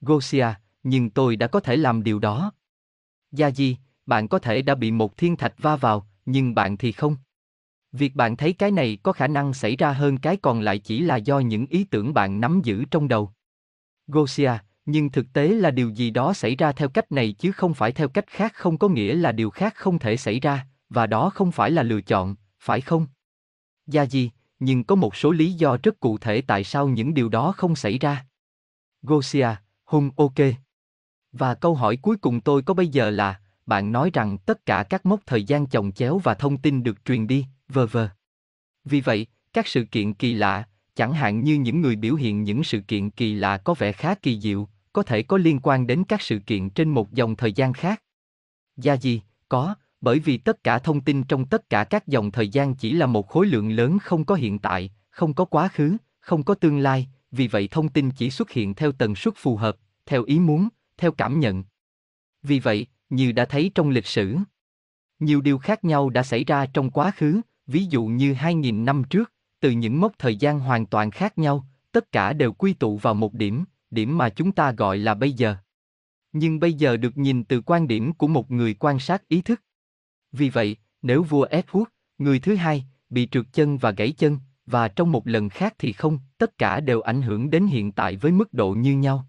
Gosia, 0.00 0.46
nhưng 0.82 1.10
tôi 1.10 1.36
đã 1.36 1.46
có 1.46 1.60
thể 1.60 1.76
làm 1.76 2.02
điều 2.02 2.18
đó. 2.18 2.52
Gia 3.32 3.48
gì? 3.48 3.76
bạn 4.06 4.28
có 4.28 4.38
thể 4.38 4.62
đã 4.62 4.74
bị 4.74 4.90
một 4.90 5.16
thiên 5.16 5.36
thạch 5.36 5.54
va 5.58 5.76
vào, 5.76 6.06
nhưng 6.26 6.54
bạn 6.54 6.76
thì 6.76 6.92
không. 6.92 7.16
Việc 7.92 8.14
bạn 8.14 8.36
thấy 8.36 8.52
cái 8.52 8.70
này 8.70 8.98
có 9.02 9.12
khả 9.12 9.26
năng 9.26 9.54
xảy 9.54 9.76
ra 9.76 9.92
hơn 9.92 10.18
cái 10.18 10.36
còn 10.36 10.60
lại 10.60 10.78
chỉ 10.78 11.00
là 11.00 11.16
do 11.16 11.38
những 11.38 11.66
ý 11.66 11.84
tưởng 11.84 12.14
bạn 12.14 12.40
nắm 12.40 12.60
giữ 12.64 12.84
trong 12.90 13.08
đầu. 13.08 13.32
Gosia, 14.06 14.52
nhưng 14.86 15.10
thực 15.10 15.32
tế 15.32 15.48
là 15.48 15.70
điều 15.70 15.90
gì 15.90 16.10
đó 16.10 16.32
xảy 16.32 16.56
ra 16.56 16.72
theo 16.72 16.88
cách 16.88 17.12
này 17.12 17.32
chứ 17.32 17.52
không 17.52 17.74
phải 17.74 17.92
theo 17.92 18.08
cách 18.08 18.26
khác 18.26 18.52
không 18.54 18.78
có 18.78 18.88
nghĩa 18.88 19.14
là 19.14 19.32
điều 19.32 19.50
khác 19.50 19.74
không 19.76 19.98
thể 19.98 20.16
xảy 20.16 20.40
ra, 20.40 20.66
và 20.88 21.06
đó 21.06 21.30
không 21.30 21.52
phải 21.52 21.70
là 21.70 21.82
lựa 21.82 22.00
chọn, 22.00 22.34
phải 22.60 22.80
không? 22.80 23.06
Gia 23.86 24.02
gì? 24.02 24.30
Nhưng 24.58 24.84
có 24.84 24.94
một 24.94 25.16
số 25.16 25.30
lý 25.30 25.52
do 25.52 25.76
rất 25.82 26.00
cụ 26.00 26.18
thể 26.18 26.40
tại 26.40 26.64
sao 26.64 26.88
những 26.88 27.14
điều 27.14 27.28
đó 27.28 27.52
không 27.56 27.76
xảy 27.76 27.98
ra. 27.98 28.26
Gosia, 29.02 29.48
hung 29.84 30.10
ok. 30.16 30.34
Và 31.32 31.54
câu 31.54 31.74
hỏi 31.74 31.96
cuối 31.96 32.16
cùng 32.16 32.40
tôi 32.40 32.62
có 32.62 32.74
bây 32.74 32.88
giờ 32.88 33.10
là, 33.10 33.40
bạn 33.66 33.92
nói 33.92 34.10
rằng 34.12 34.38
tất 34.38 34.66
cả 34.66 34.82
các 34.82 35.06
mốc 35.06 35.20
thời 35.26 35.44
gian 35.44 35.66
chồng 35.66 35.92
chéo 35.92 36.18
và 36.18 36.34
thông 36.34 36.58
tin 36.58 36.82
được 36.82 37.04
truyền 37.04 37.26
đi, 37.26 37.46
vờ 37.68 37.86
vờ. 37.86 38.08
Vì 38.84 39.00
vậy, 39.00 39.26
các 39.52 39.66
sự 39.66 39.84
kiện 39.84 40.14
kỳ 40.14 40.34
lạ, 40.34 40.64
chẳng 40.94 41.12
hạn 41.12 41.44
như 41.44 41.54
những 41.54 41.80
người 41.80 41.96
biểu 41.96 42.14
hiện 42.14 42.42
những 42.42 42.64
sự 42.64 42.80
kiện 42.80 43.10
kỳ 43.10 43.34
lạ 43.34 43.58
có 43.58 43.74
vẻ 43.74 43.92
khá 43.92 44.14
kỳ 44.14 44.40
diệu, 44.40 44.68
có 44.92 45.02
thể 45.02 45.22
có 45.22 45.36
liên 45.36 45.60
quan 45.62 45.86
đến 45.86 46.04
các 46.04 46.22
sự 46.22 46.38
kiện 46.38 46.70
trên 46.70 46.88
một 46.88 47.12
dòng 47.12 47.36
thời 47.36 47.52
gian 47.52 47.72
khác. 47.72 48.02
Gia 48.76 48.94
gì, 48.94 49.22
có, 49.48 49.74
bởi 50.00 50.18
vì 50.18 50.38
tất 50.38 50.64
cả 50.64 50.78
thông 50.78 51.00
tin 51.00 51.22
trong 51.24 51.44
tất 51.44 51.70
cả 51.70 51.84
các 51.84 52.06
dòng 52.06 52.30
thời 52.30 52.48
gian 52.48 52.74
chỉ 52.74 52.92
là 52.92 53.06
một 53.06 53.28
khối 53.28 53.46
lượng 53.46 53.70
lớn 53.70 53.98
không 53.98 54.24
có 54.24 54.34
hiện 54.34 54.58
tại, 54.58 54.90
không 55.10 55.34
có 55.34 55.44
quá 55.44 55.68
khứ, 55.68 55.96
không 56.20 56.42
có 56.42 56.54
tương 56.54 56.78
lai, 56.78 57.08
vì 57.30 57.48
vậy 57.48 57.68
thông 57.70 57.88
tin 57.88 58.10
chỉ 58.10 58.30
xuất 58.30 58.50
hiện 58.50 58.74
theo 58.74 58.92
tần 58.92 59.14
suất 59.14 59.34
phù 59.36 59.56
hợp, 59.56 59.76
theo 60.06 60.24
ý 60.24 60.38
muốn, 60.38 60.68
theo 60.96 61.12
cảm 61.12 61.40
nhận. 61.40 61.64
Vì 62.42 62.58
vậy, 62.58 62.86
như 63.10 63.32
đã 63.32 63.44
thấy 63.44 63.70
trong 63.74 63.90
lịch 63.90 64.06
sử. 64.06 64.36
Nhiều 65.18 65.40
điều 65.40 65.58
khác 65.58 65.84
nhau 65.84 66.10
đã 66.10 66.22
xảy 66.22 66.44
ra 66.44 66.66
trong 66.66 66.90
quá 66.90 67.10
khứ, 67.16 67.40
ví 67.66 67.84
dụ 67.84 68.06
như 68.06 68.34
2.000 68.34 68.84
năm 68.84 69.04
trước, 69.04 69.32
từ 69.60 69.70
những 69.70 70.00
mốc 70.00 70.12
thời 70.18 70.36
gian 70.36 70.60
hoàn 70.60 70.86
toàn 70.86 71.10
khác 71.10 71.38
nhau, 71.38 71.66
tất 71.92 72.12
cả 72.12 72.32
đều 72.32 72.52
quy 72.52 72.72
tụ 72.72 72.96
vào 72.96 73.14
một 73.14 73.34
điểm, 73.34 73.64
điểm 73.90 74.18
mà 74.18 74.28
chúng 74.28 74.52
ta 74.52 74.72
gọi 74.72 74.98
là 74.98 75.14
bây 75.14 75.32
giờ. 75.32 75.56
Nhưng 76.32 76.60
bây 76.60 76.72
giờ 76.72 76.96
được 76.96 77.16
nhìn 77.16 77.44
từ 77.44 77.60
quan 77.60 77.88
điểm 77.88 78.12
của 78.12 78.28
một 78.28 78.50
người 78.50 78.74
quan 78.74 78.98
sát 78.98 79.28
ý 79.28 79.42
thức. 79.42 79.62
Vì 80.32 80.50
vậy, 80.50 80.76
nếu 81.02 81.22
vua 81.22 81.46
Edward, 81.46 81.84
người 82.18 82.38
thứ 82.38 82.54
hai, 82.54 82.84
bị 83.10 83.28
trượt 83.30 83.46
chân 83.52 83.78
và 83.78 83.90
gãy 83.90 84.12
chân, 84.12 84.38
và 84.66 84.88
trong 84.88 85.12
một 85.12 85.26
lần 85.26 85.48
khác 85.48 85.74
thì 85.78 85.92
không, 85.92 86.18
tất 86.38 86.58
cả 86.58 86.80
đều 86.80 87.00
ảnh 87.00 87.22
hưởng 87.22 87.50
đến 87.50 87.66
hiện 87.66 87.92
tại 87.92 88.16
với 88.16 88.32
mức 88.32 88.54
độ 88.54 88.70
như 88.70 88.96
nhau. 88.96 89.26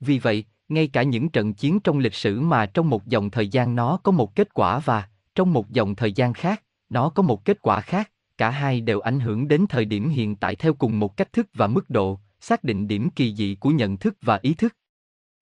Vì 0.00 0.18
vậy, 0.18 0.44
ngay 0.68 0.88
cả 0.88 1.02
những 1.02 1.28
trận 1.28 1.54
chiến 1.54 1.80
trong 1.80 1.98
lịch 1.98 2.14
sử 2.14 2.40
mà 2.40 2.66
trong 2.66 2.90
một 2.90 3.06
dòng 3.06 3.30
thời 3.30 3.48
gian 3.48 3.74
nó 3.74 3.96
có 4.02 4.12
một 4.12 4.34
kết 4.34 4.54
quả 4.54 4.78
và, 4.78 5.08
trong 5.34 5.52
một 5.52 5.70
dòng 5.70 5.94
thời 5.94 6.12
gian 6.12 6.32
khác, 6.32 6.62
nó 6.88 7.08
có 7.08 7.22
một 7.22 7.44
kết 7.44 7.62
quả 7.62 7.80
khác, 7.80 8.10
cả 8.38 8.50
hai 8.50 8.80
đều 8.80 9.00
ảnh 9.00 9.20
hưởng 9.20 9.48
đến 9.48 9.66
thời 9.68 9.84
điểm 9.84 10.08
hiện 10.08 10.36
tại 10.36 10.56
theo 10.56 10.74
cùng 10.74 10.98
một 10.98 11.16
cách 11.16 11.32
thức 11.32 11.46
và 11.54 11.66
mức 11.66 11.90
độ, 11.90 12.20
xác 12.40 12.64
định 12.64 12.88
điểm 12.88 13.10
kỳ 13.10 13.34
dị 13.34 13.54
của 13.54 13.70
nhận 13.70 13.96
thức 13.96 14.16
và 14.22 14.38
ý 14.42 14.54
thức. 14.54 14.76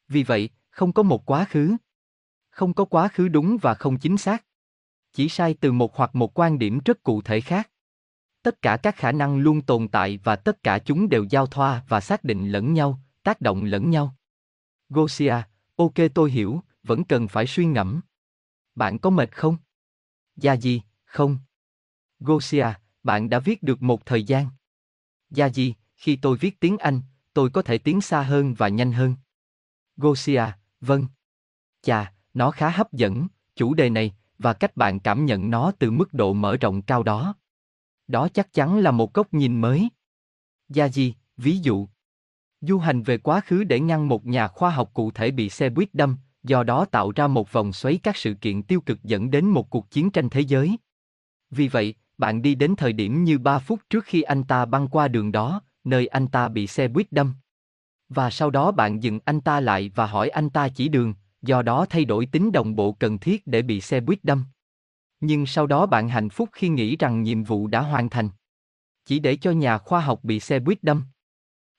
Vì 0.09 0.23
vậy, 0.23 0.51
không 0.71 0.93
có 0.93 1.03
một 1.03 1.27
quá 1.27 1.45
khứ. 1.45 1.77
Không 2.51 2.75
có 2.75 2.85
quá 2.85 3.09
khứ 3.09 3.29
đúng 3.29 3.57
và 3.63 3.75
không 3.75 3.99
chính 3.99 4.17
xác. 4.17 4.45
Chỉ 5.15 5.29
sai 5.29 5.55
từ 5.55 5.73
một 5.73 5.97
hoặc 5.97 6.15
một 6.15 6.39
quan 6.39 6.59
điểm 6.59 6.79
rất 6.85 7.03
cụ 7.03 7.23
thể 7.23 7.41
khác. 7.41 7.71
Tất 8.43 8.63
cả 8.63 8.77
các 8.77 8.97
khả 8.97 9.13
năng 9.13 9.39
luôn 9.39 9.63
tồn 9.63 9.89
tại 9.89 10.19
và 10.25 10.37
tất 10.37 10.63
cả 10.63 10.79
chúng 10.79 11.09
đều 11.09 11.25
giao 11.31 11.47
thoa 11.47 11.85
và 11.89 12.01
xác 12.01 12.25
định 12.25 12.49
lẫn 12.49 12.75
nhau, 12.75 13.01
tác 13.23 13.41
động 13.41 13.65
lẫn 13.65 13.91
nhau. 13.91 14.17
Gosia, 14.89 15.35
ok 15.77 15.95
tôi 16.15 16.31
hiểu, 16.31 16.61
vẫn 16.83 17.05
cần 17.05 17.29
phải 17.29 17.47
suy 17.47 17.65
ngẫm. 17.65 18.01
Bạn 18.75 18.99
có 18.99 19.11
mệt 19.11 19.37
không? 19.37 19.57
Gia 20.37 20.53
gì, 20.53 20.83
không. 21.05 21.39
Gosia, 22.21 22.67
bạn 23.03 23.31
đã 23.31 23.39
viết 23.39 23.63
được 23.63 23.83
một 23.83 24.07
thời 24.07 24.23
gian. 24.23 24.47
Gia 25.31 25.47
gì, 25.47 25.75
khi 25.97 26.17
tôi 26.17 26.37
viết 26.37 26.61
tiếng 26.61 26.79
Anh, 26.79 27.01
tôi 27.33 27.51
có 27.51 27.63
thể 27.63 27.79
tiến 27.79 28.01
xa 28.01 28.23
hơn 28.23 28.55
và 28.55 28.69
nhanh 28.69 28.93
hơn. 28.93 29.15
Gosia, 29.97 30.45
vâng. 30.81 31.07
Chà, 31.83 32.13
nó 32.35 32.51
khá 32.51 32.69
hấp 32.69 32.93
dẫn, 32.93 33.27
chủ 33.57 33.75
đề 33.75 33.91
này, 33.91 34.15
và 34.39 34.53
cách 34.53 34.77
bạn 34.77 35.01
cảm 35.01 35.27
nhận 35.27 35.51
nó 35.51 35.73
từ 35.79 35.91
mức 35.91 36.15
độ 36.15 36.33
mở 36.33 36.57
rộng 36.57 36.83
cao 36.83 37.03
đó. 37.03 37.35
Đó 38.07 38.29
chắc 38.29 38.53
chắn 38.53 38.79
là 38.79 38.91
một 38.91 39.15
góc 39.15 39.35
nhìn 39.35 39.61
mới. 39.61 39.89
Gia 40.69 40.89
gì, 40.89 41.15
ví 41.37 41.59
dụ. 41.59 41.89
Du 42.61 42.79
hành 42.79 43.03
về 43.03 43.19
quá 43.19 43.41
khứ 43.41 43.65
để 43.65 43.81
ngăn 43.81 44.09
một 44.09 44.27
nhà 44.27 44.49
khoa 44.49 44.71
học 44.71 44.91
cụ 44.95 45.11
thể 45.11 45.31
bị 45.31 45.49
xe 45.49 45.71
buýt 45.71 45.95
đâm, 45.95 46.17
do 46.43 46.63
đó 46.63 46.85
tạo 46.85 47.13
ra 47.17 47.27
một 47.27 47.53
vòng 47.53 47.73
xoáy 47.73 47.99
các 48.03 48.17
sự 48.17 48.35
kiện 48.35 48.63
tiêu 48.63 48.81
cực 48.81 49.03
dẫn 49.03 49.31
đến 49.31 49.47
một 49.47 49.71
cuộc 49.71 49.91
chiến 49.91 50.11
tranh 50.11 50.31
thế 50.31 50.41
giới. 50.41 50.77
Vì 51.51 51.69
vậy, 51.69 51.95
bạn 52.19 52.43
đi 52.43 52.55
đến 52.55 52.77
thời 52.77 52.93
điểm 52.93 53.25
như 53.25 53.39
3 53.39 53.59
phút 53.59 53.81
trước 53.91 54.05
khi 54.05 54.23
anh 54.23 54.45
ta 54.45 54.65
băng 54.65 54.89
qua 54.89 55.09
đường 55.09 55.33
đó, 55.33 55.63
nơi 55.85 56.07
anh 56.07 56.29
ta 56.29 56.49
bị 56.49 56.67
xe 56.67 56.89
buýt 56.89 57.13
đâm. 57.13 57.35
Và 58.09 58.31
sau 58.31 58.51
đó 58.51 58.71
bạn 58.71 59.03
dừng 59.03 59.19
anh 59.25 59.41
ta 59.41 59.61
lại 59.61 59.91
và 59.95 60.07
hỏi 60.07 60.29
anh 60.29 60.51
ta 60.51 60.69
chỉ 60.69 60.89
đường, 60.89 61.15
do 61.47 61.63
đó 61.63 61.87
thay 61.91 62.05
đổi 62.05 62.27
tính 62.27 62.53
đồng 62.53 62.77
bộ 62.77 62.93
cần 62.93 63.19
thiết 63.19 63.47
để 63.47 63.63
bị 63.63 63.81
xe 63.81 64.01
buýt 64.01 64.25
đâm. 64.25 64.45
Nhưng 65.21 65.47
sau 65.47 65.67
đó 65.67 65.87
bạn 65.87 66.09
hạnh 66.09 66.29
phúc 66.29 66.49
khi 66.53 66.69
nghĩ 66.69 66.97
rằng 66.97 67.23
nhiệm 67.23 67.45
vụ 67.45 67.67
đã 67.67 67.81
hoàn 67.81 68.11
thành. 68.11 68.29
Chỉ 69.05 69.19
để 69.19 69.37
cho 69.37 69.51
nhà 69.51 69.79
khoa 69.79 70.01
học 70.01 70.21
bị 70.23 70.41
xe 70.41 70.59
buýt 70.59 70.83
đâm. 70.83 71.03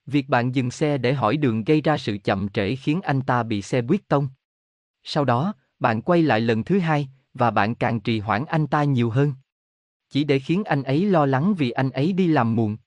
Việc 0.06 0.30
bạn 0.30 0.56
dừng 0.56 0.72
xe 0.72 0.98
để 0.98 1.14
hỏi 1.14 1.38
đường 1.38 1.64
gây 1.64 1.82
ra 1.82 1.98
sự 1.98 2.18
chậm 2.24 2.50
trễ 2.50 2.76
khiến 2.76 3.02
anh 3.02 3.22
ta 3.22 3.44
bị 3.44 3.62
xe 3.62 3.82
buýt 3.82 4.08
tông. 4.08 4.28
Sau 5.04 5.26
đó, 5.26 5.54
bạn 5.80 6.02
quay 6.02 6.22
lại 6.22 6.42
lần 6.42 6.64
thứ 6.64 6.80
hai, 6.80 7.10
và 7.34 7.52
bạn 7.52 7.76
càng 7.76 8.00
trì 8.00 8.20
hoãn 8.20 8.46
anh 8.46 8.68
ta 8.68 8.84
nhiều 8.84 9.10
hơn. 9.10 9.34
Chỉ 10.10 10.24
để 10.24 10.40
khiến 10.40 10.64
anh 10.64 10.84
ấy 10.84 11.06
lo 11.06 11.26
lắng 11.26 11.56
vì 11.58 11.72
anh 11.72 11.90
ấy 11.90 12.14
đi 12.14 12.28
làm 12.28 12.56
muộn. 12.56 12.78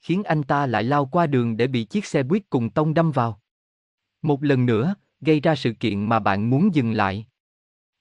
Khiến 0.00 0.24
anh 0.24 0.42
ta 0.42 0.66
lại 0.66 0.84
lao 0.84 1.06
qua 1.06 1.26
đường 1.26 1.56
để 1.56 1.66
bị 1.66 1.84
chiếc 1.84 2.04
xe 2.06 2.22
buýt 2.22 2.50
cùng 2.50 2.70
tông 2.70 2.94
đâm 2.94 3.10
vào. 3.10 3.40
Một 4.22 4.42
lần 4.42 4.66
nữa, 4.66 4.94
gây 5.24 5.40
ra 5.40 5.54
sự 5.54 5.72
kiện 5.72 6.08
mà 6.08 6.18
bạn 6.18 6.50
muốn 6.50 6.74
dừng 6.74 6.92
lại. 6.92 7.26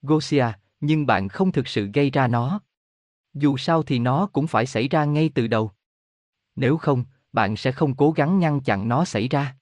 Gosia, 0.01 0.45
nhưng 0.81 1.05
bạn 1.05 1.29
không 1.29 1.51
thực 1.51 1.67
sự 1.67 1.89
gây 1.93 2.09
ra 2.09 2.27
nó. 2.27 2.61
Dù 3.33 3.57
sao 3.57 3.83
thì 3.83 3.99
nó 3.99 4.25
cũng 4.33 4.47
phải 4.47 4.65
xảy 4.65 4.87
ra 4.87 5.05
ngay 5.05 5.29
từ 5.35 5.47
đầu. 5.47 5.71
Nếu 6.55 6.77
không, 6.77 7.03
bạn 7.33 7.55
sẽ 7.55 7.71
không 7.71 7.95
cố 7.95 8.11
gắng 8.11 8.39
ngăn 8.39 8.61
chặn 8.61 8.87
nó 8.87 9.05
xảy 9.05 9.27
ra. 9.27 9.55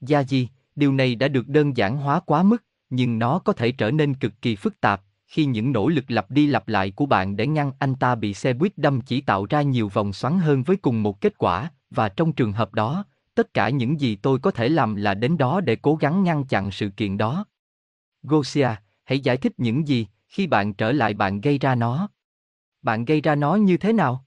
Gia 0.00 0.22
di, 0.22 0.48
điều 0.76 0.92
này 0.92 1.14
đã 1.14 1.28
được 1.28 1.48
đơn 1.48 1.76
giản 1.76 1.96
hóa 1.96 2.20
quá 2.20 2.42
mức, 2.42 2.64
nhưng 2.90 3.18
nó 3.18 3.38
có 3.38 3.52
thể 3.52 3.72
trở 3.72 3.90
nên 3.90 4.14
cực 4.14 4.32
kỳ 4.42 4.56
phức 4.56 4.80
tạp 4.80 5.02
khi 5.32 5.44
những 5.44 5.72
nỗ 5.72 5.88
lực 5.88 6.04
lặp 6.08 6.30
đi 6.30 6.46
lặp 6.46 6.68
lại 6.68 6.90
của 6.90 7.06
bạn 7.06 7.36
để 7.36 7.46
ngăn 7.46 7.72
anh 7.78 7.94
ta 7.94 8.14
bị 8.14 8.34
xe 8.34 8.52
buýt 8.52 8.78
đâm 8.78 9.00
chỉ 9.00 9.20
tạo 9.20 9.46
ra 9.50 9.62
nhiều 9.62 9.88
vòng 9.88 10.12
xoắn 10.12 10.38
hơn 10.38 10.62
với 10.62 10.76
cùng 10.76 11.02
một 11.02 11.20
kết 11.20 11.38
quả, 11.38 11.70
và 11.90 12.08
trong 12.08 12.32
trường 12.32 12.52
hợp 12.52 12.74
đó, 12.74 13.04
tất 13.34 13.54
cả 13.54 13.68
những 13.68 14.00
gì 14.00 14.16
tôi 14.16 14.38
có 14.38 14.50
thể 14.50 14.68
làm 14.68 14.94
là 14.94 15.14
đến 15.14 15.38
đó 15.38 15.60
để 15.60 15.76
cố 15.76 15.96
gắng 15.96 16.24
ngăn 16.24 16.44
chặn 16.44 16.70
sự 16.70 16.88
kiện 16.88 17.18
đó. 17.18 17.46
Gosia, 18.22 18.68
hãy 19.04 19.20
giải 19.20 19.36
thích 19.36 19.52
những 19.56 19.88
gì, 19.88 20.06
khi 20.28 20.46
bạn 20.46 20.74
trở 20.74 20.92
lại 20.92 21.14
bạn 21.14 21.40
gây 21.40 21.58
ra 21.58 21.74
nó. 21.74 22.08
Bạn 22.82 23.04
gây 23.04 23.20
ra 23.20 23.34
nó 23.34 23.54
như 23.54 23.76
thế 23.76 23.92
nào? 23.92 24.24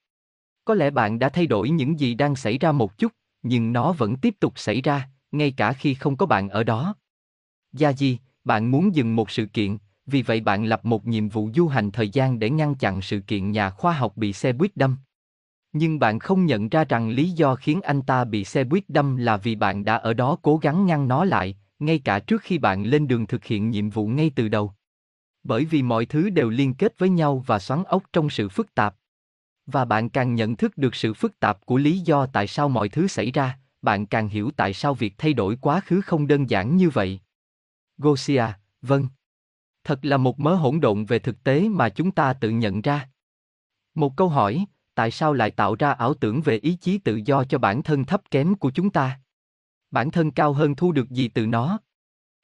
Có 0.65 0.73
lẽ 0.73 0.89
bạn 0.89 1.19
đã 1.19 1.29
thay 1.29 1.47
đổi 1.47 1.69
những 1.69 1.99
gì 1.99 2.13
đang 2.13 2.35
xảy 2.35 2.57
ra 2.57 2.71
một 2.71 2.97
chút, 2.97 3.11
nhưng 3.43 3.73
nó 3.73 3.93
vẫn 3.93 4.15
tiếp 4.15 4.35
tục 4.39 4.53
xảy 4.55 4.81
ra, 4.81 5.09
ngay 5.31 5.51
cả 5.51 5.73
khi 5.73 5.93
không 5.93 6.17
có 6.17 6.25
bạn 6.25 6.49
ở 6.49 6.63
đó. 6.63 6.95
Gia 7.73 7.93
Di, 7.93 8.17
bạn 8.43 8.71
muốn 8.71 8.95
dừng 8.95 9.15
một 9.15 9.31
sự 9.31 9.45
kiện, 9.45 9.77
vì 10.05 10.21
vậy 10.21 10.41
bạn 10.41 10.65
lập 10.65 10.85
một 10.85 11.05
nhiệm 11.05 11.29
vụ 11.29 11.49
du 11.55 11.67
hành 11.67 11.91
thời 11.91 12.09
gian 12.09 12.39
để 12.39 12.49
ngăn 12.49 12.75
chặn 12.75 13.01
sự 13.01 13.19
kiện 13.19 13.51
nhà 13.51 13.69
khoa 13.69 13.93
học 13.93 14.17
bị 14.17 14.33
xe 14.33 14.53
buýt 14.53 14.77
đâm. 14.77 14.97
Nhưng 15.77 15.99
bạn 15.99 16.19
không 16.19 16.45
nhận 16.45 16.69
ra 16.69 16.83
rằng 16.83 17.09
lý 17.09 17.29
do 17.29 17.55
khiến 17.55 17.81
anh 17.81 18.01
ta 18.01 18.23
bị 18.23 18.43
xe 18.43 18.63
buýt 18.63 18.83
đâm 18.89 19.15
là 19.15 19.37
vì 19.37 19.55
bạn 19.55 19.85
đã 19.85 19.95
ở 19.95 20.13
đó 20.13 20.37
cố 20.41 20.57
gắng 20.57 20.85
ngăn 20.85 21.07
nó 21.07 21.25
lại, 21.25 21.57
ngay 21.79 21.99
cả 21.99 22.19
trước 22.19 22.41
khi 22.41 22.57
bạn 22.57 22.83
lên 22.83 23.07
đường 23.07 23.27
thực 23.27 23.45
hiện 23.45 23.69
nhiệm 23.69 23.89
vụ 23.89 24.07
ngay 24.07 24.31
từ 24.35 24.47
đầu. 24.47 24.73
Bởi 25.43 25.65
vì 25.65 25.83
mọi 25.83 26.05
thứ 26.05 26.29
đều 26.29 26.49
liên 26.49 26.73
kết 26.73 26.99
với 26.99 27.09
nhau 27.09 27.43
và 27.47 27.59
xoắn 27.59 27.83
ốc 27.83 28.03
trong 28.13 28.29
sự 28.29 28.49
phức 28.49 28.75
tạp. 28.75 28.95
Và 29.65 29.85
bạn 29.85 30.09
càng 30.09 30.35
nhận 30.35 30.55
thức 30.55 30.77
được 30.77 30.95
sự 30.95 31.13
phức 31.13 31.39
tạp 31.39 31.65
của 31.65 31.77
lý 31.77 31.99
do 31.99 32.25
tại 32.25 32.47
sao 32.47 32.69
mọi 32.69 32.89
thứ 32.89 33.07
xảy 33.07 33.31
ra, 33.31 33.59
bạn 33.81 34.05
càng 34.05 34.27
hiểu 34.27 34.51
tại 34.57 34.73
sao 34.73 34.93
việc 34.93 35.13
thay 35.17 35.33
đổi 35.33 35.57
quá 35.61 35.81
khứ 35.85 36.01
không 36.01 36.27
đơn 36.27 36.49
giản 36.49 36.77
như 36.77 36.89
vậy. 36.89 37.19
Gosia, 37.97 38.45
vâng. 38.81 39.07
Thật 39.83 40.05
là 40.05 40.17
một 40.17 40.39
mớ 40.39 40.55
hỗn 40.55 40.79
độn 40.79 41.05
về 41.05 41.19
thực 41.19 41.43
tế 41.43 41.69
mà 41.69 41.89
chúng 41.89 42.11
ta 42.11 42.33
tự 42.33 42.49
nhận 42.49 42.81
ra. 42.81 43.09
Một 43.95 44.17
câu 44.17 44.29
hỏi, 44.29 44.65
tại 44.95 45.11
sao 45.11 45.33
lại 45.33 45.51
tạo 45.51 45.75
ra 45.75 45.91
ảo 45.91 46.13
tưởng 46.13 46.41
về 46.41 46.57
ý 46.57 46.77
chí 46.81 46.97
tự 46.97 47.21
do 47.25 47.43
cho 47.43 47.57
bản 47.57 47.83
thân 47.83 48.05
thấp 48.05 48.21
kém 48.31 48.55
của 48.55 48.71
chúng 48.71 48.89
ta? 48.89 49.19
Bản 49.91 50.11
thân 50.11 50.31
cao 50.31 50.53
hơn 50.53 50.75
thu 50.75 50.91
được 50.91 51.09
gì 51.09 51.27
từ 51.27 51.47
nó? 51.47 51.79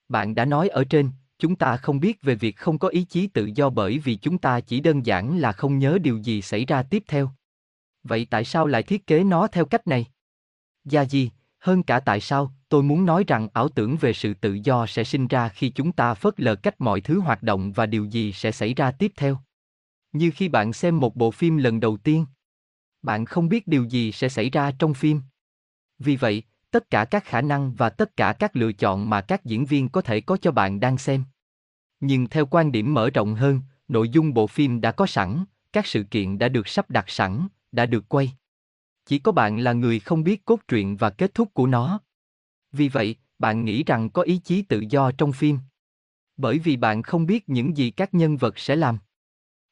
Bạn 0.10 0.36
đã 0.36 0.46
nói 0.46 0.70
ở 0.70 0.84
trên, 0.84 1.10
chúng 1.40 1.56
ta 1.56 1.78
không 1.78 2.00
biết 2.00 2.22
về 2.22 2.36
việc 2.36 2.58
không 2.58 2.80
có 2.80 2.88
ý 2.88 3.04
chí 3.04 3.28
tự 3.28 3.50
do 3.56 3.70
bởi 3.70 4.00
vì 4.00 4.16
chúng 4.16 4.38
ta 4.38 4.60
chỉ 4.60 4.80
đơn 4.80 5.06
giản 5.06 5.38
là 5.38 5.52
không 5.52 5.80
nhớ 5.80 5.98
điều 6.02 6.18
gì 6.18 6.42
xảy 6.42 6.66
ra 6.66 6.84
tiếp 6.84 7.04
theo. 7.08 7.32
Vậy 8.04 8.28
tại 8.30 8.46
sao 8.46 8.68
lại 8.68 8.84
thiết 8.84 9.08
kế 9.08 9.24
nó 9.24 9.48
theo 9.48 9.66
cách 9.66 9.88
này? 9.88 10.06
Gia 10.86 11.06
gì, 11.06 11.32
hơn 11.60 11.84
cả 11.84 12.00
tại 12.00 12.20
sao, 12.20 12.54
tôi 12.70 12.84
muốn 12.84 13.06
nói 13.06 13.24
rằng 13.28 13.48
ảo 13.54 13.70
tưởng 13.70 13.98
về 13.98 14.14
sự 14.14 14.34
tự 14.34 14.58
do 14.64 14.86
sẽ 14.86 15.04
sinh 15.04 15.28
ra 15.28 15.50
khi 15.50 15.70
chúng 15.70 15.92
ta 15.92 16.14
phớt 16.14 16.40
lờ 16.40 16.56
cách 16.56 16.82
mọi 16.82 17.02
thứ 17.02 17.20
hoạt 17.20 17.44
động 17.44 17.72
và 17.72 17.86
điều 17.86 18.06
gì 18.06 18.32
sẽ 18.34 18.52
xảy 18.52 18.74
ra 18.74 18.92
tiếp 18.92 19.12
theo. 19.16 19.38
Như 20.12 20.32
khi 20.36 20.50
bạn 20.50 20.74
xem 20.74 21.00
một 21.00 21.16
bộ 21.16 21.32
phim 21.32 21.58
lần 21.58 21.80
đầu 21.80 21.98
tiên, 21.98 22.26
bạn 23.02 23.26
không 23.26 23.50
biết 23.50 23.68
điều 23.68 23.84
gì 23.84 24.12
sẽ 24.12 24.30
xảy 24.30 24.50
ra 24.50 24.72
trong 24.72 24.94
phim. 24.94 25.22
Vì 26.00 26.16
vậy, 26.16 26.44
tất 26.72 26.90
cả 26.90 27.06
các 27.06 27.26
khả 27.26 27.42
năng 27.42 27.74
và 27.74 27.90
tất 27.90 28.18
cả 28.18 28.34
các 28.34 28.56
lựa 28.56 28.72
chọn 28.72 29.10
mà 29.10 29.22
các 29.22 29.46
diễn 29.46 29.66
viên 29.66 29.90
có 29.90 30.02
thể 30.02 30.22
có 30.22 30.38
cho 30.38 30.52
bạn 30.52 30.80
đang 30.80 30.98
xem. 30.98 31.24
Nhưng 32.00 32.28
theo 32.28 32.46
quan 32.46 32.72
điểm 32.72 32.94
mở 32.94 33.10
rộng 33.10 33.36
hơn, 33.36 33.62
nội 33.88 34.10
dung 34.10 34.34
bộ 34.34 34.48
phim 34.48 34.82
đã 34.82 34.92
có 34.92 35.06
sẵn, 35.06 35.46
các 35.74 35.88
sự 35.88 36.04
kiện 36.04 36.38
đã 36.38 36.50
được 36.50 36.68
sắp 36.68 36.90
đặt 36.90 37.10
sẵn, 37.10 37.48
đã 37.72 37.86
được 37.86 38.10
quay. 38.10 38.32
Chỉ 39.06 39.20
có 39.20 39.32
bạn 39.32 39.60
là 39.60 39.74
người 39.74 40.00
không 40.00 40.24
biết 40.24 40.46
cốt 40.46 40.60
truyện 40.68 40.98
và 40.98 41.10
kết 41.10 41.34
thúc 41.34 41.54
của 41.54 41.68
nó. 41.68 42.00
Vì 42.72 42.90
vậy, 42.90 43.16
bạn 43.40 43.66
nghĩ 43.66 43.84
rằng 43.84 44.10
có 44.10 44.22
ý 44.22 44.38
chí 44.38 44.62
tự 44.62 44.84
do 44.90 45.12
trong 45.12 45.32
phim. 45.32 45.60
Bởi 46.38 46.60
vì 46.60 46.78
bạn 46.78 47.04
không 47.04 47.26
biết 47.26 47.50
những 47.50 47.78
gì 47.78 47.92
các 47.92 48.14
nhân 48.14 48.38
vật 48.38 48.60
sẽ 48.60 48.76
làm. 48.76 48.98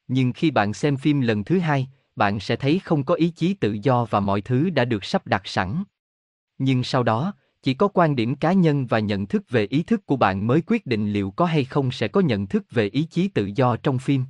Nhưng 0.08 0.32
khi 0.32 0.50
bạn 0.50 0.74
xem 0.74 0.96
phim 0.96 1.20
lần 1.20 1.44
thứ 1.44 1.58
hai, 1.58 1.88
bạn 2.20 2.40
sẽ 2.40 2.56
thấy 2.56 2.78
không 2.78 3.04
có 3.04 3.14
ý 3.14 3.30
chí 3.30 3.54
tự 3.54 3.76
do 3.82 4.04
và 4.04 4.20
mọi 4.20 4.40
thứ 4.40 4.70
đã 4.70 4.84
được 4.84 5.04
sắp 5.04 5.26
đặt 5.26 5.42
sẵn. 5.44 5.84
Nhưng 6.58 6.84
sau 6.84 7.02
đó, 7.02 7.34
chỉ 7.62 7.74
có 7.74 7.88
quan 7.88 8.16
điểm 8.16 8.34
cá 8.36 8.52
nhân 8.52 8.86
và 8.86 8.98
nhận 8.98 9.26
thức 9.26 9.50
về 9.50 9.66
ý 9.66 9.82
thức 9.82 10.06
của 10.06 10.16
bạn 10.16 10.46
mới 10.46 10.62
quyết 10.66 10.86
định 10.86 11.12
liệu 11.12 11.30
có 11.30 11.44
hay 11.44 11.64
không 11.64 11.90
sẽ 11.90 12.08
có 12.08 12.20
nhận 12.20 12.46
thức 12.46 12.64
về 12.70 12.88
ý 12.88 13.02
chí 13.10 13.28
tự 13.28 13.50
do 13.54 13.76
trong 13.76 13.98
phim. 13.98 14.24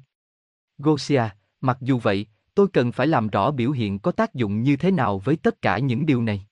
Gosia, 0.78 1.22
mặc 1.60 1.78
dù 1.80 1.98
vậy, 1.98 2.26
tôi 2.54 2.66
cần 2.72 2.92
phải 2.92 3.06
làm 3.06 3.28
rõ 3.28 3.50
biểu 3.50 3.70
hiện 3.70 3.98
có 3.98 4.12
tác 4.12 4.34
dụng 4.34 4.62
như 4.62 4.76
thế 4.76 4.90
nào 4.90 5.18
với 5.18 5.36
tất 5.36 5.62
cả 5.62 5.78
những 5.78 6.06
điều 6.06 6.22
này. 6.22 6.46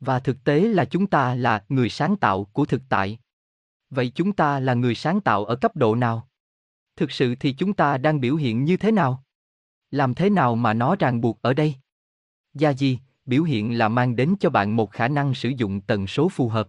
Và 0.00 0.20
thực 0.20 0.44
tế 0.44 0.60
là 0.60 0.84
chúng 0.84 1.06
ta 1.06 1.34
là 1.34 1.64
người 1.68 1.88
sáng 1.88 2.16
tạo 2.16 2.44
của 2.44 2.64
thực 2.64 2.82
tại. 2.88 3.18
Vậy 3.90 4.12
chúng 4.14 4.32
ta 4.32 4.60
là 4.60 4.74
người 4.74 4.94
sáng 4.94 5.20
tạo 5.20 5.44
ở 5.44 5.56
cấp 5.56 5.76
độ 5.76 5.94
nào? 5.94 6.28
Thực 6.96 7.10
sự 7.10 7.34
thì 7.34 7.52
chúng 7.52 7.72
ta 7.72 7.98
đang 7.98 8.20
biểu 8.20 8.36
hiện 8.36 8.64
như 8.64 8.76
thế 8.76 8.92
nào? 8.92 9.23
Làm 9.94 10.14
thế 10.14 10.30
nào 10.30 10.56
mà 10.56 10.74
nó 10.74 10.96
ràng 10.98 11.20
buộc 11.20 11.42
ở 11.42 11.54
đây? 11.54 11.74
Gia 12.54 12.72
di, 12.72 12.98
biểu 13.26 13.42
hiện 13.42 13.78
là 13.78 13.88
mang 13.88 14.16
đến 14.16 14.34
cho 14.40 14.50
bạn 14.50 14.76
một 14.76 14.90
khả 14.90 15.08
năng 15.08 15.34
sử 15.34 15.48
dụng 15.48 15.80
tần 15.80 16.06
số 16.06 16.28
phù 16.28 16.48
hợp. 16.48 16.68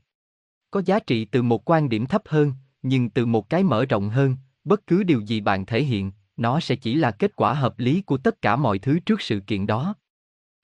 Có 0.71 0.81
giá 0.85 0.99
trị 0.99 1.25
từ 1.25 1.41
một 1.41 1.69
quan 1.69 1.89
điểm 1.89 2.05
thấp 2.05 2.21
hơn, 2.25 2.53
nhưng 2.81 3.09
từ 3.09 3.25
một 3.25 3.49
cái 3.49 3.63
mở 3.63 3.85
rộng 3.85 4.09
hơn, 4.09 4.35
bất 4.63 4.87
cứ 4.87 5.03
điều 5.03 5.21
gì 5.21 5.41
bạn 5.41 5.65
thể 5.65 5.83
hiện, 5.83 6.11
nó 6.37 6.59
sẽ 6.59 6.75
chỉ 6.75 6.95
là 6.95 7.11
kết 7.11 7.35
quả 7.35 7.53
hợp 7.53 7.79
lý 7.79 8.01
của 8.01 8.17
tất 8.17 8.41
cả 8.41 8.55
mọi 8.55 8.79
thứ 8.79 8.99
trước 8.99 9.21
sự 9.21 9.39
kiện 9.39 9.67
đó. 9.67 9.95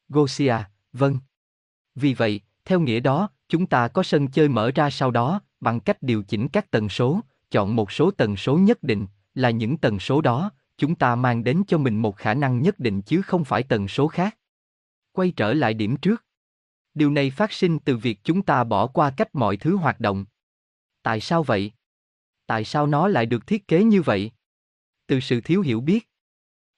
Gosia, 0.10 0.56
vâng. 0.94 1.18
Vì 1.96 2.14
vậy, 2.14 2.42
theo 2.66 2.80
nghĩa 2.80 3.00
đó, 3.00 3.30
chúng 3.50 3.66
ta 3.66 3.88
có 3.88 4.04
sân 4.04 4.28
chơi 4.28 4.50
mở 4.50 4.72
ra 4.76 4.90
sau 4.90 5.12
đó, 5.12 5.42
bằng 5.60 5.80
cách 5.80 6.04
điều 6.04 6.24
chỉnh 6.24 6.48
các 6.48 6.72
tần 6.72 6.90
số, 6.90 7.20
chọn 7.52 7.76
một 7.76 7.92
số 7.92 8.12
tần 8.12 8.38
số 8.38 8.58
nhất 8.58 8.84
định, 8.84 9.08
là 9.36 9.50
những 9.50 9.78
tần 9.78 10.00
số 10.00 10.22
đó, 10.22 10.52
chúng 10.82 10.96
ta 10.96 11.16
mang 11.16 11.44
đến 11.44 11.64
cho 11.68 11.78
mình 11.78 12.02
một 12.02 12.18
khả 12.18 12.34
năng 12.34 12.62
nhất 12.62 12.80
định 12.80 13.02
chứ 13.02 13.22
không 13.22 13.46
phải 13.46 13.64
tần 13.64 13.88
số 13.88 14.08
khác. 14.08 14.38
Quay 15.12 15.32
trở 15.32 15.54
lại 15.54 15.74
điểm 15.74 15.98
trước. 15.98 16.26
Điều 16.94 17.12
này 17.12 17.30
phát 17.30 17.52
sinh 17.52 17.80
từ 17.80 17.98
việc 17.98 18.20
chúng 18.24 18.42
ta 18.42 18.64
bỏ 18.64 18.88
qua 18.88 19.12
cách 19.18 19.36
mọi 19.36 19.58
thứ 19.58 19.76
hoạt 19.76 20.00
động. 20.00 20.26
Tại 21.04 21.20
sao 21.20 21.44
vậy? 21.44 21.72
Tại 22.46 22.64
sao 22.64 22.88
nó 22.88 23.08
lại 23.08 23.26
được 23.26 23.48
thiết 23.48 23.68
kế 23.68 23.84
như 23.84 24.02
vậy? 24.02 24.32
Từ 25.08 25.20
sự 25.20 25.42
thiếu 25.42 25.62
hiểu 25.62 25.82
biết. 25.82 26.10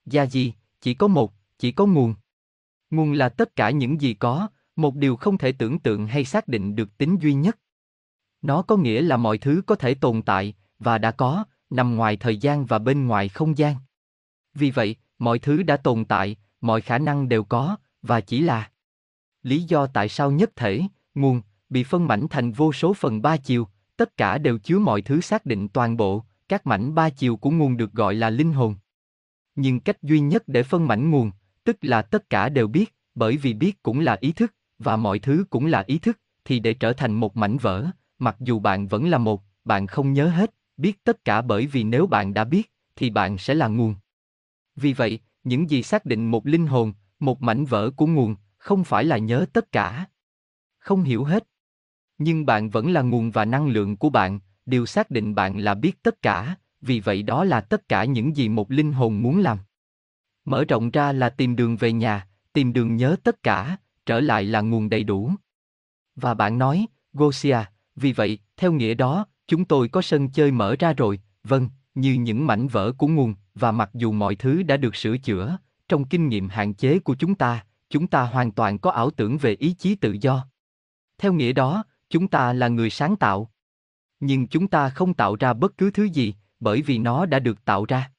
Gia 0.06 0.26
gì, 0.26 0.54
chỉ 0.82 0.94
có 0.94 1.08
một, 1.08 1.34
chỉ 1.58 1.72
có 1.72 1.86
nguồn. 1.86 2.16
Nguồn 2.90 3.14
là 3.14 3.30
tất 3.30 3.56
cả 3.56 3.70
những 3.70 4.02
gì 4.02 4.14
có, 4.14 4.48
một 4.76 4.96
điều 4.96 5.16
không 5.16 5.38
thể 5.38 5.52
tưởng 5.52 5.80
tượng 5.80 6.08
hay 6.08 6.26
xác 6.26 6.48
định 6.48 6.76
được 6.76 6.98
tính 6.98 7.18
duy 7.22 7.34
nhất. 7.34 7.60
Nó 8.42 8.62
có 8.62 8.78
nghĩa 8.78 9.02
là 9.02 9.18
mọi 9.18 9.38
thứ 9.38 9.62
có 9.68 9.76
thể 9.76 9.96
tồn 9.96 10.22
tại, 10.22 10.54
và 10.80 10.98
đã 10.98 11.12
có, 11.12 11.44
nằm 11.70 11.96
ngoài 11.96 12.18
thời 12.18 12.38
gian 12.38 12.66
và 12.66 12.80
bên 12.80 13.08
ngoài 13.08 13.30
không 13.30 13.58
gian. 13.58 13.76
Vì 14.54 14.72
vậy, 14.72 14.96
mọi 15.20 15.40
thứ 15.40 15.64
đã 15.64 15.78
tồn 15.78 16.06
tại, 16.06 16.36
mọi 16.62 16.82
khả 16.82 16.98
năng 16.98 17.30
đều 17.30 17.44
có, 17.44 17.78
và 18.02 18.22
chỉ 18.22 18.42
là 18.42 18.70
lý 19.44 19.64
do 19.64 19.88
tại 19.88 20.10
sao 20.10 20.32
nhất 20.32 20.52
thể, 20.56 20.82
nguồn, 21.16 21.42
bị 21.70 21.84
phân 21.84 22.08
mảnh 22.08 22.28
thành 22.28 22.52
vô 22.52 22.74
số 22.74 22.94
phần 22.94 23.22
ba 23.22 23.38
chiều, 23.38 23.68
tất 23.98 24.18
cả 24.18 24.38
đều 24.38 24.58
chứa 24.58 24.80
mọi 24.80 25.02
thứ 25.02 25.22
xác 25.22 25.46
định 25.46 25.68
toàn 25.68 25.98
bộ, 25.98 26.24
các 26.48 26.68
mảnh 26.68 26.96
ba 26.96 27.10
chiều 27.10 27.36
của 27.36 27.52
nguồn 27.52 27.78
được 27.78 27.94
gọi 27.94 28.16
là 28.16 28.30
linh 28.30 28.54
hồn. 28.54 28.76
Nhưng 29.56 29.80
cách 29.80 30.04
duy 30.04 30.20
nhất 30.20 30.44
để 30.48 30.64
phân 30.64 30.88
mảnh 30.88 31.12
nguồn, 31.12 31.32
tức 31.64 31.78
là 31.82 32.02
tất 32.02 32.30
cả 32.30 32.50
đều 32.50 32.68
biết, 32.68 32.96
bởi 33.16 33.38
vì 33.38 33.54
biết 33.54 33.84
cũng 33.84 34.00
là 34.00 34.18
ý 34.20 34.32
thức, 34.32 34.56
và 34.80 34.96
mọi 34.96 35.20
thứ 35.20 35.46
cũng 35.50 35.66
là 35.66 35.84
ý 35.88 35.98
thức, 35.98 36.20
thì 36.46 36.60
để 36.60 36.74
trở 36.74 36.94
thành 36.94 37.14
một 37.14 37.38
mảnh 37.38 37.58
vỡ, 37.58 37.86
mặc 38.20 38.36
dù 38.40 38.60
bạn 38.60 38.88
vẫn 38.88 39.10
là 39.10 39.18
một, 39.18 39.44
bạn 39.66 39.88
không 39.88 40.14
nhớ 40.14 40.28
hết, 40.28 40.54
biết 40.78 41.04
tất 41.04 41.26
cả 41.26 41.42
bởi 41.42 41.66
vì 41.66 41.84
nếu 41.84 42.08
bạn 42.08 42.34
đã 42.34 42.44
biết, 42.44 42.72
thì 42.96 43.10
bạn 43.10 43.38
sẽ 43.38 43.54
là 43.54 43.68
nguồn. 43.68 43.96
Vì 44.76 44.94
vậy, 44.94 45.20
những 45.44 45.70
gì 45.70 45.84
xác 45.84 46.06
định 46.06 46.32
một 46.32 46.48
linh 46.48 46.68
hồn, 46.68 46.94
một 47.20 47.42
mảnh 47.42 47.66
vỡ 47.66 47.92
của 47.92 48.08
nguồn, 48.08 48.36
không 48.58 48.84
phải 48.84 49.04
là 49.04 49.18
nhớ 49.18 49.46
tất 49.54 49.72
cả. 49.72 50.06
Không 50.80 51.04
hiểu 51.04 51.24
hết. 51.24 51.48
Nhưng 52.18 52.46
bạn 52.46 52.70
vẫn 52.70 52.92
là 52.92 53.02
nguồn 53.02 53.32
và 53.32 53.46
năng 53.46 53.68
lượng 53.68 53.98
của 53.98 54.10
bạn, 54.10 54.40
điều 54.66 54.86
xác 54.86 55.12
định 55.12 55.36
bạn 55.36 55.60
là 55.60 55.74
biết 55.74 56.04
tất 56.04 56.22
cả, 56.22 56.56
vì 56.82 57.00
vậy 57.00 57.24
đó 57.24 57.44
là 57.44 57.62
tất 57.62 57.90
cả 57.90 58.06
những 58.06 58.36
gì 58.36 58.50
một 58.50 58.72
linh 58.72 58.94
hồn 58.94 59.22
muốn 59.22 59.40
làm. 59.40 59.58
Mở 60.46 60.66
rộng 60.66 60.92
ra 60.92 61.12
là 61.12 61.30
tìm 61.30 61.56
đường 61.56 61.76
về 61.76 61.94
nhà, 61.94 62.28
tìm 62.54 62.74
đường 62.74 62.96
nhớ 62.96 63.16
tất 63.24 63.44
cả, 63.44 63.78
trở 64.06 64.20
lại 64.20 64.44
là 64.44 64.62
nguồn 64.62 64.90
đầy 64.90 65.04
đủ. 65.04 65.32
Và 66.16 66.34
bạn 66.34 66.58
nói, 66.58 66.86
Gosia, 67.14 67.58
vì 67.96 68.14
vậy, 68.14 68.40
theo 68.58 68.72
nghĩa 68.72 68.94
đó, 68.94 69.26
chúng 69.48 69.66
tôi 69.66 69.88
có 69.88 70.02
sân 70.02 70.30
chơi 70.30 70.52
mở 70.52 70.76
ra 70.80 70.94
rồi, 70.94 71.20
vâng, 71.44 71.70
như 71.96 72.14
những 72.14 72.48
mảnh 72.48 72.68
vỡ 72.68 72.92
của 72.98 73.08
nguồn, 73.08 73.36
và 73.56 73.72
mặc 73.72 73.90
dù 73.94 74.12
mọi 74.12 74.36
thứ 74.36 74.64
đã 74.64 74.78
được 74.78 74.96
sửa 74.96 75.18
chữa, 75.18 75.58
trong 75.88 76.06
kinh 76.06 76.28
nghiệm 76.28 76.50
hạn 76.50 76.74
chế 76.74 77.00
của 77.00 77.16
chúng 77.16 77.36
ta, 77.36 77.66
chúng 77.90 78.08
ta 78.08 78.24
hoàn 78.24 78.52
toàn 78.52 78.80
có 78.80 78.92
ảo 78.92 79.10
tưởng 79.10 79.38
về 79.38 79.56
ý 79.60 79.74
chí 79.74 79.96
tự 79.96 80.18
do. 80.22 80.48
Theo 81.18 81.34
nghĩa 81.34 81.54
đó, 81.54 81.84
chúng 82.10 82.28
ta 82.28 82.54
là 82.54 82.68
người 82.68 82.90
sáng 82.90 83.16
tạo. 83.16 83.52
Nhưng 84.20 84.48
chúng 84.48 84.68
ta 84.68 84.90
không 84.90 85.14
tạo 85.14 85.36
ra 85.36 85.54
bất 85.54 85.78
cứ 85.78 85.92
thứ 85.92 86.04
gì, 86.04 86.34
bởi 86.60 86.82
vì 86.82 86.98
nó 86.98 87.26
đã 87.26 87.40
được 87.40 87.66
tạo 87.66 87.86
ra. 87.86 88.12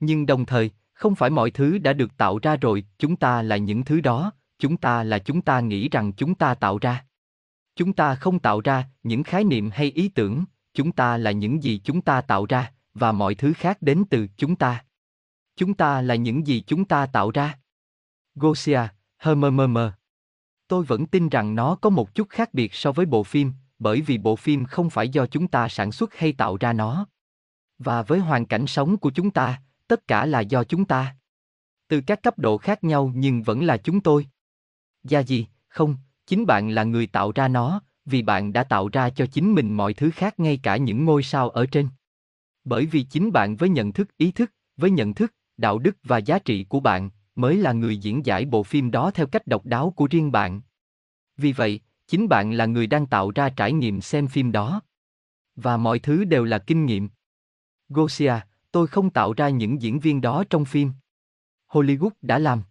Nhưng 0.00 0.26
đồng 0.26 0.46
thời, 0.46 0.70
không 0.92 1.14
phải 1.14 1.30
mọi 1.30 1.50
thứ 1.50 1.78
đã 1.78 1.92
được 1.92 2.16
tạo 2.16 2.38
ra 2.42 2.56
rồi, 2.56 2.84
chúng 2.98 3.16
ta 3.16 3.42
là 3.42 3.56
những 3.56 3.84
thứ 3.84 4.00
đó, 4.00 4.32
chúng 4.58 4.76
ta 4.76 5.02
là 5.02 5.18
chúng 5.18 5.42
ta 5.42 5.60
nghĩ 5.60 5.88
rằng 5.88 6.12
chúng 6.12 6.34
ta 6.34 6.54
tạo 6.54 6.78
ra. 6.78 7.04
Chúng 7.76 7.92
ta 7.92 8.14
không 8.14 8.38
tạo 8.38 8.60
ra 8.60 8.88
những 9.02 9.22
khái 9.22 9.44
niệm 9.44 9.70
hay 9.70 9.90
ý 9.90 10.08
tưởng, 10.08 10.44
chúng 10.74 10.92
ta 10.92 11.16
là 11.16 11.30
những 11.30 11.62
gì 11.62 11.80
chúng 11.84 12.00
ta 12.00 12.20
tạo 12.20 12.46
ra, 12.46 12.72
và 12.98 13.12
mọi 13.12 13.34
thứ 13.34 13.52
khác 13.52 13.78
đến 13.80 14.04
từ 14.10 14.26
chúng 14.36 14.56
ta. 14.56 14.84
Chúng 15.56 15.74
ta 15.74 16.02
là 16.02 16.14
những 16.14 16.46
gì 16.46 16.64
chúng 16.66 16.84
ta 16.84 17.06
tạo 17.06 17.30
ra. 17.30 17.58
Gosia, 18.34 18.80
HMMM. 19.18 19.78
Tôi 20.68 20.84
vẫn 20.84 21.06
tin 21.06 21.28
rằng 21.28 21.54
nó 21.54 21.74
có 21.74 21.90
một 21.90 22.14
chút 22.14 22.28
khác 22.30 22.54
biệt 22.54 22.74
so 22.74 22.92
với 22.92 23.06
bộ 23.06 23.22
phim, 23.22 23.52
bởi 23.78 24.00
vì 24.00 24.18
bộ 24.18 24.36
phim 24.36 24.64
không 24.64 24.90
phải 24.90 25.08
do 25.08 25.26
chúng 25.26 25.48
ta 25.48 25.68
sản 25.68 25.92
xuất 25.92 26.14
hay 26.14 26.32
tạo 26.32 26.56
ra 26.60 26.72
nó. 26.72 27.06
Và 27.78 28.02
với 28.02 28.18
hoàn 28.18 28.46
cảnh 28.46 28.66
sống 28.66 28.96
của 28.96 29.10
chúng 29.10 29.30
ta, 29.30 29.62
tất 29.88 30.08
cả 30.08 30.26
là 30.26 30.40
do 30.40 30.64
chúng 30.64 30.84
ta. 30.84 31.16
Từ 31.88 32.00
các 32.06 32.22
cấp 32.22 32.38
độ 32.38 32.58
khác 32.58 32.84
nhau 32.84 33.12
nhưng 33.14 33.42
vẫn 33.42 33.64
là 33.64 33.76
chúng 33.76 34.00
tôi. 34.00 34.26
Gia 35.04 35.20
gì, 35.20 35.46
không, 35.68 35.96
chính 36.26 36.46
bạn 36.46 36.70
là 36.70 36.84
người 36.84 37.06
tạo 37.06 37.32
ra 37.34 37.48
nó, 37.48 37.80
vì 38.04 38.22
bạn 38.22 38.52
đã 38.52 38.64
tạo 38.64 38.88
ra 38.88 39.10
cho 39.10 39.26
chính 39.26 39.54
mình 39.54 39.76
mọi 39.76 39.94
thứ 39.94 40.10
khác 40.10 40.40
ngay 40.40 40.60
cả 40.62 40.76
những 40.76 41.04
ngôi 41.04 41.22
sao 41.22 41.50
ở 41.50 41.66
trên. 41.66 41.88
Bởi 42.66 42.86
vì 42.86 43.02
chính 43.02 43.32
bạn 43.32 43.56
với 43.56 43.68
nhận 43.68 43.92
thức 43.92 44.16
ý 44.16 44.32
thức, 44.32 44.52
với 44.76 44.90
nhận 44.90 45.14
thức, 45.14 45.34
đạo 45.56 45.78
đức 45.78 45.96
và 46.02 46.18
giá 46.18 46.38
trị 46.38 46.64
của 46.64 46.80
bạn, 46.80 47.10
mới 47.36 47.56
là 47.56 47.72
người 47.72 47.96
diễn 47.96 48.26
giải 48.26 48.44
bộ 48.44 48.62
phim 48.62 48.90
đó 48.90 49.10
theo 49.10 49.26
cách 49.26 49.46
độc 49.46 49.66
đáo 49.66 49.90
của 49.96 50.08
riêng 50.10 50.32
bạn. 50.32 50.60
Vì 51.36 51.52
vậy, 51.52 51.80
chính 52.06 52.28
bạn 52.28 52.52
là 52.52 52.66
người 52.66 52.86
đang 52.86 53.06
tạo 53.06 53.30
ra 53.30 53.48
trải 53.48 53.72
nghiệm 53.72 54.00
xem 54.00 54.28
phim 54.28 54.52
đó. 54.52 54.80
Và 55.56 55.76
mọi 55.76 55.98
thứ 55.98 56.24
đều 56.24 56.44
là 56.44 56.58
kinh 56.58 56.86
nghiệm. 56.86 57.08
Gosia, 57.88 58.34
tôi 58.72 58.86
không 58.86 59.10
tạo 59.10 59.32
ra 59.32 59.48
những 59.48 59.82
diễn 59.82 59.98
viên 59.98 60.20
đó 60.20 60.44
trong 60.50 60.64
phim. 60.64 60.92
Hollywood 61.68 62.10
đã 62.22 62.38
làm. 62.38 62.62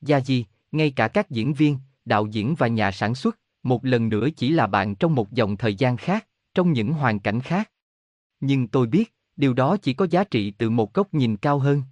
Gia 0.00 0.20
gì, 0.20 0.46
ngay 0.72 0.90
cả 0.90 1.08
các 1.08 1.30
diễn 1.30 1.54
viên, 1.54 1.78
đạo 2.04 2.26
diễn 2.26 2.54
và 2.54 2.68
nhà 2.68 2.90
sản 2.90 3.14
xuất, 3.14 3.38
một 3.62 3.84
lần 3.84 4.08
nữa 4.08 4.28
chỉ 4.36 4.50
là 4.50 4.66
bạn 4.66 4.94
trong 4.94 5.14
một 5.14 5.32
dòng 5.32 5.56
thời 5.56 5.74
gian 5.74 5.96
khác, 5.96 6.28
trong 6.54 6.72
những 6.72 6.92
hoàn 6.92 7.20
cảnh 7.20 7.40
khác. 7.40 7.70
Nhưng 8.40 8.68
tôi 8.68 8.86
biết, 8.86 9.14
điều 9.36 9.54
đó 9.54 9.76
chỉ 9.76 9.94
có 9.94 10.06
giá 10.10 10.24
trị 10.24 10.50
từ 10.50 10.70
một 10.70 10.94
góc 10.94 11.14
nhìn 11.14 11.36
cao 11.36 11.58
hơn. 11.58 11.82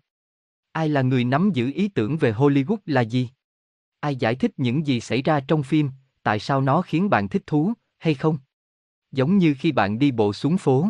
Ai 0.72 0.88
là 0.88 1.02
người 1.02 1.24
nắm 1.24 1.50
giữ 1.54 1.72
ý 1.74 1.88
tưởng 1.88 2.16
về 2.16 2.32
Hollywood 2.32 2.76
là 2.86 3.00
gì? 3.00 3.28
Ai 4.00 4.16
giải 4.16 4.34
thích 4.34 4.52
những 4.56 4.86
gì 4.86 5.00
xảy 5.00 5.22
ra 5.22 5.40
trong 5.40 5.62
phim, 5.62 5.90
tại 6.22 6.38
sao 6.38 6.60
nó 6.60 6.82
khiến 6.82 7.10
bạn 7.10 7.28
thích 7.28 7.42
thú, 7.46 7.72
hay 7.98 8.14
không? 8.14 8.38
Giống 9.12 9.38
như 9.38 9.54
khi 9.58 9.72
bạn 9.72 9.98
đi 9.98 10.10
bộ 10.10 10.32
xuống 10.32 10.58
phố. 10.58 10.88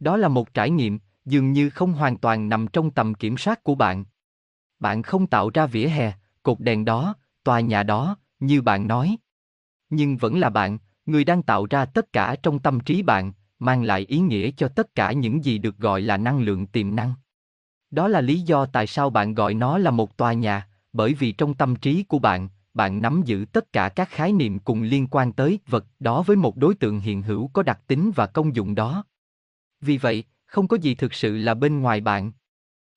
Đó 0.00 0.16
là 0.16 0.28
một 0.28 0.54
trải 0.54 0.70
nghiệm, 0.70 0.98
dường 1.24 1.52
như 1.52 1.70
không 1.70 1.92
hoàn 1.92 2.16
toàn 2.16 2.48
nằm 2.48 2.66
trong 2.72 2.90
tầm 2.90 3.14
kiểm 3.14 3.36
soát 3.36 3.62
của 3.62 3.74
bạn. 3.74 4.04
Bạn 4.78 5.02
không 5.02 5.26
tạo 5.26 5.50
ra 5.54 5.66
vỉa 5.66 5.86
hè, 5.86 6.12
cột 6.42 6.60
đèn 6.60 6.84
đó, 6.84 7.14
tòa 7.44 7.60
nhà 7.60 7.82
đó, 7.82 8.16
như 8.40 8.62
bạn 8.62 8.88
nói. 8.88 9.16
Nhưng 9.90 10.16
vẫn 10.16 10.38
là 10.38 10.50
bạn, 10.50 10.78
người 11.06 11.24
đang 11.24 11.42
tạo 11.42 11.66
ra 11.70 11.84
tất 11.84 12.12
cả 12.12 12.36
trong 12.42 12.58
tâm 12.58 12.80
trí 12.80 13.02
bạn, 13.02 13.32
mang 13.58 13.82
lại 13.82 14.06
ý 14.08 14.18
nghĩa 14.18 14.50
cho 14.50 14.68
tất 14.68 14.94
cả 14.94 15.12
những 15.12 15.44
gì 15.44 15.58
được 15.58 15.78
gọi 15.78 16.00
là 16.00 16.16
năng 16.16 16.40
lượng 16.40 16.66
tiềm 16.66 16.96
năng. 16.96 17.14
Đó 17.90 18.08
là 18.08 18.20
lý 18.20 18.40
do 18.40 18.66
tại 18.66 18.86
sao 18.86 19.10
bạn 19.10 19.34
gọi 19.34 19.54
nó 19.54 19.78
là 19.78 19.90
một 19.90 20.16
tòa 20.16 20.32
nhà, 20.32 20.68
bởi 20.92 21.14
vì 21.14 21.32
trong 21.32 21.54
tâm 21.54 21.76
trí 21.76 22.02
của 22.02 22.18
bạn, 22.18 22.48
bạn 22.74 23.02
nắm 23.02 23.22
giữ 23.24 23.46
tất 23.52 23.72
cả 23.72 23.88
các 23.88 24.08
khái 24.08 24.32
niệm 24.32 24.58
cùng 24.58 24.82
liên 24.82 25.06
quan 25.06 25.32
tới 25.32 25.58
vật 25.66 25.86
đó 26.00 26.22
với 26.22 26.36
một 26.36 26.56
đối 26.56 26.74
tượng 26.74 27.00
hiện 27.00 27.22
hữu 27.22 27.48
có 27.48 27.62
đặc 27.62 27.80
tính 27.86 28.10
và 28.14 28.26
công 28.26 28.56
dụng 28.56 28.74
đó. 28.74 29.04
Vì 29.80 29.98
vậy, 29.98 30.24
không 30.46 30.68
có 30.68 30.76
gì 30.76 30.94
thực 30.94 31.14
sự 31.14 31.36
là 31.36 31.54
bên 31.54 31.80
ngoài 31.80 32.00
bạn. 32.00 32.32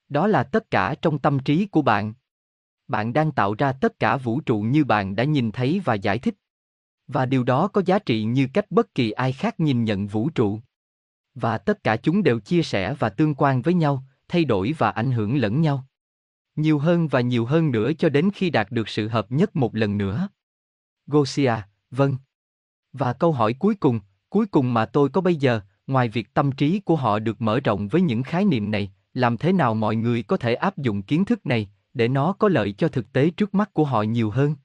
Đó 0.10 0.28
là 0.28 0.44
tất 0.44 0.72
cả 0.72 0.96
trong 1.02 1.20
tâm 1.20 1.40
trí 1.40 1.66
của 1.66 1.82
bạn. 1.82 2.14
Bạn 2.88 3.14
đang 3.14 3.32
tạo 3.32 3.56
ra 3.58 3.72
tất 3.72 4.00
cả 4.00 4.18
vũ 4.18 4.42
trụ 4.42 4.62
như 4.62 4.86
bạn 4.86 5.16
đã 5.16 5.24
nhìn 5.24 5.52
thấy 5.52 5.82
và 5.86 5.94
giải 5.94 6.20
thích. 6.20 6.36
Và 7.10 7.26
điều 7.26 7.44
đó 7.44 7.68
có 7.68 7.82
giá 7.86 8.00
trị 8.00 8.24
như 8.24 8.48
cách 8.54 8.72
bất 8.72 8.96
kỳ 8.96 9.12
ai 9.12 9.34
khác 9.34 9.60
nhìn 9.60 9.84
nhận 9.84 10.08
vũ 10.08 10.30
trụ. 10.30 10.60
Và 11.36 11.58
tất 11.58 11.84
cả 11.84 11.98
chúng 11.98 12.24
đều 12.24 12.40
chia 12.40 12.64
sẻ 12.64 12.94
và 13.00 13.10
tương 13.10 13.36
quan 13.36 13.62
với 13.62 13.74
nhau, 13.74 14.04
thay 14.28 14.46
đổi 14.46 14.74
và 14.78 14.90
ảnh 14.90 15.12
hưởng 15.12 15.38
lẫn 15.38 15.62
nhau. 15.62 15.86
Nhiều 16.56 16.80
hơn 16.80 17.08
và 17.08 17.22
nhiều 17.22 17.46
hơn 17.46 17.72
nữa 17.72 17.92
cho 18.00 18.10
đến 18.10 18.30
khi 18.34 18.50
đạt 18.50 18.72
được 18.72 18.90
sự 18.90 19.08
hợp 19.08 19.32
nhất 19.32 19.56
một 19.56 19.76
lần 19.76 19.98
nữa. 19.98 20.30
Gosia, 21.08 21.54
vâng. 21.92 22.18
Và 22.94 23.14
câu 23.14 23.32
hỏi 23.32 23.54
cuối 23.54 23.76
cùng, 23.76 24.00
cuối 24.30 24.46
cùng 24.46 24.74
mà 24.74 24.86
tôi 24.86 25.10
có 25.10 25.22
bây 25.22 25.36
giờ, 25.36 25.62
ngoài 25.88 26.10
việc 26.10 26.34
tâm 26.34 26.52
trí 26.52 26.80
của 26.80 26.96
họ 26.96 27.20
được 27.20 27.42
mở 27.42 27.60
rộng 27.60 27.88
với 27.88 28.02
những 28.02 28.24
khái 28.24 28.46
niệm 28.46 28.72
này, 28.72 28.92
làm 29.14 29.38
thế 29.38 29.54
nào 29.54 29.74
mọi 29.74 29.96
người 29.96 30.24
có 30.24 30.38
thể 30.38 30.54
áp 30.54 30.78
dụng 30.78 31.02
kiến 31.02 31.26
thức 31.26 31.46
này, 31.46 31.70
để 31.94 32.08
nó 32.08 32.34
có 32.34 32.50
lợi 32.50 32.72
cho 32.72 32.88
thực 32.88 33.14
tế 33.14 33.30
trước 33.30 33.56
mắt 33.56 33.74
của 33.74 33.86
họ 33.86 34.02
nhiều 34.02 34.30
hơn? 34.30 34.56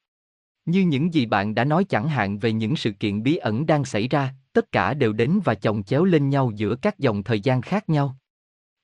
Như 0.66 0.80
những 0.80 1.14
gì 1.14 1.26
bạn 1.26 1.54
đã 1.54 1.64
nói 1.64 1.84
chẳng 1.84 2.08
hạn 2.08 2.38
về 2.38 2.52
những 2.52 2.76
sự 2.76 2.92
kiện 2.92 3.22
bí 3.22 3.36
ẩn 3.36 3.66
đang 3.66 3.84
xảy 3.84 4.08
ra, 4.08 4.34
tất 4.52 4.72
cả 4.72 4.94
đều 4.94 5.12
đến 5.12 5.40
và 5.44 5.54
chồng 5.54 5.82
chéo 5.82 6.04
lên 6.04 6.30
nhau 6.30 6.52
giữa 6.54 6.76
các 6.76 6.98
dòng 6.98 7.22
thời 7.22 7.40
gian 7.40 7.62
khác 7.62 7.88
nhau. 7.88 8.16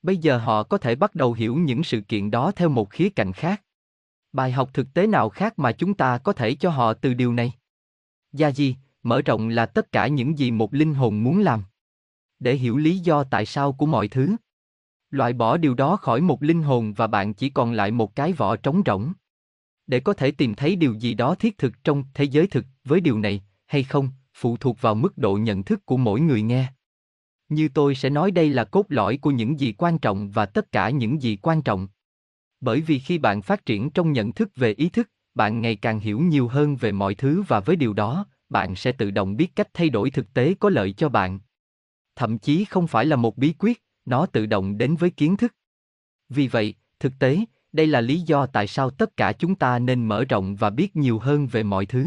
Bây 0.03 0.17
giờ 0.17 0.39
họ 0.39 0.63
có 0.63 0.79
thể 0.79 0.95
bắt 0.95 1.15
đầu 1.15 1.33
hiểu 1.33 1.57
những 1.57 1.83
sự 1.83 2.01
kiện 2.01 2.31
đó 2.31 2.53
theo 2.57 2.69
một 2.69 2.91
khía 2.91 3.09
cạnh 3.09 3.33
khác. 3.33 3.63
Bài 4.33 4.53
học 4.53 4.71
thực 4.73 4.95
tế 4.95 5.07
nào 5.07 5.29
khác 5.29 5.59
mà 5.59 5.73
chúng 5.73 5.95
ta 5.95 6.19
có 6.19 6.33
thể 6.33 6.55
cho 6.55 6.71
họ 6.71 6.95
từ 6.95 7.15
điều 7.15 7.33
này? 7.33 7.53
Gia 8.33 8.51
di, 8.51 8.77
mở 9.03 9.23
rộng 9.23 9.49
là 9.49 9.67
tất 9.67 9.93
cả 9.93 10.07
những 10.07 10.39
gì 10.39 10.51
một 10.51 10.75
linh 10.75 10.95
hồn 10.95 11.25
muốn 11.25 11.41
làm. 11.41 11.63
Để 12.39 12.55
hiểu 12.55 12.77
lý 12.77 12.99
do 12.99 13.25
tại 13.25 13.47
sao 13.47 13.73
của 13.73 13.87
mọi 13.87 14.09
thứ. 14.09 14.37
Loại 15.11 15.33
bỏ 15.33 15.57
điều 15.57 15.75
đó 15.75 15.97
khỏi 15.97 16.21
một 16.21 16.43
linh 16.43 16.63
hồn 16.63 16.93
và 16.93 17.07
bạn 17.07 17.35
chỉ 17.35 17.51
còn 17.51 17.73
lại 17.73 17.91
một 17.91 18.17
cái 18.17 18.33
vỏ 18.33 18.57
trống 18.57 18.83
rỗng. 18.87 19.13
Để 19.91 20.01
có 20.01 20.13
thể 20.13 20.31
tìm 20.31 20.55
thấy 20.55 20.77
điều 20.77 20.95
gì 20.95 21.15
đó 21.15 21.35
thiết 21.35 21.59
thực 21.59 21.85
trong 21.85 22.05
thế 22.15 22.25
giới 22.25 22.47
thực 22.47 22.65
với 22.85 23.01
điều 23.01 23.19
này, 23.19 23.43
hay 23.67 23.83
không, 23.83 24.09
phụ 24.35 24.57
thuộc 24.57 24.81
vào 24.81 24.95
mức 24.95 25.19
độ 25.19 25.37
nhận 25.37 25.63
thức 25.63 25.87
của 25.87 25.97
mỗi 25.97 26.21
người 26.21 26.43
nghe. 26.43 26.73
Như 27.49 27.69
tôi 27.69 27.95
sẽ 27.95 28.11
nói 28.11 28.31
đây 28.31 28.51
là 28.51 28.65
cốt 28.65 28.87
lõi 28.89 29.17
của 29.17 29.31
những 29.31 29.61
gì 29.61 29.73
quan 29.79 29.99
trọng 29.99 30.31
và 30.31 30.47
tất 30.47 30.73
cả 30.73 30.91
những 30.91 31.23
gì 31.23 31.37
quan 31.37 31.63
trọng. 31.63 31.89
Bởi 32.61 32.81
vì 32.81 32.99
khi 32.99 33.19
bạn 33.19 33.43
phát 33.43 33.67
triển 33.67 33.91
trong 33.91 34.13
nhận 34.13 34.33
thức 34.33 34.51
về 34.57 34.73
ý 34.73 34.89
thức, 34.89 35.11
bạn 35.35 35.61
ngày 35.61 35.77
càng 35.77 36.01
hiểu 36.01 36.21
nhiều 36.21 36.49
hơn 36.49 36.77
về 36.77 36.93
mọi 36.93 37.15
thứ 37.15 37.43
và 37.49 37.61
với 37.61 37.77
điều 37.77 37.93
đó, 37.93 38.27
bạn 38.49 38.77
sẽ 38.77 38.93
tự 38.93 39.11
động 39.11 39.37
biết 39.37 39.57
cách 39.57 39.69
thay 39.75 39.91
đổi 39.91 40.11
thực 40.11 40.35
tế 40.35 40.55
có 40.61 40.71
lợi 40.71 40.93
cho 40.93 41.09
bạn. 41.09 41.41
Thậm 42.17 42.39
chí 42.39 42.65
không 42.65 42.87
phải 42.87 43.07
là 43.07 43.17
một 43.17 43.37
bí 43.37 43.55
quyết, 43.59 43.83
nó 44.05 44.27
tự 44.27 44.47
động 44.47 44.79
đến 44.79 44.97
với 44.97 45.11
kiến 45.11 45.37
thức. 45.37 45.55
Vì 46.29 46.49
vậy, 46.49 46.75
thực 47.01 47.13
tế, 47.19 47.39
đây 47.73 47.87
là 47.87 48.01
lý 48.01 48.21
do 48.21 48.47
tại 48.47 48.67
sao 48.67 48.91
tất 48.91 49.17
cả 49.17 49.33
chúng 49.33 49.55
ta 49.55 49.79
nên 49.79 50.05
mở 50.09 50.25
rộng 50.25 50.57
và 50.57 50.71
biết 50.71 50.97
nhiều 50.97 51.19
hơn 51.19 51.47
về 51.47 51.63
mọi 51.63 51.87
thứ. 51.87 52.07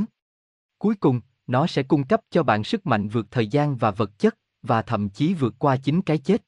Cuối 0.78 0.96
cùng, 0.96 1.22
nó 1.48 1.68
sẽ 1.68 1.84
cung 1.84 2.04
cấp 2.04 2.22
cho 2.32 2.44
bạn 2.44 2.64
sức 2.64 2.86
mạnh 2.86 3.08
vượt 3.08 3.28
thời 3.32 3.48
gian 3.48 3.76
và 3.76 3.92
vật 3.92 4.20
chất, 4.20 4.38
và 4.62 4.82
thậm 4.82 5.10
chí 5.10 5.34
vượt 5.34 5.56
qua 5.60 5.78
chính 5.78 6.02
cái 6.02 6.18
chết. 6.18 6.44